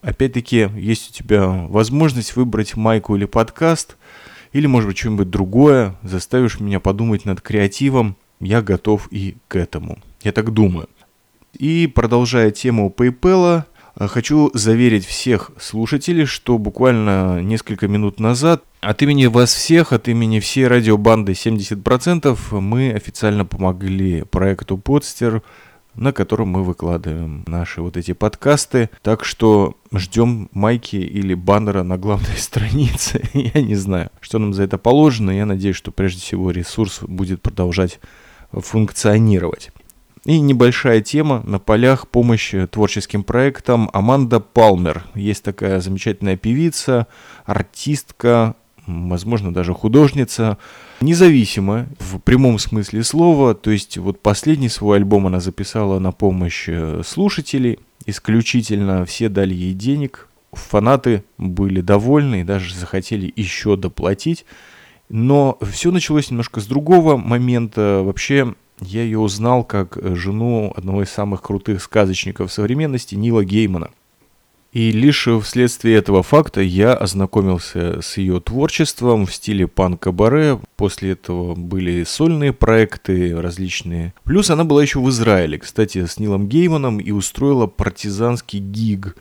Опять-таки, 0.01 0.69
есть 0.75 1.09
у 1.09 1.13
тебя 1.13 1.47
возможность 1.47 2.35
выбрать 2.35 2.75
майку 2.75 3.15
или 3.15 3.25
подкаст, 3.25 3.97
или, 4.51 4.67
может 4.67 4.89
быть, 4.89 4.97
что-нибудь 4.97 5.29
другое, 5.29 5.95
заставишь 6.03 6.59
меня 6.59 6.79
подумать 6.79 7.25
над 7.25 7.41
креативом, 7.41 8.15
я 8.39 8.61
готов 8.61 9.07
и 9.11 9.37
к 9.47 9.55
этому. 9.55 9.99
Я 10.21 10.31
так 10.31 10.51
думаю. 10.51 10.89
И 11.53 11.87
продолжая 11.87 12.51
тему 12.51 12.93
PayPal, 12.95 13.63
хочу 13.99 14.51
заверить 14.53 15.05
всех 15.05 15.51
слушателей, 15.59 16.25
что 16.25 16.57
буквально 16.57 17.41
несколько 17.41 17.87
минут 17.87 18.19
назад 18.19 18.63
от 18.81 19.01
имени 19.01 19.27
вас 19.27 19.53
всех, 19.53 19.93
от 19.93 20.07
имени 20.07 20.39
всей 20.39 20.67
радиобанды 20.67 21.33
70% 21.33 22.59
мы 22.59 22.91
официально 22.91 23.45
помогли 23.45 24.23
проекту 24.23 24.77
Подстер, 24.77 25.41
на 25.95 26.11
котором 26.11 26.49
мы 26.49 26.63
выкладываем 26.63 27.43
наши 27.47 27.81
вот 27.81 27.97
эти 27.97 28.13
подкасты. 28.13 28.89
Так 29.01 29.23
что 29.23 29.77
ждем 29.93 30.49
майки 30.53 30.95
или 30.95 31.33
баннера 31.33 31.83
на 31.83 31.97
главной 31.97 32.35
странице. 32.37 33.21
Я 33.33 33.61
не 33.61 33.75
знаю, 33.75 34.09
что 34.19 34.39
нам 34.39 34.53
за 34.53 34.63
это 34.63 34.77
положено. 34.77 35.31
Я 35.31 35.45
надеюсь, 35.45 35.75
что 35.75 35.91
прежде 35.91 36.21
всего 36.21 36.51
ресурс 36.51 37.01
будет 37.03 37.41
продолжать 37.41 37.99
функционировать. 38.51 39.71
И 40.25 40.39
небольшая 40.39 41.01
тема 41.01 41.43
на 41.45 41.59
полях 41.59 42.07
помощи 42.07 42.65
творческим 42.67 43.23
проектам. 43.23 43.89
Аманда 43.91 44.39
Палмер. 44.39 45.03
Есть 45.15 45.43
такая 45.43 45.81
замечательная 45.81 46.37
певица, 46.37 47.07
артистка, 47.45 48.55
возможно, 48.87 49.53
даже 49.53 49.73
художница, 49.73 50.57
независимо 51.01 51.87
в 51.99 52.19
прямом 52.19 52.57
смысле 52.57 53.03
слова. 53.03 53.53
То 53.53 53.71
есть 53.71 53.97
вот 53.97 54.21
последний 54.21 54.69
свой 54.69 54.97
альбом 54.97 55.27
она 55.27 55.41
записала 55.41 55.99
на 55.99 56.13
помощь 56.13 56.65
э, 56.69 57.01
слушателей 57.05 57.79
исключительно. 58.05 59.05
Все 59.05 59.27
дали 59.27 59.53
ей 59.53 59.73
денег. 59.73 60.29
Фанаты 60.53 61.25
были 61.37 61.81
довольны 61.81 62.41
и 62.41 62.45
даже 62.45 62.73
захотели 62.75 63.31
еще 63.35 63.75
доплатить. 63.75 64.45
Но 65.09 65.57
все 65.61 65.91
началось 65.91 66.31
немножко 66.31 66.61
с 66.61 66.65
другого 66.65 67.17
момента. 67.17 68.01
Вообще, 68.03 68.55
я 68.83 69.03
ее 69.03 69.19
узнал 69.19 69.63
как 69.63 69.97
жену 70.01 70.73
одного 70.75 71.03
из 71.03 71.09
самых 71.09 71.41
крутых 71.41 71.81
сказочников 71.81 72.51
современности 72.51 73.15
Нила 73.15 73.43
Геймана. 73.43 73.89
И 74.73 74.91
лишь 74.91 75.27
вследствие 75.43 75.97
этого 75.97 76.23
факта 76.23 76.59
я 76.59 76.95
ознакомился 76.95 78.01
с 78.01 78.17
ее 78.17 78.39
творчеством 78.39 79.27
в 79.27 79.33
стиле 79.33 79.67
панк-кабаре. 79.67 80.59
После 80.77 81.11
этого 81.11 81.53
были 81.53 82.03
сольные 82.03 82.53
проекты 82.53 83.39
различные. 83.39 84.15
Плюс 84.23 84.49
она 84.49 84.63
была 84.63 84.81
еще 84.81 84.99
в 84.99 85.07
Израиле, 85.09 85.59
кстати, 85.59 86.03
с 86.03 86.17
Нилом 86.17 86.47
Гейманом 86.47 86.97
и 86.99 87.11
устроила 87.11 87.67
партизанский 87.67 88.59
гиг. 88.59 89.15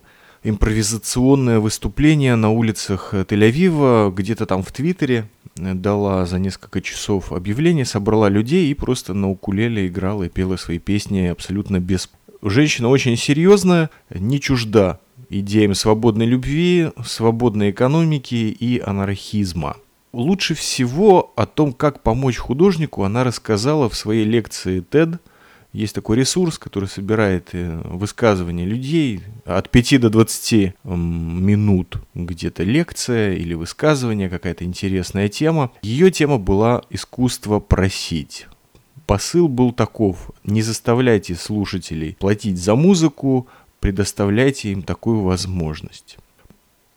Импровизационное 0.44 1.60
выступление 1.60 2.34
на 2.34 2.50
улицах 2.50 3.14
Тель-Авива, 3.14 4.12
где-то 4.12 4.44
там 4.44 4.64
в 4.64 4.72
Твиттере 4.72 5.28
дала 5.54 6.26
за 6.26 6.40
несколько 6.40 6.80
часов 6.80 7.32
объявление, 7.32 7.84
собрала 7.84 8.28
людей 8.28 8.68
и 8.68 8.74
просто 8.74 9.14
на 9.14 9.30
укулеле 9.30 9.86
играла 9.86 10.24
и 10.24 10.28
пела 10.28 10.56
свои 10.56 10.80
песни 10.80 11.26
абсолютно 11.26 11.78
без... 11.78 12.10
Женщина 12.42 12.88
очень 12.88 13.16
серьезная, 13.16 13.90
не 14.10 14.40
чужда 14.40 14.98
идеям 15.28 15.74
свободной 15.74 16.26
любви, 16.26 16.90
свободной 17.04 17.70
экономики 17.70 18.34
и 18.34 18.80
анархизма. 18.84 19.76
Лучше 20.12 20.54
всего 20.54 21.32
о 21.36 21.46
том, 21.46 21.72
как 21.72 22.02
помочь 22.02 22.36
художнику, 22.36 23.04
она 23.04 23.24
рассказала 23.24 23.88
в 23.88 23.94
своей 23.94 24.24
лекции 24.24 24.82
TED. 24.82 25.18
Есть 25.72 25.94
такой 25.94 26.18
ресурс, 26.18 26.58
который 26.58 26.88
собирает 26.88 27.48
э, 27.52 27.80
высказывания 27.84 28.66
людей 28.66 29.22
от 29.46 29.70
5 29.70 30.00
до 30.02 30.10
20 30.10 30.74
м, 30.84 31.44
минут. 31.44 31.96
Где-то 32.14 32.62
лекция 32.62 33.34
или 33.34 33.54
высказывание, 33.54 34.28
какая-то 34.28 34.64
интересная 34.64 35.28
тема. 35.28 35.72
Ее 35.82 36.10
тема 36.10 36.38
была 36.38 36.82
«Искусство 36.90 37.58
просить». 37.58 38.48
Посыл 39.06 39.48
был 39.48 39.72
таков. 39.72 40.30
Не 40.44 40.60
заставляйте 40.62 41.34
слушателей 41.34 42.16
платить 42.20 42.58
за 42.58 42.74
музыку, 42.74 43.48
предоставляйте 43.80 44.72
им 44.72 44.82
такую 44.82 45.22
возможность. 45.22 46.18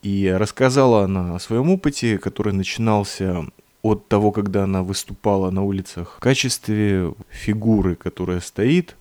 И 0.04 0.32
рассказала 0.38 1.06
она 1.06 1.36
о 1.36 1.40
своем 1.40 1.72
опыте, 1.72 2.20
который 2.20 2.54
начинался 2.54 3.46
от 3.86 4.08
того, 4.08 4.32
когда 4.32 4.64
она 4.64 4.82
выступала 4.82 5.52
на 5.52 5.64
улицах 5.64 6.16
в 6.18 6.20
качестве 6.20 7.14
фигуры, 7.30 7.96
которая 7.96 8.40
стоит 8.40 8.96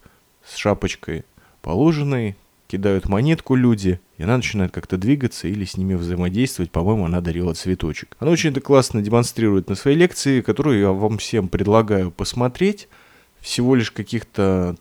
с 0.45 0.57
шапочкой 0.57 1.25
положенной, 1.63 2.37
кидают 2.67 3.09
монетку 3.09 3.55
люди, 3.55 3.99
и 4.19 4.25
она 4.25 4.37
начинает 4.37 4.73
как-то 4.73 4.99
двигаться 4.99 5.49
или 5.49 5.65
с 5.65 5.79
ними 5.79 5.95
взаимодействовать. 5.95 6.71
По-моему, 6.71 7.07
она 7.07 7.23
дарила 7.23 7.55
цветочек. 7.55 8.15
Она 8.19 8.31
очень 8.31 8.51
это 8.51 8.61
классно 8.61 9.01
демонстрирует 9.01 9.71
на 9.71 9.75
своей 9.75 9.97
лекции, 9.97 10.43
которую 10.43 10.79
я 10.79 10.91
вам 10.91 11.17
всем 11.17 11.49
предлагаю 11.49 12.11
посмотреть. 12.11 12.89
Всего 13.41 13.75
лишь 13.75 13.91
каких-то 13.91 14.77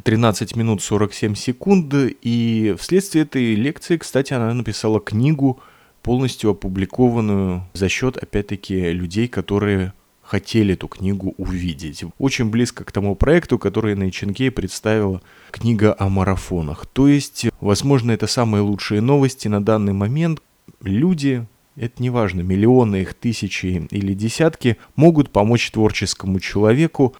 13 0.00 0.54
минут 0.54 0.80
47 0.80 1.34
секунд. 1.34 1.92
И 1.92 2.76
вследствие 2.78 3.24
этой 3.24 3.56
лекции, 3.56 3.96
кстати, 3.96 4.32
она 4.32 4.54
написала 4.54 5.00
книгу 5.00 5.60
полностью 6.04 6.50
опубликованную 6.50 7.66
за 7.72 7.88
счет, 7.88 8.18
опять-таки, 8.18 8.92
людей, 8.92 9.26
которые 9.26 9.94
хотели 10.22 10.74
эту 10.74 10.86
книгу 10.86 11.34
увидеть. 11.38 12.04
Очень 12.18 12.50
близко 12.50 12.84
к 12.84 12.92
тому 12.92 13.14
проекту, 13.16 13.58
который 13.58 13.94
на 13.94 14.04
HNK 14.04 14.50
представила 14.50 15.22
книга 15.50 15.96
о 15.98 16.08
марафонах. 16.10 16.86
То 16.86 17.08
есть, 17.08 17.46
возможно, 17.60 18.12
это 18.12 18.26
самые 18.26 18.60
лучшие 18.60 19.00
новости 19.00 19.48
на 19.48 19.64
данный 19.64 19.94
момент. 19.94 20.42
Люди, 20.82 21.46
это 21.76 22.02
не 22.02 22.10
важно, 22.10 22.42
миллионы 22.42 23.02
их, 23.02 23.14
тысячи 23.14 23.86
или 23.90 24.12
десятки, 24.12 24.76
могут 24.96 25.30
помочь 25.30 25.70
творческому 25.70 26.38
человеку 26.38 27.14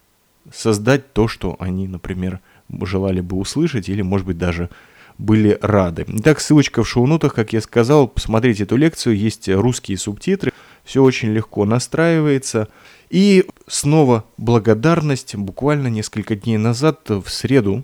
создать 0.53 1.11
то, 1.11 1.27
что 1.27 1.55
они, 1.59 1.87
например, 1.87 2.39
желали 2.81 3.21
бы 3.21 3.37
услышать 3.37 3.89
или, 3.89 4.03
может 4.03 4.27
быть, 4.27 4.37
даже 4.37 4.69
были 5.17 5.57
рады. 5.61 6.05
Итак, 6.07 6.39
ссылочка 6.39 6.83
в 6.83 6.89
шоу-нотах, 6.89 7.33
как 7.33 7.53
я 7.53 7.61
сказал, 7.61 8.07
посмотрите 8.07 8.63
эту 8.63 8.75
лекцию, 8.75 9.17
есть 9.17 9.47
русские 9.47 9.97
субтитры, 9.97 10.51
все 10.83 11.03
очень 11.03 11.31
легко 11.31 11.65
настраивается. 11.65 12.67
И 13.09 13.45
снова 13.67 14.25
благодарность. 14.37 15.35
Буквально 15.35 15.87
несколько 15.87 16.35
дней 16.35 16.57
назад, 16.57 17.09
в 17.09 17.27
среду, 17.29 17.83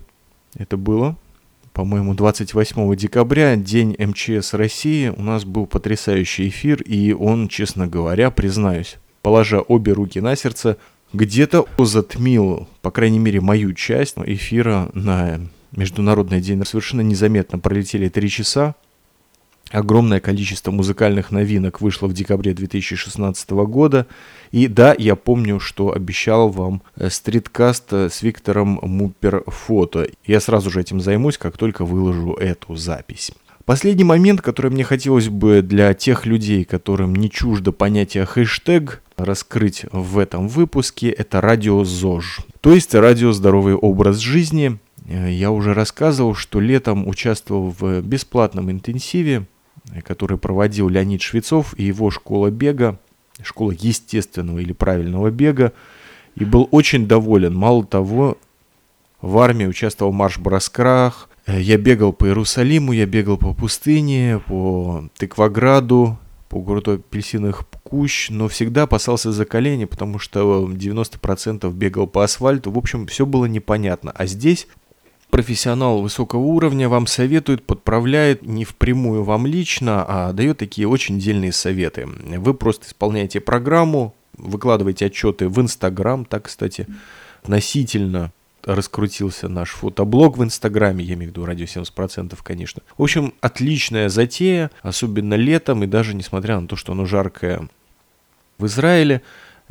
это 0.56 0.78
было, 0.78 1.16
по-моему, 1.74 2.14
28 2.14 2.96
декабря, 2.96 3.56
день 3.56 3.96
МЧС 3.98 4.54
России, 4.54 5.10
у 5.10 5.22
нас 5.22 5.46
был 5.46 5.66
потрясающий 5.68 6.50
эфир, 6.50 6.82
и 6.82 7.14
он, 7.14 7.48
честно 7.48 7.88
говоря, 7.88 8.30
признаюсь, 8.30 8.98
положа 9.22 9.62
обе 9.62 9.94
руки 9.94 10.20
на 10.20 10.36
сердце, 10.36 10.78
где-то 11.14 11.66
затмил, 11.78 12.68
по 12.82 12.92
крайней 12.92 13.20
мере, 13.20 13.42
мою 13.42 13.74
часть 13.74 14.16
эфира 14.18 14.90
на 14.94 15.40
Международный 15.72 16.42
день. 16.42 16.64
Совершенно 16.66 17.02
незаметно 17.02 17.60
пролетели 17.60 18.10
три 18.10 18.30
часа. 18.30 18.76
Огромное 19.72 20.20
количество 20.20 20.72
музыкальных 20.72 21.32
новинок 21.32 21.80
вышло 21.80 22.08
в 22.08 22.14
декабре 22.14 22.54
2016 22.54 23.50
года. 23.52 24.06
И 24.52 24.68
да, 24.68 24.94
я 24.98 25.16
помню, 25.16 25.62
что 25.62 25.94
обещал 25.94 26.50
вам 26.50 26.82
э, 26.98 27.10
стриткаст 27.10 27.94
э, 27.94 28.10
с 28.10 28.22
Виктором 28.22 28.80
Мупер 28.82 29.44
фото. 29.48 30.10
Я 30.26 30.42
сразу 30.42 30.70
же 30.70 30.82
этим 30.82 31.00
займусь, 31.00 31.38
как 31.38 31.58
только 31.58 31.86
выложу 31.86 32.34
эту 32.34 32.76
запись. 32.76 33.32
Последний 33.64 34.04
момент, 34.04 34.42
который 34.42 34.72
мне 34.72 34.84
хотелось 34.84 35.30
бы 35.30 35.62
для 35.62 35.94
тех 35.94 36.26
людей, 36.26 36.66
которым 36.66 37.16
не 37.16 37.30
чуждо 37.30 37.72
понятие 37.72 38.26
хэштег, 38.26 39.02
раскрыть 39.16 39.86
в 39.92 40.18
этом 40.18 40.48
выпуске, 40.50 41.10
это 41.10 41.40
радио 41.40 41.84
ЗОЖ. 41.86 42.40
То 42.60 42.74
есть 42.74 42.94
радио 42.94 43.32
«Здоровый 43.32 43.76
образ 43.76 44.18
жизни». 44.18 44.80
Э, 45.06 45.32
я 45.32 45.52
уже 45.52 45.74
рассказывал, 45.74 46.36
что 46.36 46.60
летом 46.60 47.08
участвовал 47.08 47.74
в 47.78 48.02
бесплатном 48.02 48.72
интенсиве 48.72 49.46
который 50.04 50.38
проводил 50.38 50.90
Леонид 50.90 51.22
Швецов 51.22 51.74
и 51.78 51.84
его 51.84 52.12
школа 52.12 52.50
бега, 52.50 53.00
школа 53.44 53.72
естественного 53.78 54.60
или 54.60 54.74
правильного 54.74 55.32
бега, 55.32 55.74
и 56.36 56.46
был 56.46 56.68
очень 56.72 57.08
доволен. 57.08 57.56
Мало 57.56 57.86
того, 57.86 58.38
в 59.22 59.38
армии 59.38 59.66
участвовал 59.66 60.14
марш-бросках, 60.14 61.30
я 61.48 61.78
бегал 61.78 62.14
по 62.14 62.26
Иерусалиму, 62.26 62.94
я 62.94 63.06
бегал 63.06 63.38
по 63.38 63.54
пустыне, 63.54 64.42
по 64.48 65.06
Тыкваграду, 65.18 66.18
по 66.50 66.60
городу 66.60 66.94
апельсиновых 66.94 67.66
кущ, 67.84 68.30
но 68.30 68.48
всегда 68.48 68.84
опасался 68.84 69.32
за 69.32 69.46
колени, 69.46 69.86
потому 69.86 70.20
что 70.20 70.70
90% 70.70 71.72
бегал 71.74 72.08
по 72.08 72.24
асфальту. 72.24 72.72
В 72.72 72.78
общем, 72.78 73.08
все 73.08 73.26
было 73.26 73.46
непонятно. 73.46 74.12
А 74.12 74.26
здесь 74.26 74.68
профессионал 75.32 76.02
высокого 76.02 76.42
уровня 76.42 76.90
вам 76.90 77.08
советует, 77.08 77.66
подправляет 77.66 78.44
не 78.44 78.66
впрямую 78.66 79.24
вам 79.24 79.48
лично, 79.48 80.06
а 80.08 80.34
дает 80.34 80.60
такие 80.60 80.88
очень 80.88 81.20
дельные 81.20 81.52
советы. 81.54 82.06
Вы 82.06 82.54
просто 82.54 82.88
исполняете 82.88 83.40
программу, 83.40 84.14
выкладываете 84.38 85.08
отчеты 85.08 85.48
в 85.48 85.60
Инстаграм, 85.60 86.26
так, 86.26 86.44
кстати, 86.46 86.86
относительно 87.42 88.32
раскрутился 88.64 89.48
наш 89.48 89.72
фотоблог 89.72 90.38
в 90.38 90.44
Инстаграме, 90.44 91.04
я 91.04 91.16
имею 91.16 91.32
в 91.32 91.34
виду 91.34 91.46
радио 91.46 91.66
70%, 91.66 92.38
конечно. 92.44 92.84
В 92.98 93.02
общем, 93.02 93.34
отличная 93.42 94.10
затея, 94.10 94.70
особенно 94.84 95.34
летом, 95.34 95.84
и 95.84 95.88
даже 95.88 96.14
несмотря 96.14 96.60
на 96.60 96.68
то, 96.68 96.76
что 96.76 96.92
оно 96.92 97.06
жаркое 97.06 97.68
в 98.60 98.66
Израиле, 98.68 99.24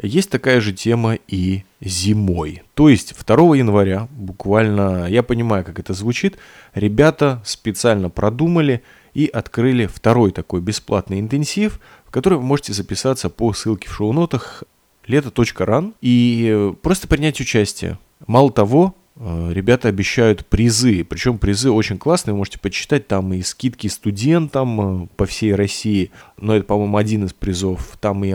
есть 0.03 0.31
такая 0.31 0.61
же 0.61 0.73
тема 0.73 1.19
и 1.29 1.65
зимой. 1.81 2.63
То 2.75 2.89
есть 2.89 3.15
2 3.15 3.57
января, 3.57 4.09
буквально, 4.11 5.07
я 5.09 5.23
понимаю, 5.23 5.65
как 5.65 5.79
это 5.79 5.93
звучит, 5.93 6.39
ребята 6.75 7.43
специально 7.45 8.11
продумали 8.11 8.83
и 9.15 9.27
открыли 9.27 9.87
второй 9.87 10.31
такой 10.31 10.61
бесплатный 10.61 11.21
интенсив, 11.21 11.81
в 12.07 12.11
который 12.11 12.39
вы 12.39 12.45
можете 12.45 12.73
записаться 12.73 13.29
по 13.29 13.53
ссылке 13.53 13.89
в 13.89 13.95
шоу-нотах 13.95 14.65
лето.ран 15.07 15.95
и 16.01 16.73
просто 16.83 17.09
принять 17.09 17.41
участие. 17.41 17.99
Мало 18.27 18.53
того, 18.53 18.95
ребята 19.17 19.89
обещают 19.89 20.47
призы, 20.47 21.05
причем 21.05 21.39
призы 21.39 21.71
очень 21.71 21.99
классные, 21.99 22.33
вы 22.33 22.39
можете 22.39 22.59
почитать, 22.59 23.07
там 23.07 23.33
и 23.35 23.43
скидки 23.43 23.87
студентам 23.89 25.05
э, 25.05 25.07
по 25.17 25.27
всей 25.27 25.55
России, 25.55 26.11
но 26.39 26.57
это, 26.57 26.65
по-моему, 26.65 26.97
один 26.97 27.25
из 27.25 27.33
призов, 27.33 27.99
там 28.01 28.25
и 28.25 28.31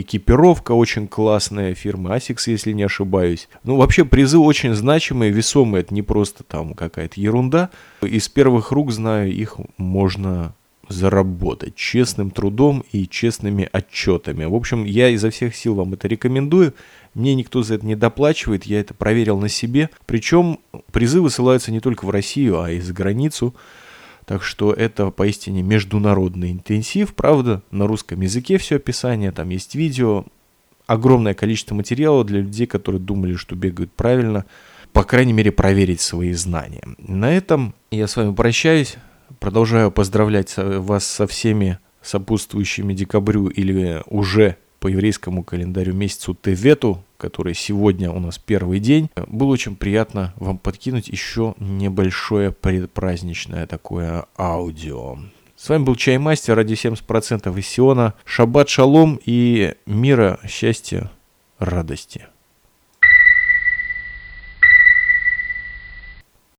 экипировка 0.00 0.72
очень 0.72 1.06
классная, 1.06 1.74
фирмы 1.74 2.10
ASICS, 2.10 2.50
если 2.50 2.72
не 2.72 2.82
ошибаюсь. 2.82 3.48
Ну, 3.62 3.76
вообще, 3.76 4.04
призы 4.04 4.38
очень 4.38 4.74
значимые, 4.74 5.30
весомые, 5.30 5.82
это 5.82 5.94
не 5.94 6.02
просто 6.02 6.42
там 6.44 6.74
какая-то 6.74 7.20
ерунда, 7.20 7.70
из 8.02 8.28
первых 8.28 8.72
рук 8.72 8.92
знаю, 8.92 9.32
их 9.32 9.56
можно 9.76 10.54
заработать 10.88 11.74
честным 11.74 12.30
трудом 12.30 12.84
и 12.92 13.08
честными 13.08 13.68
отчетами. 13.72 14.44
В 14.44 14.54
общем, 14.54 14.84
я 14.84 15.08
изо 15.10 15.30
всех 15.30 15.56
сил 15.56 15.74
вам 15.74 15.94
это 15.94 16.08
рекомендую. 16.08 16.74
Мне 17.16 17.34
никто 17.34 17.62
за 17.62 17.76
это 17.76 17.86
не 17.86 17.96
доплачивает, 17.96 18.64
я 18.64 18.78
это 18.78 18.92
проверил 18.92 19.40
на 19.40 19.48
себе. 19.48 19.88
Причем 20.04 20.58
призы 20.92 21.22
высылаются 21.22 21.72
не 21.72 21.80
только 21.80 22.04
в 22.04 22.10
Россию, 22.10 22.60
а 22.60 22.70
и 22.70 22.78
за 22.78 22.92
границу. 22.92 23.54
Так 24.26 24.42
что 24.42 24.70
это 24.70 25.10
поистине 25.10 25.62
международный 25.62 26.50
интенсив. 26.50 27.14
Правда, 27.14 27.62
на 27.70 27.86
русском 27.86 28.20
языке 28.20 28.58
все 28.58 28.76
описание, 28.76 29.32
там 29.32 29.48
есть 29.48 29.74
видео. 29.74 30.26
Огромное 30.86 31.32
количество 31.32 31.74
материала 31.74 32.22
для 32.22 32.40
людей, 32.40 32.66
которые 32.66 33.00
думали, 33.00 33.32
что 33.32 33.56
бегают 33.56 33.92
правильно. 33.92 34.44
По 34.92 35.02
крайней 35.02 35.32
мере, 35.32 35.52
проверить 35.52 36.02
свои 36.02 36.34
знания. 36.34 36.82
На 36.98 37.32
этом 37.32 37.74
я 37.90 38.08
с 38.08 38.16
вами 38.16 38.34
прощаюсь. 38.34 38.96
Продолжаю 39.40 39.90
поздравлять 39.90 40.52
вас 40.58 41.06
со 41.06 41.26
всеми 41.26 41.78
сопутствующими 42.02 42.92
декабрю 42.92 43.48
или 43.48 44.02
уже 44.04 44.58
по 44.80 44.88
еврейскому 44.88 45.42
календарю 45.42 45.94
месяцу 45.94 46.36
Тевету, 46.40 47.02
который 47.16 47.54
сегодня 47.54 48.10
у 48.10 48.20
нас 48.20 48.38
первый 48.38 48.80
день. 48.80 49.10
Было 49.26 49.48
очень 49.48 49.76
приятно 49.76 50.34
вам 50.36 50.58
подкинуть 50.58 51.08
еще 51.08 51.54
небольшое 51.58 52.52
предпраздничное 52.52 53.66
такое 53.66 54.26
аудио. 54.38 55.18
С 55.56 55.70
вами 55.70 55.84
был 55.84 55.96
Чаймастер, 55.96 56.54
ради 56.54 56.74
70% 56.74 57.58
из 57.58 57.66
Сиона. 57.66 58.14
Шаббат 58.24 58.68
шалом 58.68 59.18
и 59.24 59.74
мира, 59.86 60.38
счастья, 60.46 61.10
радости. 61.58 62.26